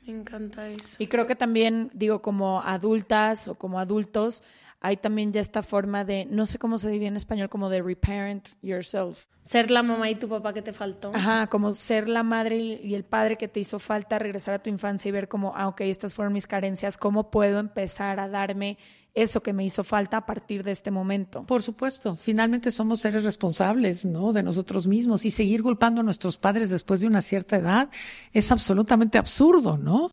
Me 0.06 0.14
encanta 0.14 0.68
eso. 0.68 0.96
Y 0.98 1.06
creo 1.08 1.26
que 1.26 1.36
también, 1.36 1.90
digo, 1.92 2.22
como 2.22 2.62
adultas 2.62 3.48
o 3.48 3.56
como 3.56 3.78
adultos, 3.78 4.42
hay 4.80 4.96
también 4.96 5.32
ya 5.32 5.40
esta 5.40 5.62
forma 5.62 6.04
de, 6.04 6.26
no 6.30 6.46
sé 6.46 6.58
cómo 6.58 6.78
se 6.78 6.88
diría 6.88 7.08
en 7.08 7.16
español, 7.16 7.48
como 7.48 7.68
de 7.68 7.82
reparent 7.82 8.50
yourself. 8.62 9.26
Ser 9.42 9.70
la 9.70 9.82
mamá 9.82 10.08
y 10.08 10.14
tu 10.14 10.28
papá 10.28 10.54
que 10.54 10.62
te 10.62 10.72
faltó. 10.72 11.12
Ajá, 11.14 11.48
como 11.48 11.74
ser 11.74 12.08
la 12.08 12.22
madre 12.22 12.56
y 12.56 12.94
el 12.94 13.04
padre 13.04 13.36
que 13.36 13.48
te 13.48 13.60
hizo 13.60 13.78
falta, 13.78 14.18
regresar 14.18 14.54
a 14.54 14.62
tu 14.62 14.70
infancia 14.70 15.08
y 15.08 15.12
ver 15.12 15.28
como, 15.28 15.54
ah, 15.56 15.68
ok, 15.68 15.82
estas 15.82 16.14
fueron 16.14 16.32
mis 16.32 16.46
carencias, 16.46 16.96
¿cómo 16.96 17.30
puedo 17.30 17.58
empezar 17.58 18.18
a 18.18 18.28
darme 18.28 18.78
eso 19.16 19.42
que 19.42 19.54
me 19.54 19.64
hizo 19.64 19.82
falta 19.82 20.18
a 20.18 20.26
partir 20.26 20.62
de 20.62 20.70
este 20.70 20.90
momento. 20.90 21.42
Por 21.44 21.62
supuesto, 21.62 22.16
finalmente 22.16 22.70
somos 22.70 23.00
seres 23.00 23.24
responsables, 23.24 24.04
¿no? 24.04 24.34
De 24.34 24.42
nosotros 24.42 24.86
mismos 24.86 25.24
y 25.24 25.30
seguir 25.30 25.62
culpando 25.62 26.02
a 26.02 26.04
nuestros 26.04 26.36
padres 26.36 26.68
después 26.68 27.00
de 27.00 27.06
una 27.06 27.22
cierta 27.22 27.56
edad 27.56 27.88
es 28.34 28.52
absolutamente 28.52 29.16
absurdo, 29.16 29.78
¿no? 29.78 30.10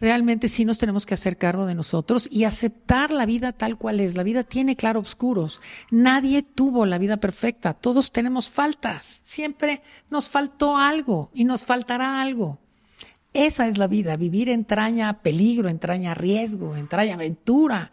Realmente 0.00 0.48
sí 0.48 0.64
nos 0.64 0.78
tenemos 0.78 1.04
que 1.04 1.14
hacer 1.14 1.36
cargo 1.36 1.66
de 1.66 1.74
nosotros 1.74 2.26
y 2.30 2.44
aceptar 2.44 3.10
la 3.10 3.26
vida 3.26 3.52
tal 3.52 3.76
cual 3.76 4.00
es. 4.00 4.16
La 4.16 4.22
vida 4.22 4.44
tiene 4.44 4.76
claroscuros. 4.76 5.60
Nadie 5.90 6.42
tuvo 6.42 6.86
la 6.86 6.98
vida 6.98 7.18
perfecta. 7.18 7.74
Todos 7.74 8.12
tenemos 8.12 8.48
faltas. 8.48 9.20
Siempre 9.24 9.82
nos 10.08 10.30
faltó 10.30 10.76
algo 10.76 11.30
y 11.34 11.44
nos 11.44 11.64
faltará 11.64 12.22
algo. 12.22 12.58
Esa 13.34 13.66
es 13.66 13.76
la 13.76 13.88
vida. 13.88 14.16
Vivir 14.16 14.48
entraña 14.48 15.20
peligro, 15.20 15.68
entraña 15.68 16.14
riesgo, 16.14 16.76
entraña 16.76 17.14
aventura. 17.14 17.90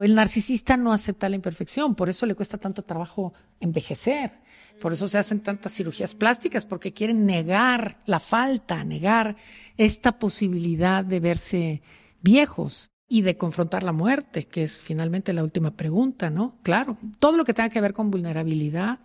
El 0.00 0.14
narcisista 0.14 0.76
no 0.76 0.92
acepta 0.92 1.28
la 1.28 1.34
imperfección, 1.34 1.96
por 1.96 2.08
eso 2.08 2.24
le 2.24 2.36
cuesta 2.36 2.56
tanto 2.56 2.82
trabajo 2.82 3.32
envejecer, 3.58 4.30
por 4.80 4.92
eso 4.92 5.08
se 5.08 5.18
hacen 5.18 5.40
tantas 5.40 5.74
cirugías 5.74 6.14
plásticas, 6.14 6.66
porque 6.66 6.92
quieren 6.92 7.26
negar 7.26 8.00
la 8.06 8.20
falta, 8.20 8.84
negar 8.84 9.34
esta 9.76 10.18
posibilidad 10.20 11.04
de 11.04 11.18
verse 11.18 11.82
viejos 12.22 12.90
y 13.08 13.22
de 13.22 13.36
confrontar 13.36 13.82
la 13.82 13.92
muerte, 13.92 14.44
que 14.44 14.62
es 14.62 14.80
finalmente 14.80 15.32
la 15.32 15.42
última 15.42 15.72
pregunta, 15.72 16.30
¿no? 16.30 16.58
Claro, 16.62 16.96
todo 17.18 17.36
lo 17.36 17.44
que 17.44 17.54
tenga 17.54 17.70
que 17.70 17.80
ver 17.80 17.92
con 17.92 18.12
vulnerabilidad 18.12 19.00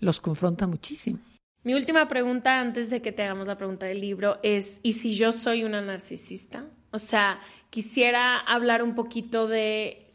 los 0.00 0.20
confronta 0.20 0.66
muchísimo. 0.66 1.18
Mi 1.62 1.72
última 1.72 2.08
pregunta 2.08 2.60
antes 2.60 2.90
de 2.90 3.00
que 3.00 3.10
te 3.10 3.22
hagamos 3.22 3.48
la 3.48 3.56
pregunta 3.56 3.86
del 3.86 4.02
libro 4.02 4.38
es, 4.42 4.80
¿y 4.82 4.92
si 4.92 5.12
yo 5.12 5.32
soy 5.32 5.64
una 5.64 5.80
narcisista? 5.80 6.66
O 6.90 6.98
sea, 6.98 7.40
quisiera 7.70 8.38
hablar 8.38 8.82
un 8.82 8.94
poquito 8.94 9.48
de 9.48 10.05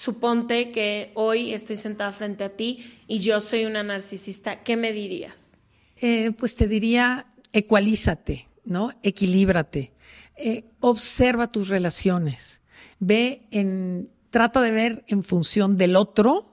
Suponte 0.00 0.70
que 0.70 1.12
hoy 1.12 1.52
estoy 1.52 1.76
sentada 1.76 2.10
frente 2.12 2.42
a 2.42 2.56
ti 2.56 3.02
y 3.06 3.18
yo 3.18 3.38
soy 3.38 3.66
una 3.66 3.82
narcisista, 3.82 4.62
¿qué 4.62 4.74
me 4.74 4.94
dirías? 4.94 5.50
Eh, 5.98 6.32
pues 6.38 6.56
te 6.56 6.66
diría, 6.66 7.26
ecualízate, 7.52 8.48
¿no? 8.64 8.92
Equilíbrate, 9.02 9.92
eh, 10.36 10.64
observa 10.80 11.50
tus 11.50 11.68
relaciones, 11.68 12.62
ve 12.98 13.46
en, 13.50 14.08
trata 14.30 14.62
de 14.62 14.70
ver 14.70 15.04
en 15.06 15.22
función 15.22 15.76
del 15.76 15.96
otro 15.96 16.50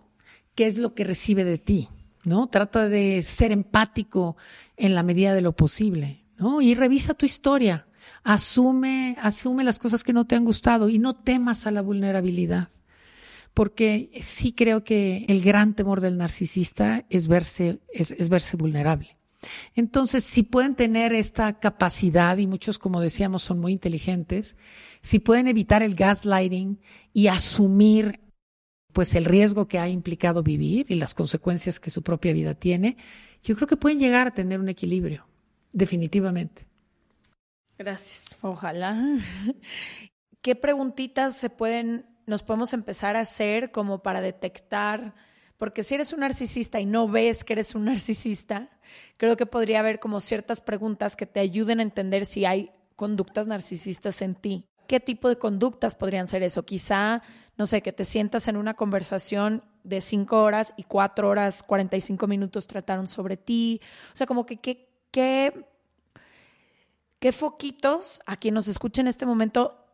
qué 0.53 0.67
es 0.67 0.77
lo 0.77 0.93
que 0.93 1.05
recibe 1.05 1.45
de 1.45 1.57
ti, 1.57 1.87
¿no? 2.25 2.47
Trata 2.47 2.89
de 2.89 3.21
ser 3.21 3.53
empático 3.53 4.35
en 4.75 4.93
la 4.93 5.03
medida 5.03 5.33
de 5.33 5.41
lo 5.41 5.55
posible, 5.55 6.25
¿no? 6.37 6.61
Y 6.61 6.75
revisa 6.75 7.13
tu 7.13 7.25
historia, 7.25 7.87
asume, 8.25 9.15
asume 9.21 9.63
las 9.63 9.79
cosas 9.79 10.03
que 10.03 10.11
no 10.11 10.27
te 10.27 10.35
han 10.35 10.43
gustado 10.43 10.89
y 10.89 10.99
no 10.99 11.13
temas 11.13 11.65
a 11.65 11.71
la 11.71 11.81
vulnerabilidad 11.81 12.67
porque 13.57 14.11
sí 14.21 14.53
creo 14.53 14.83
que 14.83 15.25
el 15.27 15.41
gran 15.41 15.73
temor 15.73 15.99
del 15.99 16.15
narcisista 16.15 17.07
es 17.09 17.27
verse, 17.27 17.79
es, 17.91 18.29
verse 18.29 18.55
vulnerable. 18.55 19.17
Entonces, 19.73 20.23
si 20.23 20.43
pueden 20.43 20.75
tener 20.75 21.11
esta 21.11 21.57
capacidad, 21.57 22.37
y 22.37 22.45
muchos, 22.45 22.77
como 22.77 23.01
decíamos, 23.01 23.41
son 23.41 23.57
muy 23.57 23.71
inteligentes, 23.71 24.57
si 25.01 25.17
pueden 25.17 25.47
evitar 25.47 25.81
el 25.81 25.95
gaslighting 25.95 26.79
y 27.13 27.29
asumir 27.29 28.19
pues 28.93 29.15
el 29.15 29.25
riesgo 29.25 29.67
que 29.67 29.79
ha 29.79 29.89
implicado 29.89 30.43
vivir 30.43 30.85
y 30.89 30.93
las 30.93 31.15
consecuencias 31.15 31.79
que 31.79 31.89
su 31.89 32.03
propia 32.03 32.33
vida 32.33 32.53
tiene, 32.53 32.95
yo 33.41 33.55
creo 33.55 33.67
que 33.67 33.75
pueden 33.75 33.97
llegar 33.97 34.27
a 34.27 34.35
tener 34.35 34.59
un 34.59 34.69
equilibrio, 34.69 35.25
definitivamente. 35.73 36.67
Gracias. 37.75 38.37
Ojalá. 38.41 39.17
¿Qué 40.43 40.55
preguntitas 40.55 41.35
se 41.35 41.49
pueden 41.49 42.16
nos 42.27 42.43
podemos 42.43 42.73
empezar 42.73 43.15
a 43.15 43.21
hacer 43.21 43.71
como 43.71 44.03
para 44.03 44.21
detectar, 44.21 45.15
porque 45.57 45.81
si 45.81 45.95
eres 45.95 46.13
un 46.13 46.19
narcisista 46.19 46.79
y 46.79 46.85
no 46.85 47.07
ves 47.07 47.43
que 47.43 47.53
eres 47.53 47.73
un 47.73 47.85
narcisista, 47.85 48.69
creo 49.15 49.35
que 49.37 49.47
podría 49.47 49.79
haber 49.79 49.99
como 49.99 50.21
ciertas 50.21 50.61
preguntas 50.61 51.15
que 51.15 51.25
te 51.25 51.39
ayuden 51.39 51.79
a 51.79 51.83
entender 51.83 52.25
si 52.25 52.45
hay 52.45 52.71
conductas 52.95 53.47
narcisistas 53.47 54.21
en 54.21 54.35
ti. 54.35 54.65
¿Qué 54.87 54.99
tipo 54.99 55.29
de 55.29 55.37
conductas 55.37 55.95
podrían 55.95 56.27
ser 56.27 56.43
eso? 56.43 56.63
Quizá, 56.63 57.21
no 57.57 57.65
sé, 57.65 57.81
que 57.81 57.91
te 57.91 58.05
sientas 58.05 58.47
en 58.47 58.57
una 58.57 58.75
conversación 58.75 59.63
de 59.83 60.01
cinco 60.01 60.43
horas 60.43 60.73
y 60.77 60.83
cuatro 60.83 61.29
horas, 61.29 61.63
45 61.63 62.27
minutos 62.27 62.67
trataron 62.67 63.07
sobre 63.07 63.37
ti. 63.37 63.81
O 64.13 64.17
sea, 64.17 64.27
como 64.27 64.45
que 64.45 64.57
qué, 64.57 64.89
qué, 65.11 65.65
qué 67.19 67.31
foquitos 67.31 68.21
a 68.25 68.37
quien 68.37 68.53
nos 68.53 68.67
escuche 68.67 69.01
en 69.01 69.07
este 69.07 69.25
momento 69.25 69.86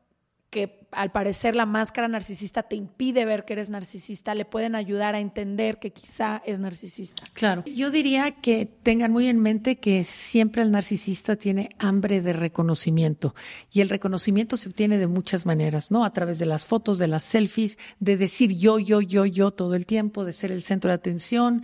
que 0.54 0.84
al 0.91 1.12
parecer 1.12 1.56
la 1.56 1.66
máscara 1.66 2.08
narcisista 2.08 2.62
te 2.62 2.76
impide 2.76 3.26
ver 3.26 3.43
que 3.43 3.54
eres 3.54 3.72
narcisista, 3.72 4.36
le 4.36 4.45
pueden 4.45 4.76
ayudar 4.76 5.16
a 5.16 5.20
entender 5.20 5.80
que 5.80 5.91
quizá 5.91 6.43
es 6.45 6.60
narcisista. 6.60 7.24
Claro, 7.34 7.64
yo 7.66 7.89
diría 7.89 8.30
que 8.30 8.68
tengan 8.84 9.12
muy 9.12 9.28
en 9.28 9.39
mente 9.39 9.78
que 9.78 10.04
siempre 10.04 10.62
el 10.62 10.70
narcisista 10.70 11.36
tiene 11.38 11.70
hambre 11.80 12.22
de 12.22 12.34
reconocimiento 12.34 13.34
y 13.72 13.82
el 13.82 13.89
reconocimiento 13.89 14.56
se 14.56 14.70
obtiene 14.70 14.99
de 14.99 15.08
muchas 15.08 15.47
maneras, 15.47 15.89
¿no? 15.89 16.06
A 16.06 16.14
través 16.14 16.38
de 16.38 16.45
las 16.45 16.68
fotos, 16.68 16.99
de 16.99 17.08
las 17.08 17.24
selfies, 17.24 17.80
de 17.99 18.16
decir 18.16 18.51
yo, 18.51 18.78
yo, 18.78 19.01
yo, 19.01 19.26
yo 19.26 19.49
todo 19.49 19.74
el 19.74 19.88
tiempo, 19.88 20.24
de 20.24 20.34
ser 20.34 20.51
el 20.51 20.62
centro 20.62 20.89
de 20.89 20.95
atención 20.95 21.64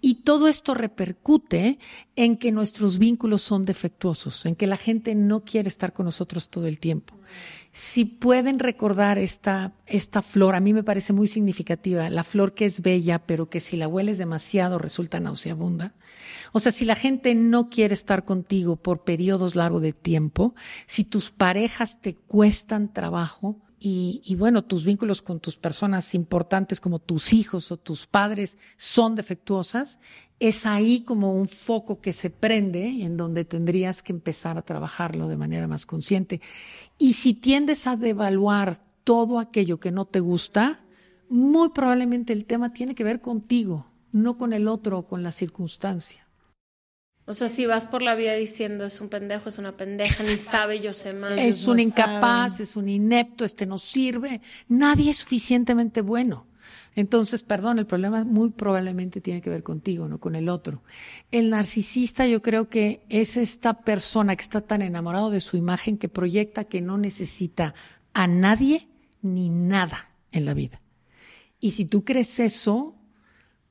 y 0.00 0.22
todo 0.22 0.48
esto 0.48 0.72
repercute 0.72 1.78
en 2.16 2.38
que 2.38 2.52
nuestros 2.52 2.98
vínculos 2.98 3.42
son 3.42 3.66
defectuosos, 3.66 4.46
en 4.46 4.56
que 4.56 4.66
la 4.66 4.78
gente 4.78 5.14
no 5.14 5.44
quiere 5.44 5.68
estar 5.68 5.92
con 5.92 6.06
nosotros 6.06 6.48
todo 6.48 6.66
el 6.66 6.78
tiempo 6.78 7.19
si 7.72 8.04
pueden 8.04 8.58
recordar 8.58 9.18
esta, 9.18 9.72
esta 9.86 10.22
flor, 10.22 10.54
a 10.54 10.60
mí 10.60 10.72
me 10.72 10.82
parece 10.82 11.12
muy 11.12 11.28
significativa, 11.28 12.10
la 12.10 12.24
flor 12.24 12.54
que 12.54 12.66
es 12.66 12.82
bella, 12.82 13.20
pero 13.20 13.48
que 13.48 13.60
si 13.60 13.76
la 13.76 13.88
hueles 13.88 14.18
demasiado 14.18 14.78
resulta 14.78 15.20
nauseabunda. 15.20 15.94
O 16.52 16.60
sea, 16.60 16.72
si 16.72 16.84
la 16.84 16.96
gente 16.96 17.34
no 17.34 17.70
quiere 17.70 17.94
estar 17.94 18.24
contigo 18.24 18.76
por 18.76 19.04
periodos 19.04 19.54
largos 19.54 19.82
de 19.82 19.92
tiempo, 19.92 20.54
si 20.86 21.04
tus 21.04 21.30
parejas 21.30 22.00
te 22.00 22.14
cuestan 22.14 22.92
trabajo, 22.92 23.56
y, 23.82 24.34
bueno, 24.34 24.62
tus 24.62 24.84
vínculos 24.84 25.22
con 25.22 25.40
tus 25.40 25.56
personas 25.56 26.14
importantes 26.14 26.80
como 26.80 26.98
tus 26.98 27.32
hijos 27.32 27.72
o 27.72 27.78
tus 27.78 28.06
padres 28.06 28.58
son 28.76 29.14
defectuosas, 29.14 29.98
es 30.38 30.66
ahí 30.66 31.00
como 31.00 31.34
un 31.34 31.48
foco 31.48 31.98
que 32.02 32.12
se 32.12 32.28
prende 32.28 33.02
en 33.02 33.16
donde 33.16 33.46
tendrías 33.46 34.02
que 34.02 34.12
empezar 34.12 34.58
a 34.58 34.62
trabajarlo 34.62 35.28
de 35.28 35.38
manera 35.38 35.66
más 35.66 35.86
consciente. 35.86 36.42
Y 36.98 37.14
si 37.14 37.32
tiendes 37.32 37.86
a 37.86 37.96
devaluar 37.96 38.76
todo 39.02 39.38
aquello 39.38 39.80
que 39.80 39.92
no 39.92 40.04
te 40.04 40.20
gusta, 40.20 40.84
muy 41.30 41.70
probablemente 41.70 42.34
el 42.34 42.44
tema 42.44 42.74
tiene 42.74 42.94
que 42.94 43.04
ver 43.04 43.22
contigo, 43.22 43.86
no 44.12 44.36
con 44.36 44.52
el 44.52 44.68
otro 44.68 44.98
o 44.98 45.06
con 45.06 45.22
la 45.22 45.32
circunstancia. 45.32 46.19
O 47.30 47.32
sea, 47.32 47.46
si 47.46 47.64
vas 47.64 47.86
por 47.86 48.02
la 48.02 48.16
vida 48.16 48.34
diciendo 48.34 48.84
es 48.84 49.00
un 49.00 49.08
pendejo, 49.08 49.50
es 49.50 49.58
una 49.58 49.76
pendeja, 49.76 50.24
ni 50.24 50.36
sabe, 50.36 50.80
yo 50.80 50.92
sé 50.92 51.12
más. 51.12 51.38
Es 51.38 51.68
un 51.68 51.78
incapaz, 51.78 52.58
es 52.58 52.74
un 52.74 52.88
inepto, 52.88 53.44
este 53.44 53.66
no 53.66 53.78
sirve. 53.78 54.40
Nadie 54.66 55.12
es 55.12 55.18
suficientemente 55.18 56.00
bueno. 56.00 56.48
Entonces, 56.96 57.44
perdón, 57.44 57.78
el 57.78 57.86
problema 57.86 58.24
muy 58.24 58.50
probablemente 58.50 59.20
tiene 59.20 59.40
que 59.42 59.48
ver 59.48 59.62
contigo, 59.62 60.08
no 60.08 60.18
con 60.18 60.34
el 60.34 60.48
otro. 60.48 60.82
El 61.30 61.50
narcisista 61.50 62.26
yo 62.26 62.42
creo 62.42 62.68
que 62.68 63.06
es 63.08 63.36
esta 63.36 63.74
persona 63.82 64.34
que 64.34 64.42
está 64.42 64.60
tan 64.60 64.82
enamorado 64.82 65.30
de 65.30 65.38
su 65.38 65.56
imagen 65.56 65.98
que 65.98 66.08
proyecta 66.08 66.64
que 66.64 66.80
no 66.80 66.98
necesita 66.98 67.74
a 68.12 68.26
nadie 68.26 68.88
ni 69.22 69.50
nada 69.50 70.10
en 70.32 70.46
la 70.46 70.54
vida. 70.54 70.82
Y 71.60 71.70
si 71.70 71.84
tú 71.84 72.04
crees 72.04 72.40
eso, 72.40 72.96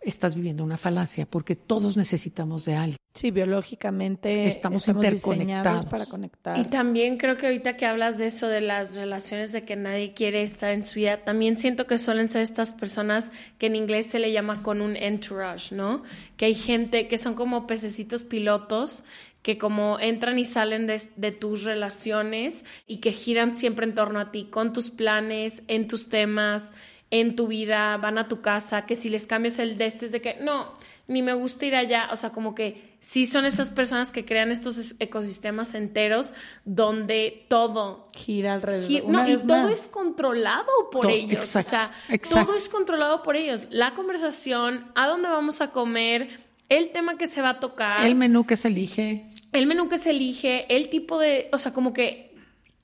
estás 0.02 0.36
viviendo 0.36 0.64
una 0.64 0.78
falacia, 0.78 1.26
porque 1.26 1.56
todos 1.56 1.98
necesitamos 1.98 2.66
de 2.66 2.76
alguien. 2.76 2.98
Sí, 3.14 3.32
biológicamente 3.32 4.48
estamos, 4.48 4.88
interconectados 4.88 5.86
para 5.86 6.06
conectar. 6.06 6.58
Y 6.58 6.66
también 6.66 7.18
creo 7.18 7.36
que 7.36 7.48
ahorita 7.48 7.76
que 7.76 7.86
hablas 7.86 8.18
de 8.18 8.28
eso, 8.28 8.48
de 8.48 8.62
las 8.62 8.96
relaciones, 8.96 9.52
de 9.52 9.64
que 9.64 9.76
nadie 9.76 10.14
quiere 10.14 10.44
estar 10.44 10.72
en 10.72 10.84
su 10.84 10.96
vida, 11.00 11.18
también 11.18 11.58
siento 11.58 11.88
que 11.88 11.98
suelen 11.98 12.28
ser 12.28 12.44
estas 12.44 12.72
personas 12.72 13.32
que 13.58 13.66
en 13.66 13.76
inglés 13.76 14.06
se 14.06 14.20
le 14.20 14.32
llama 14.32 14.62
con 14.62 14.82
un 14.82 14.96
entourage, 14.96 15.76
¿no? 15.76 16.04
Que 16.38 16.46
hay 16.46 16.56
gente 16.56 17.08
que 17.08 17.18
son 17.18 17.34
como 17.34 17.68
pececitos 17.68 18.24
pilotos 18.24 19.04
que 19.42 19.58
como 19.58 20.00
entran 20.00 20.38
y 20.38 20.46
salen 20.46 20.86
de, 20.86 21.02
de, 21.16 21.32
tus 21.32 21.64
relaciones 21.64 22.66
y 22.88 22.98
que 22.98 23.12
giran 23.14 23.56
siempre 23.56 23.86
en 23.86 23.96
torno 23.96 24.20
a 24.20 24.32
ti, 24.32 24.46
con 24.46 24.74
tus 24.74 24.92
planes, 24.92 25.64
en 25.68 25.88
tus 25.88 26.10
temas, 26.10 26.74
en 27.12 27.36
tu 27.36 27.48
vida, 27.48 27.98
van 27.98 28.18
a 28.18 28.28
tu 28.28 28.42
casa, 28.42 28.86
que 28.86 28.96
si 28.96 29.10
les 29.10 29.26
cambias 29.26 29.60
el 29.60 29.78
de 29.78 29.86
este 29.86 30.06
es 30.06 30.12
de 30.12 30.22
que 30.22 30.38
no, 30.42 30.74
ni 31.08 31.24
me 31.24 31.34
gusta 31.34 31.66
ir 31.66 31.76
allá, 31.76 32.10
o 32.12 32.16
sea, 32.16 32.30
como 32.30 32.54
que 32.54 32.96
sí 33.00 33.26
son 33.26 33.46
estas 33.46 33.72
personas 33.72 34.12
que 34.12 34.26
crean 34.26 34.52
estos 34.52 34.96
ecosistemas 35.00 35.74
enteros 35.74 36.34
donde 36.66 37.46
todo 37.48 38.10
gira 38.16 38.54
alrededor. 38.54 39.10
no, 39.10 39.28
y 39.28 39.36
todo 39.38 39.70
es 39.70 39.88
controlado 39.88 40.68
por 40.92 41.10
ellos, 41.10 41.56
o 41.56 41.62
sea, 41.64 41.92
todo 42.32 42.56
es 42.56 42.70
controlado 42.70 43.24
por 43.24 43.36
ellos. 43.36 43.68
La 43.72 43.96
conversación, 43.96 44.92
a 44.94 45.08
dónde 45.08 45.30
vamos 45.30 45.62
a 45.62 45.72
comer, 45.72 46.30
el 46.70 46.92
tema 46.92 47.18
que 47.18 47.26
se 47.26 47.42
va 47.42 47.50
a 47.50 47.60
tocar, 47.60 48.06
el 48.06 48.14
menú 48.14 48.46
que 48.46 48.56
se 48.56 48.68
elige, 48.68 49.26
el 49.52 49.66
menú 49.66 49.90
que 49.90 49.98
se 49.98 50.12
elige, 50.12 50.68
el 50.70 50.90
tipo 50.90 51.18
de, 51.20 51.50
o 51.52 51.58
sea, 51.58 51.74
como 51.74 51.92
que 51.92 52.36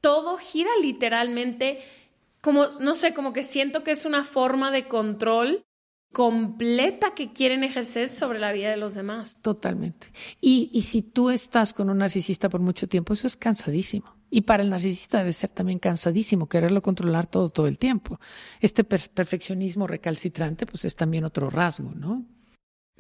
todo 0.01 0.37
gira 0.37 0.71
literalmente 0.81 1.83
como, 2.45 2.67
no 2.79 2.93
sé, 2.93 3.15
como 3.15 3.33
que 3.33 3.41
siento 3.41 3.83
que 3.83 3.89
es 3.89 4.05
una 4.05 4.23
forma 4.23 4.69
de 4.69 4.87
control 4.87 5.65
completa 6.13 7.15
que 7.15 7.33
quieren 7.33 7.63
ejercer 7.63 8.07
sobre 8.07 8.37
la 8.37 8.51
vida 8.51 8.69
de 8.69 8.77
los 8.77 8.93
demás. 8.93 9.39
Totalmente. 9.41 10.11
Y, 10.41 10.69
y 10.71 10.83
si 10.83 11.01
tú 11.01 11.31
estás 11.31 11.73
con 11.73 11.89
un 11.89 11.97
narcisista 11.97 12.47
por 12.47 12.61
mucho 12.61 12.87
tiempo, 12.87 13.13
eso 13.13 13.25
es 13.25 13.35
cansadísimo. 13.35 14.15
Y 14.29 14.41
para 14.41 14.61
el 14.61 14.69
narcisista 14.69 15.17
debe 15.17 15.31
ser 15.31 15.49
también 15.49 15.79
cansadísimo 15.79 16.47
quererlo 16.47 16.83
controlar 16.83 17.25
todo, 17.25 17.49
todo 17.49 17.65
el 17.65 17.79
tiempo. 17.79 18.19
Este 18.61 18.83
perfeccionismo 18.83 19.87
recalcitrante, 19.87 20.67
pues 20.67 20.85
es 20.85 20.95
también 20.95 21.23
otro 21.23 21.49
rasgo, 21.49 21.93
¿no? 21.95 22.27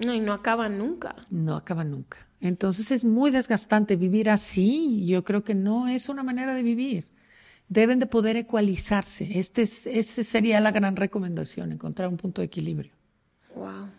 No, 0.03 0.11
y 0.11 0.21
no 0.21 0.33
acaba 0.33 0.69
nunca. 0.69 1.15
No 1.29 1.55
acaba 1.55 1.83
nunca. 1.83 2.17
Entonces 2.39 2.89
es 2.89 3.03
muy 3.03 3.29
desgastante 3.29 3.95
vivir 3.95 4.31
así. 4.31 5.05
Yo 5.05 5.23
creo 5.23 5.43
que 5.43 5.53
no 5.53 5.87
es 5.87 6.09
una 6.09 6.23
manera 6.23 6.55
de 6.55 6.63
vivir 6.63 7.14
deben 7.67 7.99
de 7.99 8.05
poder 8.05 8.35
ecualizarse. 8.37 9.39
Este 9.39 9.63
es, 9.63 9.87
esa 9.87 10.23
sería 10.23 10.59
la 10.59 10.71
gran 10.71 10.95
recomendación, 10.95 11.71
encontrar 11.71 12.09
un 12.09 12.17
punto 12.17 12.41
de 12.41 12.47
equilibrio. 12.47 12.93
Wow. 13.55 13.89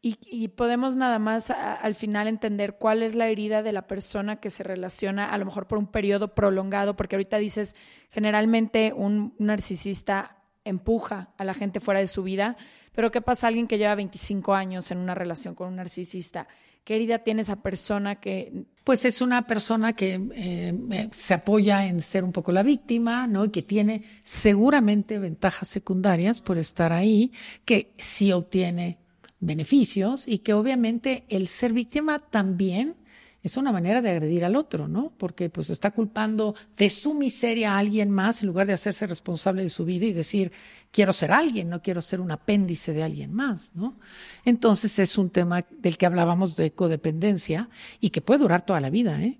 Y, 0.00 0.48
podemos 0.48 0.94
nada 0.94 1.18
más 1.18 1.50
al 1.50 1.94
final 1.96 2.28
entender 2.28 2.76
cuál 2.78 3.02
es 3.02 3.16
la 3.16 3.28
herida 3.28 3.64
de 3.64 3.72
la 3.72 3.88
persona 3.88 4.36
que 4.36 4.48
se 4.48 4.62
relaciona 4.62 5.28
a 5.28 5.36
lo 5.38 5.44
mejor 5.44 5.66
por 5.66 5.76
un 5.76 5.88
periodo 5.88 6.34
prolongado, 6.36 6.94
porque 6.94 7.16
ahorita 7.16 7.36
dices, 7.38 7.74
generalmente 8.10 8.92
un 8.94 9.34
narcisista 9.38 10.36
empuja 10.64 11.34
a 11.36 11.44
la 11.44 11.52
gente 11.52 11.80
fuera 11.80 11.98
de 11.98 12.06
su 12.06 12.22
vida, 12.22 12.56
pero 12.94 13.10
¿qué 13.10 13.20
pasa 13.20 13.48
alguien 13.48 13.66
que 13.66 13.76
lleva 13.76 13.96
25 13.96 14.54
años 14.54 14.90
en 14.92 14.98
una 14.98 15.16
relación 15.16 15.56
con 15.56 15.68
un 15.68 15.76
narcisista? 15.76 16.46
¿Qué 16.88 16.96
herida 16.96 17.18
tiene 17.18 17.42
esa 17.42 17.56
persona 17.56 18.14
que...? 18.14 18.64
Pues 18.82 19.04
es 19.04 19.20
una 19.20 19.46
persona 19.46 19.92
que 19.92 20.18
eh, 20.34 21.08
se 21.12 21.34
apoya 21.34 21.86
en 21.86 22.00
ser 22.00 22.24
un 22.24 22.32
poco 22.32 22.50
la 22.50 22.62
víctima, 22.62 23.26
¿no? 23.26 23.44
Y 23.44 23.50
que 23.50 23.60
tiene 23.60 24.04
seguramente 24.24 25.18
ventajas 25.18 25.68
secundarias 25.68 26.40
por 26.40 26.56
estar 26.56 26.94
ahí, 26.94 27.30
que 27.66 27.92
sí 27.98 28.32
obtiene 28.32 28.96
beneficios 29.38 30.26
y 30.26 30.38
que 30.38 30.54
obviamente 30.54 31.26
el 31.28 31.48
ser 31.48 31.74
víctima 31.74 32.20
también 32.20 32.96
es 33.42 33.58
una 33.58 33.70
manera 33.70 34.00
de 34.00 34.08
agredir 34.08 34.46
al 34.46 34.56
otro, 34.56 34.88
¿no? 34.88 35.12
Porque 35.18 35.50
pues 35.50 35.68
está 35.68 35.90
culpando 35.90 36.54
de 36.76 36.88
su 36.88 37.12
miseria 37.12 37.74
a 37.74 37.78
alguien 37.78 38.10
más 38.10 38.42
en 38.42 38.48
lugar 38.48 38.66
de 38.66 38.72
hacerse 38.72 39.06
responsable 39.06 39.62
de 39.62 39.68
su 39.68 39.84
vida 39.84 40.06
y 40.06 40.14
decir, 40.14 40.52
quiero 40.90 41.12
ser 41.12 41.32
alguien, 41.32 41.68
no 41.68 41.82
quiero 41.82 42.00
ser 42.02 42.20
un 42.20 42.30
apéndice 42.30 42.92
de 42.92 43.02
alguien 43.02 43.32
más, 43.32 43.74
¿no? 43.74 43.98
Entonces 44.44 44.98
es 44.98 45.18
un 45.18 45.30
tema 45.30 45.64
del 45.70 45.98
que 45.98 46.06
hablábamos 46.06 46.56
de 46.56 46.72
codependencia 46.72 47.68
y 48.00 48.10
que 48.10 48.20
puede 48.20 48.40
durar 48.40 48.62
toda 48.64 48.80
la 48.80 48.90
vida, 48.90 49.22
¿eh? 49.22 49.38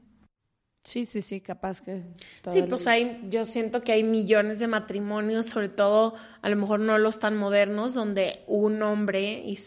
Sí, 0.84 1.04
sí, 1.04 1.20
sí, 1.20 1.42
capaz 1.42 1.82
que. 1.82 2.02
Sí, 2.50 2.62
pues 2.62 2.86
hay, 2.86 3.20
yo 3.28 3.44
siento 3.44 3.82
que 3.82 3.92
hay 3.92 4.02
millones 4.02 4.58
de 4.58 4.68
matrimonios, 4.68 5.44
sobre 5.44 5.68
todo 5.68 6.14
a 6.40 6.48
lo 6.48 6.56
mejor 6.56 6.80
no 6.80 6.96
los 6.96 7.18
tan 7.18 7.36
modernos, 7.36 7.92
donde 7.92 8.42
un 8.46 8.80
hombre, 8.82 9.42
y 9.44 9.58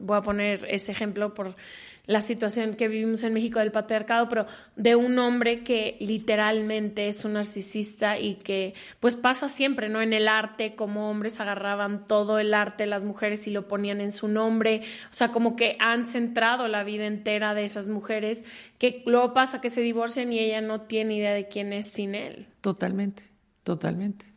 voy 0.00 0.18
a 0.18 0.20
poner 0.20 0.64
ese 0.70 0.92
ejemplo 0.92 1.34
por 1.34 1.56
la 2.06 2.20
situación 2.20 2.74
que 2.74 2.88
vivimos 2.88 3.22
en 3.22 3.32
México 3.32 3.60
del 3.60 3.70
patriarcado, 3.70 4.28
pero 4.28 4.46
de 4.74 4.96
un 4.96 5.18
hombre 5.18 5.62
que 5.62 5.96
literalmente 6.00 7.08
es 7.08 7.24
un 7.24 7.34
narcisista 7.34 8.18
y 8.18 8.34
que 8.34 8.74
pues 8.98 9.14
pasa 9.14 9.46
siempre, 9.46 9.88
¿no? 9.88 10.02
En 10.02 10.12
el 10.12 10.26
arte, 10.26 10.74
como 10.74 11.10
hombres 11.10 11.38
agarraban 11.38 12.06
todo 12.06 12.40
el 12.40 12.54
arte 12.54 12.86
las 12.86 13.04
mujeres 13.04 13.46
y 13.46 13.50
lo 13.50 13.68
ponían 13.68 14.00
en 14.00 14.10
su 14.10 14.26
nombre, 14.26 14.82
o 15.10 15.14
sea, 15.14 15.28
como 15.28 15.54
que 15.54 15.76
han 15.78 16.04
centrado 16.04 16.66
la 16.66 16.82
vida 16.82 17.06
entera 17.06 17.54
de 17.54 17.64
esas 17.64 17.86
mujeres, 17.86 18.44
que 18.78 19.02
luego 19.06 19.32
pasa 19.32 19.60
que 19.60 19.70
se 19.70 19.80
divorcian 19.80 20.32
y 20.32 20.40
ella 20.40 20.60
no 20.60 20.82
tiene 20.82 21.14
idea 21.14 21.34
de 21.34 21.46
quién 21.46 21.72
es 21.72 21.88
sin 21.88 22.16
él. 22.16 22.48
Totalmente, 22.60 23.22
totalmente. 23.62 24.31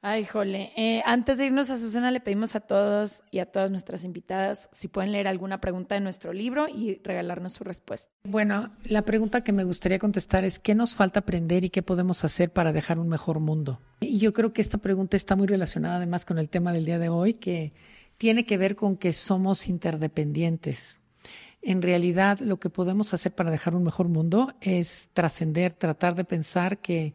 Ay, 0.00 0.24
jole. 0.24 0.72
Eh, 0.76 1.02
antes 1.04 1.38
de 1.38 1.46
irnos 1.46 1.70
a 1.70 1.76
Susana, 1.76 2.12
le 2.12 2.20
pedimos 2.20 2.54
a 2.54 2.60
todos 2.60 3.24
y 3.32 3.40
a 3.40 3.46
todas 3.46 3.72
nuestras 3.72 4.04
invitadas 4.04 4.70
si 4.72 4.86
pueden 4.86 5.10
leer 5.10 5.26
alguna 5.26 5.60
pregunta 5.60 5.96
de 5.96 6.00
nuestro 6.00 6.32
libro 6.32 6.68
y 6.68 7.00
regalarnos 7.02 7.54
su 7.54 7.64
respuesta. 7.64 8.08
Bueno, 8.22 8.70
la 8.84 9.02
pregunta 9.02 9.42
que 9.42 9.52
me 9.52 9.64
gustaría 9.64 9.98
contestar 9.98 10.44
es 10.44 10.60
¿qué 10.60 10.76
nos 10.76 10.94
falta 10.94 11.20
aprender 11.20 11.64
y 11.64 11.70
qué 11.70 11.82
podemos 11.82 12.22
hacer 12.22 12.52
para 12.52 12.72
dejar 12.72 13.00
un 13.00 13.08
mejor 13.08 13.40
mundo? 13.40 13.80
Y 13.98 14.18
yo 14.18 14.32
creo 14.32 14.52
que 14.52 14.62
esta 14.62 14.78
pregunta 14.78 15.16
está 15.16 15.34
muy 15.34 15.48
relacionada 15.48 15.96
además 15.96 16.24
con 16.24 16.38
el 16.38 16.48
tema 16.48 16.72
del 16.72 16.84
día 16.84 17.00
de 17.00 17.08
hoy, 17.08 17.34
que 17.34 17.72
tiene 18.18 18.46
que 18.46 18.56
ver 18.56 18.76
con 18.76 18.96
que 18.96 19.12
somos 19.12 19.66
interdependientes. 19.66 21.00
En 21.60 21.82
realidad, 21.82 22.38
lo 22.38 22.60
que 22.60 22.70
podemos 22.70 23.14
hacer 23.14 23.34
para 23.34 23.50
dejar 23.50 23.74
un 23.74 23.82
mejor 23.82 24.06
mundo 24.06 24.54
es 24.60 25.10
trascender, 25.12 25.72
tratar 25.72 26.14
de 26.14 26.24
pensar 26.24 26.78
que 26.78 27.14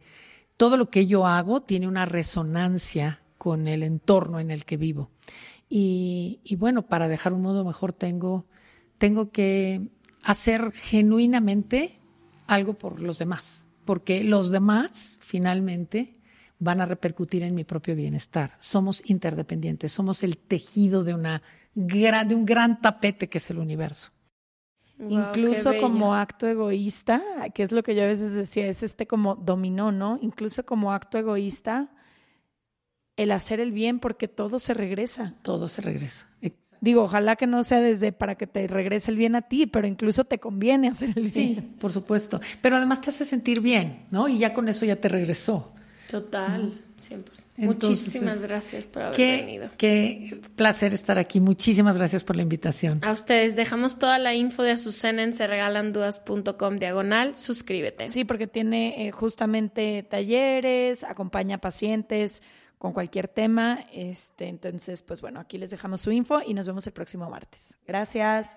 todo 0.56 0.76
lo 0.76 0.90
que 0.90 1.06
yo 1.06 1.26
hago 1.26 1.62
tiene 1.62 1.88
una 1.88 2.06
resonancia 2.06 3.20
con 3.38 3.68
el 3.68 3.82
entorno 3.82 4.40
en 4.40 4.50
el 4.50 4.64
que 4.64 4.76
vivo. 4.76 5.10
Y, 5.68 6.40
bueno, 6.56 6.86
para 6.86 7.08
dejar 7.08 7.32
un 7.32 7.42
mundo 7.42 7.64
mejor 7.64 7.92
tengo, 7.92 8.46
tengo 8.98 9.32
que 9.32 9.88
hacer 10.22 10.70
genuinamente 10.72 11.98
algo 12.46 12.74
por 12.74 13.00
los 13.00 13.18
demás, 13.18 13.66
porque 13.84 14.22
los 14.22 14.50
demás 14.50 15.18
finalmente 15.20 16.20
van 16.60 16.80
a 16.80 16.86
repercutir 16.86 17.42
en 17.42 17.54
mi 17.54 17.64
propio 17.64 17.96
bienestar. 17.96 18.56
Somos 18.60 19.02
interdependientes, 19.06 19.92
somos 19.92 20.22
el 20.22 20.38
tejido 20.38 21.02
de, 21.02 21.14
una, 21.14 21.42
de 21.74 22.34
un 22.34 22.44
gran 22.44 22.80
tapete 22.80 23.28
que 23.28 23.38
es 23.38 23.50
el 23.50 23.58
universo. 23.58 24.13
Incluso 24.98 25.72
como 25.80 26.14
acto 26.14 26.46
egoísta, 26.46 27.22
que 27.52 27.62
es 27.62 27.72
lo 27.72 27.82
que 27.82 27.94
yo 27.94 28.02
a 28.02 28.06
veces 28.06 28.32
decía, 28.34 28.66
es 28.68 28.82
este 28.82 29.06
como 29.06 29.34
dominó, 29.34 29.90
¿no? 29.92 30.18
Incluso 30.22 30.64
como 30.64 30.92
acto 30.92 31.18
egoísta, 31.18 31.90
el 33.16 33.32
hacer 33.32 33.60
el 33.60 33.72
bien 33.72 33.98
porque 33.98 34.28
todo 34.28 34.58
se 34.58 34.74
regresa. 34.74 35.34
Todo 35.42 35.68
se 35.68 35.82
regresa. 35.82 36.28
Digo, 36.80 37.02
ojalá 37.02 37.36
que 37.36 37.46
no 37.46 37.62
sea 37.64 37.80
desde 37.80 38.12
para 38.12 38.34
que 38.34 38.46
te 38.46 38.66
regrese 38.66 39.10
el 39.10 39.16
bien 39.16 39.36
a 39.36 39.42
ti, 39.42 39.66
pero 39.66 39.86
incluso 39.86 40.24
te 40.24 40.38
conviene 40.38 40.88
hacer 40.88 41.10
el 41.16 41.30
bien. 41.30 41.32
Sí, 41.32 41.60
por 41.80 41.90
supuesto. 41.90 42.40
Pero 42.60 42.76
además 42.76 43.00
te 43.00 43.10
hace 43.10 43.24
sentir 43.24 43.60
bien, 43.60 44.06
¿no? 44.10 44.28
Y 44.28 44.38
ya 44.38 44.52
con 44.52 44.68
eso 44.68 44.84
ya 44.84 44.96
te 44.96 45.08
regresó. 45.08 45.72
Total. 46.10 46.72
Entonces, 47.10 47.46
Muchísimas 47.56 48.40
gracias 48.40 48.86
por 48.86 49.02
haber 49.02 49.16
qué, 49.16 49.36
venido. 49.36 49.70
Qué 49.76 50.40
placer 50.56 50.92
estar 50.94 51.18
aquí. 51.18 51.40
Muchísimas 51.40 51.98
gracias 51.98 52.24
por 52.24 52.36
la 52.36 52.42
invitación. 52.42 53.00
A 53.04 53.12
ustedes 53.12 53.56
dejamos 53.56 53.98
toda 53.98 54.18
la 54.18 54.34
info 54.34 54.62
de 54.62 54.72
Azucena 54.72 55.22
en 55.22 55.32
serregalandudas.com 55.32 56.78
diagonal. 56.78 57.36
Suscríbete. 57.36 58.08
Sí, 58.08 58.24
porque 58.24 58.46
tiene 58.46 59.06
eh, 59.06 59.10
justamente 59.10 60.06
talleres, 60.08 61.04
acompaña 61.04 61.58
pacientes 61.58 62.42
con 62.78 62.92
cualquier 62.92 63.28
tema. 63.28 63.84
Este, 63.92 64.48
entonces, 64.48 65.02
pues 65.02 65.20
bueno, 65.20 65.40
aquí 65.40 65.58
les 65.58 65.70
dejamos 65.70 66.02
su 66.02 66.12
info 66.12 66.40
y 66.44 66.54
nos 66.54 66.66
vemos 66.66 66.86
el 66.86 66.92
próximo 66.92 67.30
martes. 67.30 67.78
Gracias. 67.86 68.56